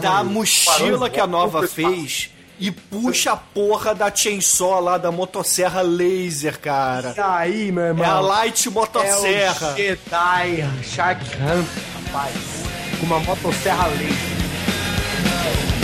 [0.00, 2.30] Da mochila que a nova fez
[2.60, 7.14] e puxa a porra da chainsaw lá, da motosserra laser, cara.
[7.16, 8.04] E aí, meu irmão?
[8.04, 9.72] É a Light É Motosserra.
[9.72, 11.68] o Jedi Shark Hunt,
[12.06, 12.34] rapaz.
[13.00, 15.79] Com uma motosserra laser.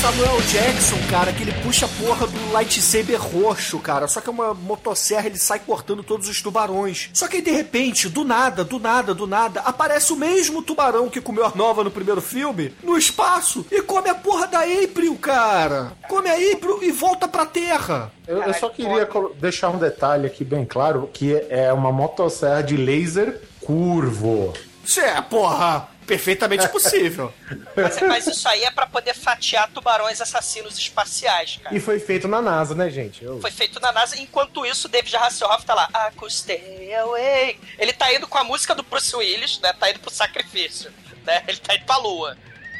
[0.00, 4.08] Samuel Jackson, cara, que ele puxa a porra do lightsaber roxo, cara.
[4.08, 7.10] Só que é uma motosserra, ele sai cortando todos os tubarões.
[7.12, 11.10] Só que aí, de repente, do nada, do nada, do nada, aparece o mesmo tubarão
[11.10, 15.16] que comeu a nova no primeiro filme, no espaço, e come a porra da April,
[15.16, 15.92] cara.
[16.08, 18.10] Come a April e volta pra Terra.
[18.26, 19.06] Eu, eu só queria
[19.38, 24.54] deixar um detalhe aqui bem claro, que é uma motosserra de laser curvo.
[24.82, 27.32] Isso é, porra, perfeitamente possível.
[27.76, 31.74] Mas, mas isso aí é pra poder fatiar tubarões assassinos espaciais, cara.
[31.74, 33.24] E foi feito na NASA, né, gente?
[33.24, 34.18] Eu- Foi feito na NASA.
[34.18, 35.88] Enquanto isso, David Hasselhoff tá lá.
[35.94, 37.58] I could stay away.
[37.78, 39.72] Ele tá indo com a música do Bruce Willis, né?
[39.72, 40.90] Tá indo pro sacrifício.
[41.24, 41.42] Né?
[41.46, 42.36] Ele tá indo pra lua.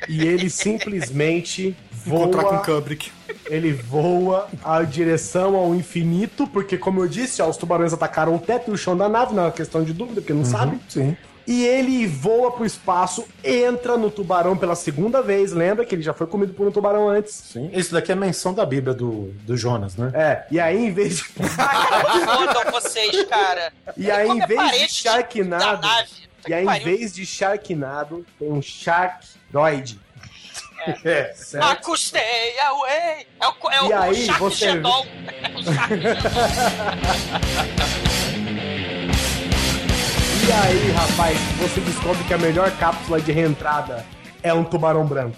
[0.08, 1.76] E ele simplesmente
[2.06, 2.64] Encontrar com voa.
[2.64, 3.12] Kubrick.
[3.46, 8.38] Ele voa a direção ao infinito, porque, como eu disse, ó, os tubarões atacaram o
[8.38, 10.80] teto e o chão da nave, não é uma questão de dúvida, porque não sabe.
[10.88, 11.14] Sim.
[11.50, 15.50] E ele voa pro espaço, entra no tubarão pela segunda vez.
[15.52, 17.34] Lembra que ele já foi comido por um tubarão antes?
[17.34, 17.68] Sim.
[17.72, 20.12] Isso daqui é menção da Bíblia do, do Jonas, né?
[20.14, 21.24] É, e aí em vez de.
[21.24, 23.72] Fodam vocês, cara.
[23.96, 25.88] E aí, em a vez de Sharknado.
[25.88, 26.06] Puta
[26.48, 29.98] E aí, em vez de Sharknado, tem um Sharknoid.
[31.04, 31.90] É, I certo?
[31.90, 33.26] away.
[33.40, 35.08] É o, é o, E o aí, Shark você- Shandong.
[35.26, 35.94] É o Shark
[40.50, 44.04] E aí, rapaz, você descobre que a melhor cápsula de reentrada
[44.42, 45.36] é um tubarão branco.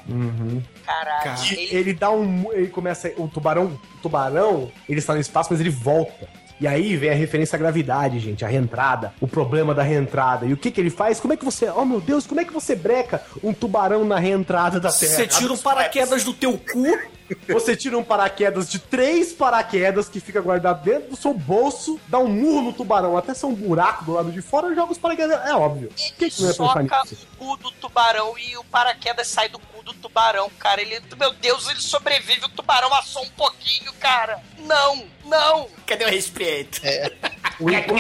[0.87, 1.39] Caralho.
[1.51, 2.51] E Ele, ele dá um.
[2.51, 3.13] Ele começa.
[3.19, 3.67] O tubarão.
[3.67, 6.27] O tubarão, ele está no espaço, mas ele volta.
[6.59, 10.47] E aí vem a referência à gravidade, gente, a reentrada, o problema da reentrada.
[10.47, 11.21] E o que que ele faz?
[11.21, 11.69] Como é que você.
[11.69, 15.13] Oh meu Deus, como é que você breca um tubarão na reentrada da Terra?
[15.13, 16.87] Você tira um paraquedas do teu cu.
[17.49, 22.19] Você tira um paraquedas de três paraquedas que fica guardado dentro do seu bolso, dá
[22.19, 24.99] um murro no tubarão até ser um buraco do lado de fora e joga os
[24.99, 25.39] paraquedas.
[25.47, 25.89] É óbvio.
[25.89, 29.59] Por que, que não é soca o cu do tubarão e o paraquedas sai do
[29.59, 30.81] cu do tubarão, cara.
[30.81, 32.45] Ele, meu Deus, ele sobrevive.
[32.45, 34.39] O tubarão assou um pouquinho, cara.
[34.61, 35.67] Não, não.
[35.87, 36.81] Cadê o respeito?
[37.61, 37.95] O, impo-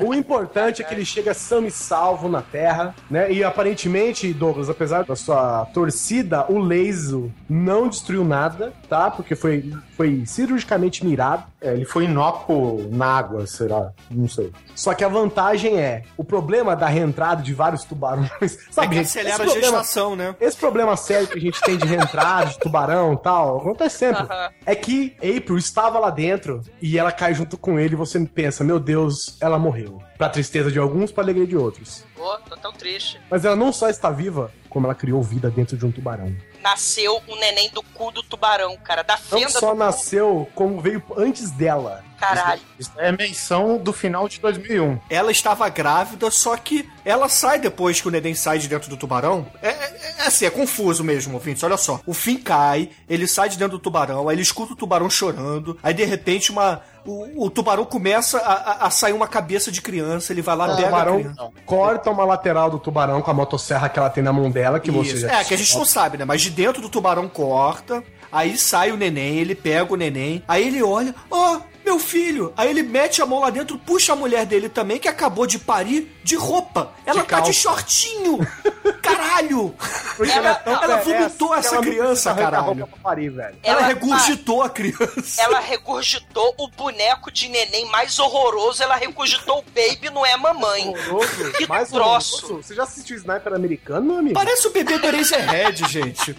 [0.00, 3.30] o importante é que ele chega são e salvo na Terra, né?
[3.32, 9.10] E aparentemente, Douglas, apesar da sua torcida, o laser não destruiu nada, tá?
[9.10, 11.44] Porque foi, foi cirurgicamente mirado.
[11.60, 13.92] É, ele foi inócuo na água, será?
[14.10, 14.52] Não sei.
[14.74, 18.88] Só que a vantagem é, o problema da reentrada de vários tubarões, É sabe?
[18.88, 20.36] que gente, acelera a esse problema- gestação, né?
[20.40, 24.22] Esse problema sério que a gente tem de reentrada, de tubarão e tal, acontece sempre.
[24.22, 24.50] Aham.
[24.66, 28.62] É que April estava lá dentro e ela cai junto com ele e você pensa,
[28.62, 30.00] meu Deus, ela morreu.
[30.18, 32.04] Pra tristeza de alguns, pra alegria de outros.
[32.14, 33.20] Pô, tô tão triste.
[33.30, 36.34] Mas ela não só está viva, como ela criou vida dentro de um tubarão.
[36.62, 39.02] Nasceu um neném do cu do tubarão, cara.
[39.02, 42.04] Da Não fenda só do nasceu, como veio antes dela.
[42.18, 42.62] Caralho.
[42.78, 44.98] Isso é menção do final de 2001.
[45.10, 48.96] Ela estava grávida, só que ela sai depois que o neném sai de dentro do
[48.96, 49.46] tubarão.
[49.62, 51.62] É, é- é assim, é confuso mesmo, ouvintes.
[51.62, 52.00] Olha só.
[52.06, 55.78] O Finn cai, ele sai de dentro do tubarão, aí ele escuta o tubarão chorando,
[55.82, 56.80] aí de repente uma.
[57.04, 60.64] O, o tubarão começa a, a- a sair uma cabeça de criança, ele vai lá,
[60.72, 64.32] O pega tubarão corta uma lateral do tubarão com a motosserra que ela tem na
[64.32, 65.20] mão dela, que você Isso.
[65.20, 66.24] já É, que a gente não sabe, né?
[66.24, 68.02] Mas de dentro do tubarão corta,
[68.36, 72.52] aí sai o neném, ele pega o neném, aí ele olha, ó, meu filho.
[72.56, 75.56] Aí ele mete a mão lá dentro, puxa a mulher dele também, que acabou de
[75.58, 76.92] parir, de roupa.
[77.06, 78.38] Ela tá de shortinho.
[79.00, 79.72] Caralho.
[80.18, 82.88] Ela- é ela perversa vomitou essa ela não criança, caralho.
[83.02, 83.56] parir, velho.
[83.62, 85.40] Ela, Ela- regurgitou a criança.
[85.40, 90.88] Ela regurgitou o boneco de neném mais horroroso, ela regurgitou o baby, não é mamãe.
[90.88, 92.36] Horroroso, Que mais troço.
[92.46, 92.66] horroroso.
[92.66, 94.34] Você já assistiu Sniper americano, meu amigo?
[94.34, 96.34] Parece o bebê do Eraserhead, gente.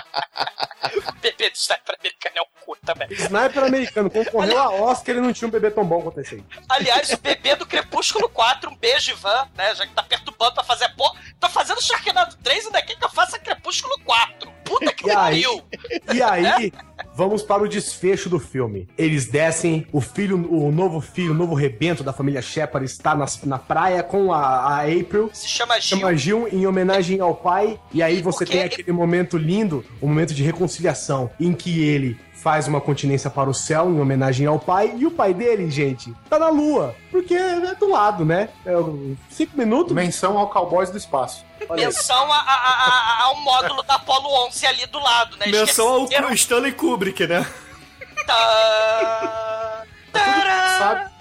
[1.21, 3.07] Bebê do sniper americano é um cu também.
[3.11, 6.43] Sniper americano concorreu a Oscar, ele não tinha um bebê tão bom quanto esse aí.
[6.69, 9.73] Aliás, o bebê do Crepúsculo 4, um beijo, Ivan, né?
[9.75, 11.19] Já que tá perturbando pra fazer porra.
[11.39, 14.51] Tô fazendo Sharknado 3 e daqui que eu faça Crepúsculo 4.
[14.65, 15.15] Puta que E aí?
[15.15, 15.65] pariu!
[16.13, 16.73] E aí,
[17.15, 18.87] vamos para o desfecho do filme.
[18.97, 23.43] Eles descem, o filho, o novo filho, o novo rebento da família Shepard está nas-
[23.43, 25.29] na praia com a, a April.
[25.33, 25.97] Se chama Gil.
[25.99, 27.79] Chama Gil em homenagem ao pai.
[27.93, 32.17] E aí você Porque- tem aquele momento lindo, um momento de reconciliação, em que ele
[32.43, 34.93] faz uma continência para o céu em homenagem ao pai.
[34.97, 36.93] E o pai dele, gente, tá na lua.
[37.09, 38.49] Porque é do lado, né?
[38.65, 38.73] É,
[39.29, 39.93] cinco minutos.
[39.93, 41.45] Menção ao Cowboys do Espaço.
[41.69, 41.85] Olha.
[41.85, 45.47] Menção a- a- a- ao módulo da Apollo 11 ali do lado, né?
[45.47, 46.33] Menção ao?
[46.33, 47.45] Stanley Kubrick, né?
[48.27, 49.83] Tá.
[50.77, 51.12] Sabe?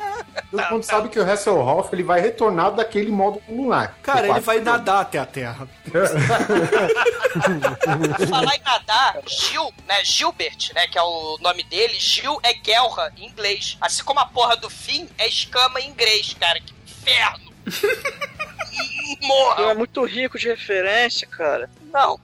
[0.52, 3.96] Todo mundo sabe que o Hasselhoff ele vai retornar daquele modo lunar.
[4.02, 5.66] Cara, ele vai nadar até a Terra.
[8.28, 10.04] Falar em nadar, Gil, né?
[10.04, 10.86] Gilbert, né?
[10.88, 11.98] Que é o nome dele.
[11.98, 13.78] Gil é Gelra em inglês.
[13.80, 16.60] Assim como a porra do fim é escama em inglês, cara.
[16.60, 17.50] Que inferno!
[19.18, 19.74] Eu é Morra!
[19.74, 21.68] muito rico de referência, cara.
[21.92, 22.18] Não.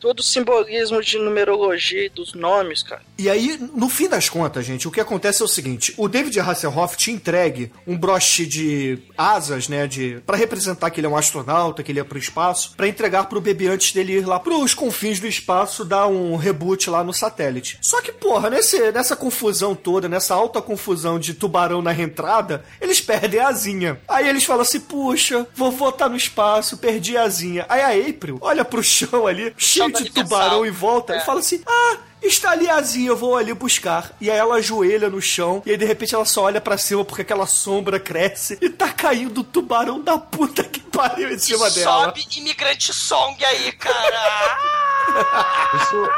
[0.00, 3.02] Todo o simbolismo de numerologia e dos nomes, cara.
[3.18, 6.40] E aí, no fim das contas, gente, o que acontece é o seguinte: o David
[6.40, 11.16] Hasselhoff te entregue um broche de asas, né, de para representar que ele é um
[11.16, 14.72] astronauta, que ele é pro espaço, pra entregar pro bebê antes dele ir lá pros
[14.72, 17.78] confins do espaço, dar um reboot lá no satélite.
[17.82, 23.02] Só que, porra, nesse, nessa confusão toda, nessa alta confusão de tubarão na reentrada, eles
[23.02, 24.00] perdem a asinha.
[24.08, 27.66] Aí eles falam assim: puxa, vovô tá no espaço, perdi a asinha.
[27.68, 29.52] Aí a April olha pro chão ali,
[29.98, 31.18] cheio de tubarão em volta, É.
[31.18, 31.96] e fala assim: ah.
[32.22, 34.12] Está ali a asinha, eu vou ali buscar.
[34.20, 37.02] E aí ela ajoelha no chão, e aí de repente ela só olha pra cima
[37.02, 41.70] porque aquela sombra cresce e tá caindo o tubarão da puta que pariu em cima
[41.70, 42.04] dela.
[42.04, 44.58] Sobe imigrante song aí, cara.
[45.76, 46.10] Isso...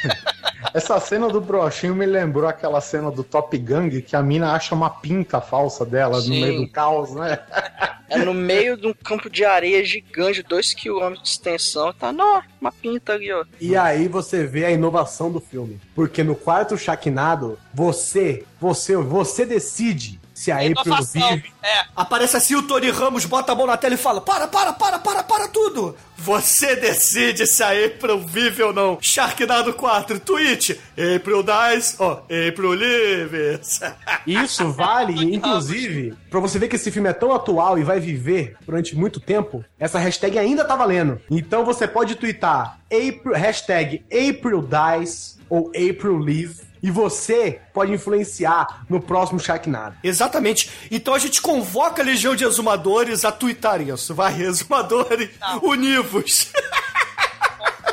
[0.74, 4.74] Essa cena do brochinho me lembrou aquela cena do Top Gang que a mina acha
[4.74, 6.40] uma pinta falsa dela Sim.
[6.40, 7.38] no meio do caos, né?
[8.08, 11.92] É no meio de um campo de areia gigante, 2km de extensão.
[11.92, 13.44] Tá, não, uma pinta ali, ó.
[13.60, 15.78] E aí você vê a inovação do filme.
[15.94, 21.30] Porque no quarto Sharknado, você, você, você decide se a April Inovação.
[21.30, 21.52] vive.
[21.62, 21.84] É.
[21.96, 24.98] Aparece assim o Tony Ramos, bota a mão na tela e fala: Para, para, para,
[25.00, 25.96] para, para tudo!
[26.16, 28.98] Você decide se a April vive ou não.
[29.00, 30.80] Sharknado 4, tweet:
[31.16, 33.80] April dies, ó, April lives.
[34.26, 38.56] Isso vale, inclusive, pra você ver que esse filme é tão atual e vai viver
[38.64, 41.20] durante muito tempo, essa hashtag ainda tá valendo.
[41.28, 48.84] Então você pode twittar April, hashtag April Dies ou April Live e você pode influenciar
[48.88, 49.96] no próximo Sharknado.
[50.02, 50.70] Exatamente.
[50.90, 54.14] Então a gente convoca a Legião de Exumadores a twittar isso.
[54.14, 55.30] Vai, Exumadores,
[55.62, 56.52] univos.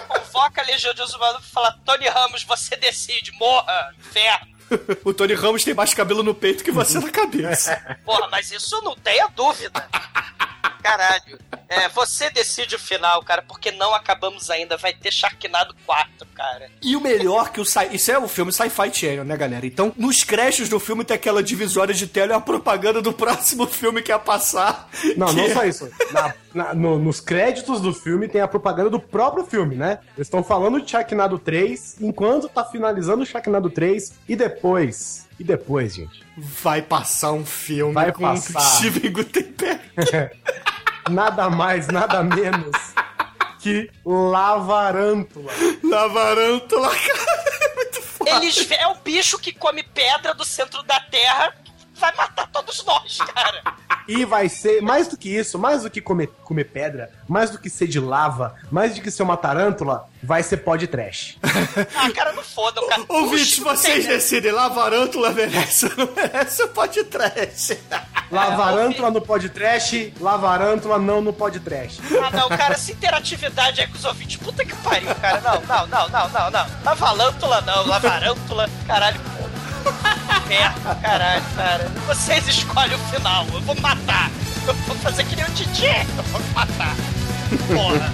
[0.07, 4.55] Convoca a Legião de Exumador pra falar: Tony Ramos, você decide, morra, inferno.
[5.03, 7.97] o Tony Ramos tem mais cabelo no peito que você na cabeça.
[8.03, 9.87] Porra, mas isso não tenha dúvida.
[10.85, 11.39] Caralho.
[11.67, 14.77] É, você decide o final, cara, porque não acabamos ainda.
[14.77, 16.69] Vai ter Sharknado 4, cara.
[16.79, 17.89] E o melhor que o sci...
[17.91, 19.65] Isso é o filme Sci-Fi Channel, né, galera?
[19.65, 23.65] Então, nos créditos do filme tem aquela divisória de tela e a propaganda do próximo
[23.65, 24.87] filme que ia passar.
[25.17, 25.89] Não, que não é- só isso.
[26.11, 29.97] Na- na- no- nos créditos do filme tem a propaganda do próprio filme, né?
[30.15, 35.25] Eles estão falando de Sharknado 3 enquanto tá finalizando o Sharknado 3 e depois.
[35.39, 36.23] E depois, gente.
[36.37, 38.59] Vai passar um filme Vai com passar.
[38.61, 39.81] Steven Gutenberg.
[41.09, 42.93] nada mais, nada menos
[43.59, 45.51] que Lavarântula.
[45.83, 47.55] Lavarântula, cara.
[47.61, 48.31] É muito foda.
[48.31, 51.55] Eles é o bicho que come pedra do centro da Terra.
[51.95, 53.63] Vai matar todos nós, cara.
[54.07, 57.57] E vai ser, mais do que isso, mais do que comer, comer pedra, mais do
[57.57, 61.37] que ser de lava, mais do que ser uma tarântula, vai ser pó de trash.
[61.97, 63.03] Ah, cara, não foda, cara.
[63.09, 64.51] Ouvintes, não vocês tem- decidem.
[64.51, 67.77] Lavarântula merece ou não merece o pode trash.
[68.31, 71.99] Lavarântula no pó de trash, lavarântula não no pó de trash.
[72.23, 74.37] Ah, não, cara, essa interatividade aí com os ouvintes.
[74.37, 75.41] Puta que pariu, cara.
[75.41, 76.65] Não, não, não, não, não, não.
[76.83, 79.19] Lavalântula não, lavarântula, caralho.
[80.47, 81.91] Merda, caralho, cara.
[82.07, 83.45] Vocês escolhem o final.
[83.53, 84.29] Eu vou matar.
[84.67, 85.85] Eu vou fazer que nem o Didi.
[86.17, 86.95] Eu vou matar.
[87.67, 88.11] Porra.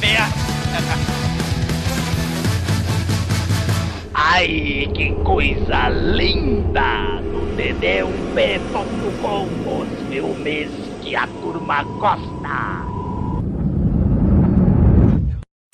[0.00, 1.22] Merda.
[4.14, 7.20] Ai, que coisa linda!
[7.22, 9.48] No td1p.com,
[9.80, 10.70] os filmes
[11.00, 12.86] que a turma gosta.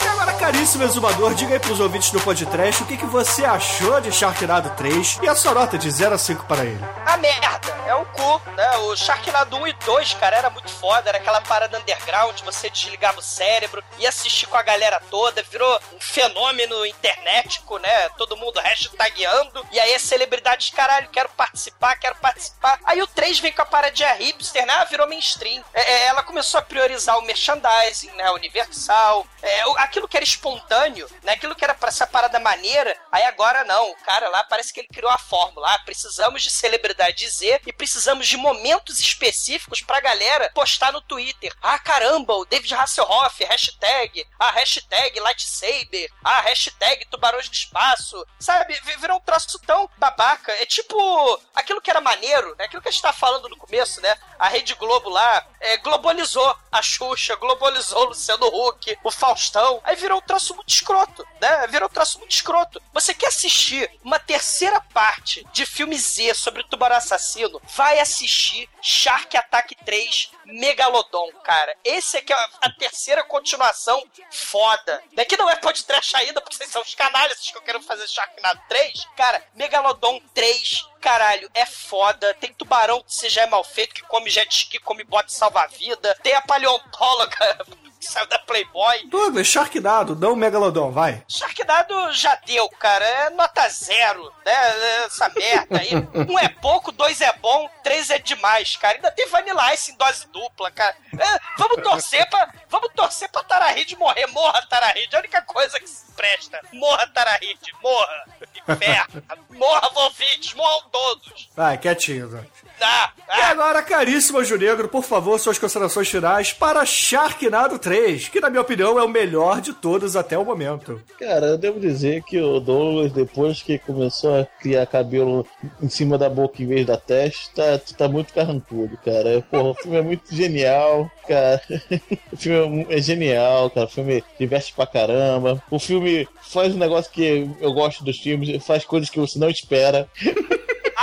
[0.01, 4.01] E agora, caríssimo exumador, diga aí pros ouvintes do podcast o que, que você achou
[4.01, 6.83] de Sharknado 3 e a sua nota de 0 a 5 para ele.
[7.05, 8.77] A merda, é o cu, né?
[8.79, 13.19] O Sharknado 1 e 2, cara, era muito foda, era aquela parada underground, você desligava
[13.19, 18.09] o cérebro e assistir com a galera toda, virou um fenômeno internetico, né?
[18.11, 22.79] Todo mundo hashtagando, e aí as celebridades, caralho, quero participar, quero participar.
[22.85, 24.75] Aí o 3 vem com a paradinha hipster, né?
[24.75, 25.63] Ah, Virou mainstream.
[25.73, 28.31] É, é, ela começou a priorizar o merchandising, né?
[28.33, 31.33] Universal, é, aquilo que era espontâneo, né?
[31.33, 33.91] Aquilo que era pra ser a parada maneira, aí agora não.
[33.91, 35.75] O cara lá parece que ele criou a fórmula.
[35.75, 41.53] Ah, precisamos de celebridade Z e precisamos de momentos específicos pra galera postar no Twitter.
[41.61, 48.75] Ah, caramba, o David Hasselhoff, hashtag, a hashtag lightsaber, a hashtag tubarões do espaço, sabe?
[48.85, 50.51] Vi- Virou um troço tão babaca.
[50.61, 52.65] É tipo aquilo que era maneiro, né?
[52.65, 54.17] Aquilo que a gente tá falando no começo, né?
[54.39, 59.81] A Rede Globo lá é, globalizou a Xuxa, globalizou o Luciano Huck, o Faustão.
[59.85, 61.67] Aí virou um troço muito escroto, né?
[61.69, 62.81] Virou um troço muito escroto.
[62.93, 67.61] Você quer assistir uma terceira parte de filme Z sobre o tubarão assassino?
[67.75, 71.77] Vai assistir Shark Attack 3 Megalodon, cara.
[71.85, 75.03] Esse aqui é a, terceira continuação foda.
[75.13, 78.59] Daqui não é podcast ainda, porque vocês são os canalhas que eu quero fazer Sharknado
[78.67, 79.07] 3.
[79.15, 82.35] Cara, Megalodon 3 Caralho, é foda.
[82.35, 86.17] Tem tubarão que você já é mal feito, que come jet ski, come bote salva-vida.
[86.23, 87.67] Tem a paleontóloga
[87.99, 89.07] que saiu da Playboy.
[89.07, 91.23] Douglas, Sharknado, não Megalodon, vai.
[91.29, 93.05] Sharknado já deu, cara.
[93.05, 95.05] É nota zero, né?
[95.05, 95.91] Essa merda aí.
[96.29, 98.97] Um é pouco, dois é bom, três é demais, cara.
[98.97, 100.97] Ainda tem Vanilla Ice em dose dupla, cara.
[101.13, 102.53] É, vamos torcer pra.
[102.69, 104.27] Vamos torcer pra Tarahide morrer.
[104.29, 105.15] Morra, Tarahide.
[105.15, 106.61] É a única coisa que se presta.
[106.73, 107.73] Morra, Tarahide.
[107.83, 108.25] Morra.
[108.69, 109.25] Inferno.
[109.51, 110.55] Morra, Volvites.
[110.55, 111.49] Morram todos.
[111.55, 112.68] Vai, quietinho, Douglas.
[112.81, 118.41] Ah, E agora, caríssimo Anjo Negro, por favor, suas considerações finais para Sharknado 3, que
[118.41, 121.01] na minha opinião é o melhor de todos até o momento.
[121.19, 125.47] Cara, eu devo dizer que o Douglas, depois que começou a criar cabelo
[125.83, 129.43] em cima da boca em vez da testa, tá, tá muito carrancudo, cara.
[129.51, 131.61] Porra, o filme é muito genial, cara.
[132.33, 133.87] O filme é é genial, cara.
[133.87, 135.63] O filme diverte pra caramba.
[135.71, 139.49] O filme faz um negócio que eu gosto dos filmes, faz coisas que você não
[139.49, 140.09] espera.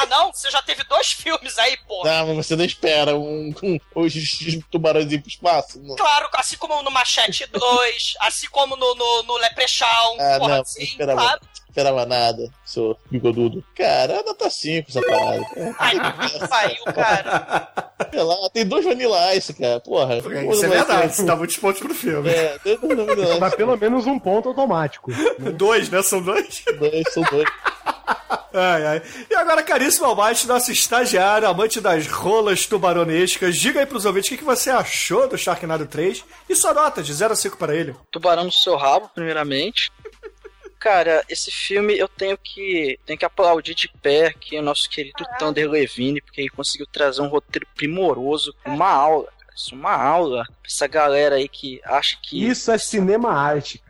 [0.06, 0.34] Ah, não?
[0.34, 2.04] Você já teve dois filmes aí, pô.
[2.04, 4.14] Não, mas você não espera um, um, os
[4.72, 5.80] tubarões ir pro espaço.
[5.82, 5.96] Não.
[5.96, 10.18] Claro, assim como no Machete 2, assim como no, no, no Leprechaun.
[10.20, 11.40] Ah, porra, não, não sim, esperava, claro.
[11.42, 13.64] não esperava nada, seu bigodudo.
[13.76, 15.46] Cara, nota 5 essa parada.
[15.80, 17.92] Ai, que pariu, cara.
[18.12, 19.80] Sei lá, tem dois Vanilla Ice, cara.
[19.80, 20.18] Porra.
[20.18, 22.30] Isso é verdade, você dá muitos pontos pro filme.
[22.30, 23.40] É, tem dois Vanilla Ice.
[23.40, 25.12] Mas pelo menos um ponto automático.
[25.56, 26.02] Dois, né?
[26.02, 26.64] São dois?
[26.80, 27.50] Dois, são dois.
[28.56, 29.02] Ai, ai.
[29.30, 34.32] E agora, caríssimo Almighty, nosso estagiário, amante das rolas tubaronescas, diga aí pros ouvintes o
[34.32, 37.76] que, que você achou do Sharknado 3 e sua nota de 0 a 5 para
[37.76, 37.94] ele.
[38.10, 39.92] Tubarão no seu rabo, primeiramente.
[40.80, 45.26] Cara, esse filme eu tenho que tenho que aplaudir de pé aqui o nosso querido
[45.38, 49.54] Thunder Levine, porque ele conseguiu trazer um roteiro primoroso, uma aula, cara.
[49.56, 53.82] Isso é uma aula pra essa galera aí que acha que Isso é cinema arte.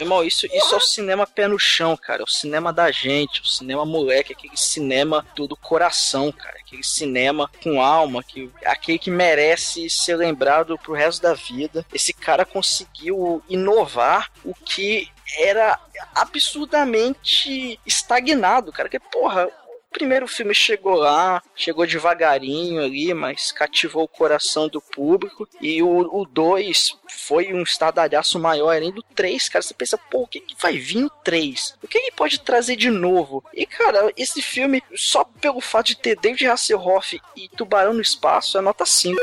[0.00, 2.22] Irmão, isso, isso é o cinema pé no chão, cara.
[2.22, 6.58] É o cinema da gente, o cinema moleque, aquele cinema do, do coração, cara.
[6.58, 11.84] Aquele cinema com alma, que, aquele que merece ser lembrado pro resto da vida.
[11.92, 15.78] Esse cara conseguiu inovar o que era
[16.14, 18.88] absurdamente estagnado, cara.
[18.88, 19.48] Que, porra,
[19.94, 25.48] primeiro filme chegou lá, chegou devagarinho ali, mas cativou o coração do público.
[25.60, 29.62] E o 2 foi um estardalhaço maior além do 3, cara.
[29.62, 31.76] Você pensa, pô, o que, que vai vir no 3?
[31.82, 33.44] O que ele pode trazer de novo?
[33.54, 38.58] E, cara, esse filme, só pelo fato de ter David Hasselhoff e Tubarão no Espaço,
[38.58, 39.16] é nota 5.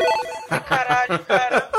[0.67, 1.69] Caralho, cara.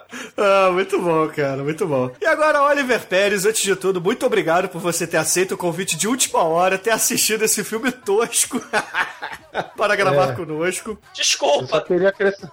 [0.36, 2.10] Ah, muito bom, cara, muito bom.
[2.20, 5.96] E agora, Oliver Pérez, antes de tudo, muito obrigado por você ter aceito o convite
[5.96, 8.60] de última hora, ter assistido esse filme tosco
[9.76, 10.34] para gravar É.
[10.34, 10.90] conosco.
[10.90, 12.50] Eu só Desculpa, queria acrescentar.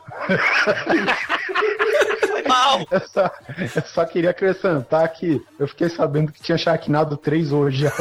[2.27, 2.85] foi mal.
[2.91, 3.31] Eu só,
[3.75, 7.85] eu só queria acrescentar que eu fiquei sabendo que tinha Sharknado 3 hoje.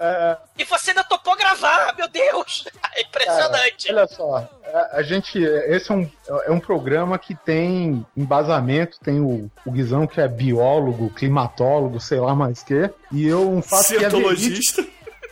[0.00, 0.36] E
[0.72, 2.64] você ainda topou gravar, meu Deus.
[2.94, 3.90] É impressionante.
[3.90, 5.42] Olha só, a, a gente.
[5.42, 6.10] Esse é um,
[6.44, 12.20] é um programa que tem embasamento, tem o, o Guizão que é biólogo, climatólogo, sei
[12.20, 12.90] lá mais que.
[13.10, 14.82] E eu faço que é verídico.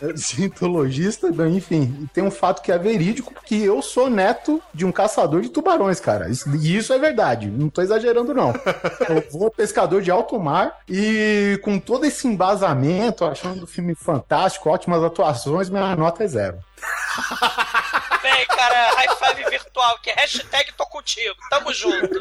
[0.17, 1.29] Cientologista.
[1.49, 2.09] Enfim.
[2.13, 6.01] Tem um fato que é verídico, que eu sou neto de um caçador de tubarões,
[6.01, 6.29] cara.
[6.29, 8.53] Isso- E isso é verdade, não tô exagerando, não.
[9.09, 14.69] Eu vou pescador de alto mar e com todo esse embasamento, achando o filme fantástico,
[14.71, 16.59] ótimas atuações, minha nota é zero.
[18.33, 21.35] Vem, cara, high five virtual, que é hashtag tô contigo.
[21.51, 22.19] Tamo junto.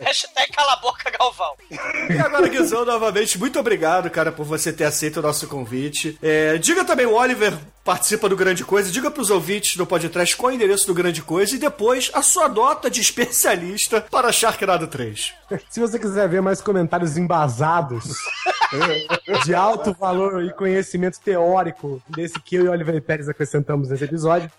[0.00, 1.54] hashtag cala a boca, Galvão.
[1.70, 6.18] E agora, Guizão, novamente, muito obrigado, cara, por você ter aceito o nosso convite.
[6.22, 7.54] É, diga também, o Oliver
[7.88, 8.90] participa do Grande Coisa.
[8.90, 12.20] Diga pros ouvintes do podcast qual é o endereço do Grande Coisa e depois a
[12.20, 15.32] sua nota de especialista para Sharknado 3.
[15.70, 18.12] Se você quiser ver mais comentários embasados
[19.42, 24.50] de alto valor e conhecimento teórico desse que eu e Oliver Pérez acrescentamos nesse episódio,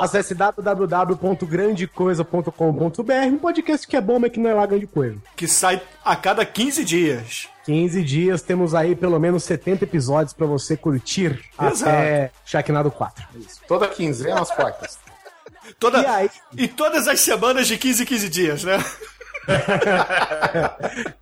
[0.00, 5.18] acesse www.grandecoisa.com.br, um podcast que é bom, mas que não é lá grande coisa.
[5.36, 7.46] Que sai a cada 15 dias.
[7.64, 11.88] 15 dias, temos aí pelo menos 70 episódios pra você curtir Exato.
[11.90, 13.24] até Sharknado 4.
[13.66, 14.98] Toda quinzena, às quartas.
[15.80, 16.30] Toda, E aí?
[16.58, 18.76] E todas as semanas de 15 em 15 dias, né?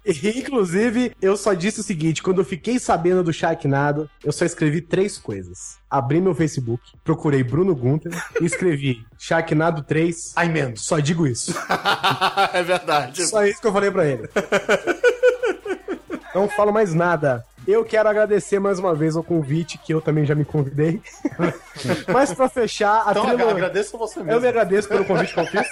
[0.05, 4.45] E, Inclusive, eu só disse o seguinte: quando eu fiquei sabendo do Sharknado, eu só
[4.45, 5.79] escrevi três coisas.
[5.91, 10.33] Abri meu Facebook, procurei Bruno Gunter e escrevi Sharknado 3.
[10.37, 10.85] Ai, menos.
[10.85, 11.55] Só digo isso.
[12.53, 13.27] é verdade.
[13.27, 14.29] Só isso que eu falei pra ele.
[16.35, 17.45] Não falo mais nada.
[17.67, 21.01] Eu quero agradecer mais uma vez ao convite, que eu também já me convidei.
[22.13, 23.51] Mas pra fechar, a Então, trilha...
[23.51, 24.33] agradeça você mesmo.
[24.33, 25.69] Eu me agradeço pelo convite que eu fiz.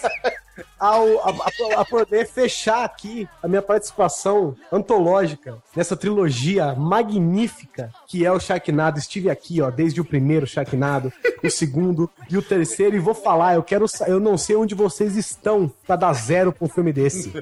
[0.78, 8.24] Ao, a, a- a poder fechar aqui a minha participação antológica nessa trilogia magnífica que
[8.24, 8.98] é o Sharknado.
[8.98, 11.12] Estive aqui, ó, desde o primeiro Sharknado,
[11.42, 13.86] o segundo e o terceiro, e vou falar, eu quero.
[14.06, 17.32] Eu não sei onde vocês estão pra dar zero pra um filme desse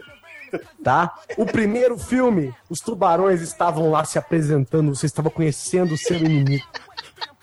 [0.82, 1.14] tá?
[1.36, 6.66] O primeiro filme, os tubarões estavam lá se apresentando, você estava conhecendo o seu inimigo.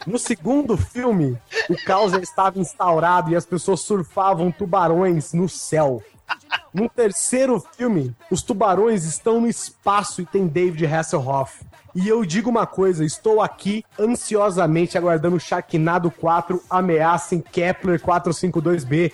[0.06, 1.38] No segundo filme,
[1.69, 6.03] o caos já estava instaurado e as pessoas surfavam tubarões no céu.
[6.73, 11.65] No terceiro filme, os tubarões estão no espaço e tem David Hasselhoff.
[11.95, 19.14] E eu digo uma coisa, estou aqui ansiosamente aguardando Sharknado 4 ameaça em Kepler 452b.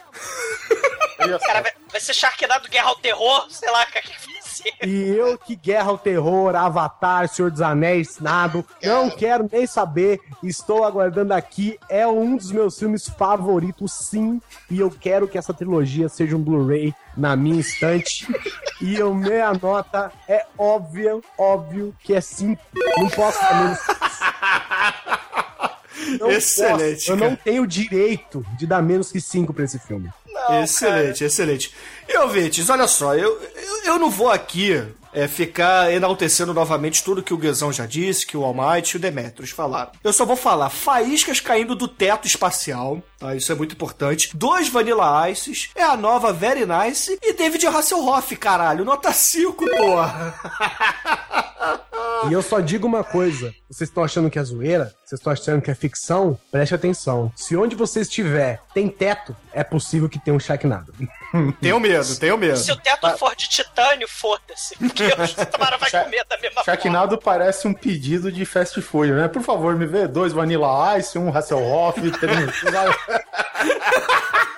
[1.45, 4.73] Cara, vai, ser Sharknado Guerra ao Terror, sei lá, o que que vai ser.
[4.85, 8.63] E eu que Guerra ao Terror, Avatar, Senhor dos Anéis, nada.
[8.84, 10.19] Não quero nem saber.
[10.43, 11.80] Estou aguardando aqui.
[11.89, 14.41] É um dos meus filmes favoritos, sim.
[14.69, 18.27] E eu quero que essa trilogia seja um Blu-ray na minha estante.
[18.81, 22.61] E a minha nota é óbvia, óbvio que é 5.
[22.97, 23.80] Não posso dar menos.
[26.19, 27.11] Não Excelente, posso.
[27.11, 30.11] Eu não tenho direito de dar menos que 5 pra esse filme.
[30.62, 31.74] Excelente, excelente.
[32.08, 34.84] E ouvintes, olha só, eu, eu, eu não vou aqui
[35.14, 38.99] é, ficar enaltecendo novamente tudo que o Guizão já disse, que o Almighty e o
[38.99, 39.91] Demetrius falaram.
[40.03, 43.36] Eu só vou falar faíscas caindo do teto espacial, tá?
[43.36, 44.32] Isso é muito importante.
[44.34, 48.86] Dois Vanilla Ices, é a nova Very Nice e David Hasselhoff, caralho.
[48.86, 50.34] Nota 5, porra.
[52.30, 54.93] E eu só digo uma coisa: vocês estão achando que é zoeira?
[55.03, 56.38] Vocês estão achando que é ficção?
[56.52, 57.31] Preste atenção.
[57.35, 60.93] Se onde você estiver tem teto, é possível que tenha um Sharknado.
[61.61, 62.57] Tenho medo, tenho medo.
[62.57, 64.76] Se o teto for de titânio, foda-se.
[64.76, 66.65] Porque o tubarão vai comer da mesma forma.
[66.65, 69.30] Sharknado parece um pedido de fast food, né?
[69.30, 72.52] Por favor, me vê dois Vanilla Ice, um Hasselhoff, três...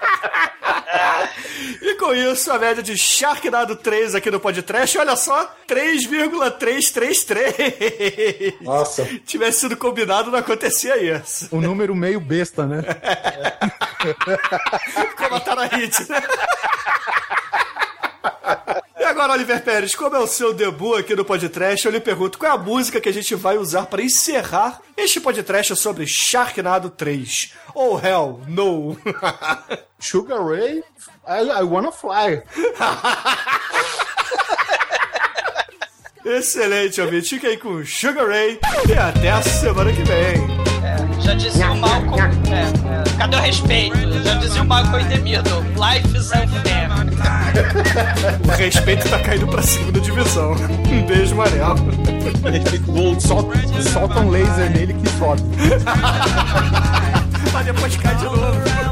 [2.04, 8.56] Com isso, a média de Sharknado 3 aqui no podcast, olha só, 3,333.
[8.60, 9.06] Nossa.
[9.26, 11.48] Tivesse sido combinado, não acontecia isso.
[11.50, 12.84] Um número meio besta, né?
[15.16, 16.22] Como a Tarahit, né?
[19.04, 22.38] E agora, Oliver Pérez, como é o seu debut aqui no podcast, eu lhe pergunto
[22.40, 26.90] qual é a música que a gente vai usar para encerrar este podcast sobre Sharknado
[26.90, 27.54] 3.
[27.76, 28.98] Oh, hell, no.
[30.00, 30.82] Sugar Ray,
[31.28, 32.44] I, I wanna fly.
[36.26, 37.30] Excelente, ouvinte.
[37.30, 40.48] Fica aí com Sugar Ray e até a semana que vem.
[41.22, 42.32] Já dizia o Malcolm.
[42.50, 43.98] É, é, cadê o respeito?
[44.24, 45.62] Já dizia o Malcolm Middle.
[45.76, 46.84] Life is unfair.
[48.44, 50.54] O respeito tá caindo pra segunda divisão.
[50.54, 51.76] Um beijo, Manel.
[53.20, 53.58] Solta,
[53.92, 55.42] solta um laser nele que sobe.
[57.54, 58.83] Mas depois cai de novo.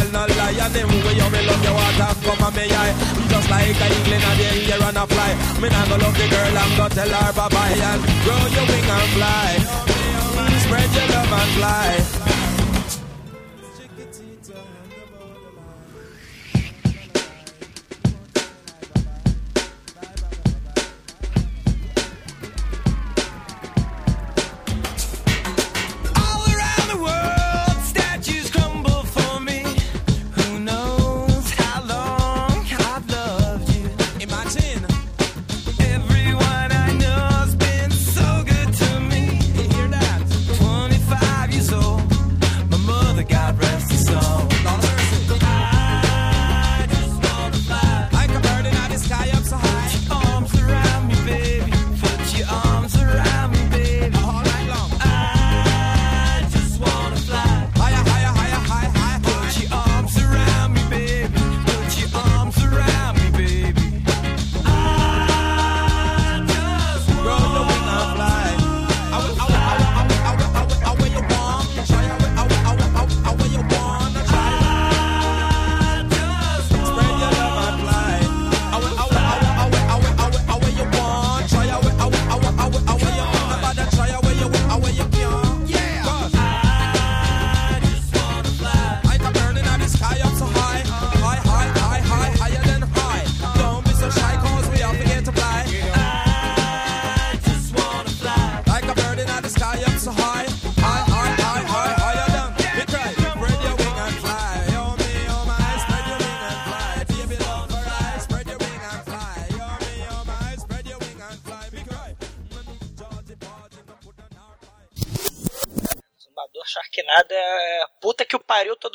[0.00, 0.60] Tell no lie.
[0.64, 2.94] And them way you me love you water come on me eye.
[3.28, 5.32] Just like a eagle in the air and a fly.
[5.60, 8.66] Me not go love the girl, I'm gonna tell her bye bye and grow your
[8.70, 9.52] wing and fly.
[10.64, 12.39] Spread your love and fly.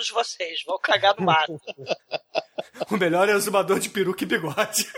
[0.05, 0.63] Todos vocês.
[0.65, 1.59] Vão cagar no mato.
[2.91, 4.91] O melhor é o zumbador de peruca e bigode.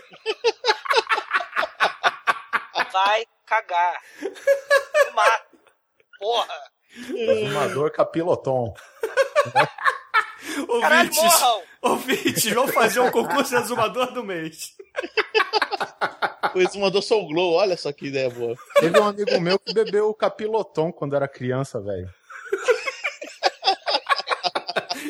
[2.92, 4.02] Vai cagar.
[4.22, 5.60] No mato.
[6.18, 6.60] Porra.
[7.06, 8.74] Fumador capiloton.
[10.82, 11.64] Caralho, Ouvintes, morram.
[11.84, 14.74] ouvintes, vamos fazer um concurso de exumador do mês.
[16.56, 18.56] O exumador Soul Glow, olha só que ideia boa.
[18.80, 22.10] Teve um amigo meu que bebeu capiloton quando era criança, velho.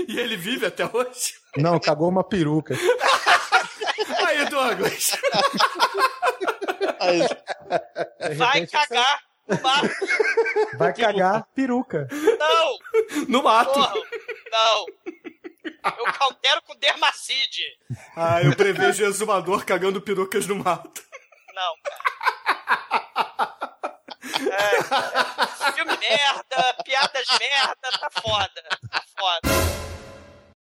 [0.07, 1.35] E ele vive até hoje.
[1.57, 2.75] Não, cagou uma peruca.
[4.25, 5.11] Aí, Douglas.
[8.35, 9.89] Vai cagar no mato.
[10.77, 12.07] Vai cagar peruca.
[12.11, 12.77] Não.
[13.27, 13.73] No mato.
[13.73, 13.93] Porra.
[14.51, 14.85] Não.
[15.97, 17.63] Eu cautero com dermacide.
[18.15, 21.03] Ah, eu prevejo o exumador cagando perucas no mato.
[21.53, 23.03] Não, cara.
[24.51, 28.63] É, filme merda, piadas merda, tá foda.
[28.91, 29.49] Tá foda.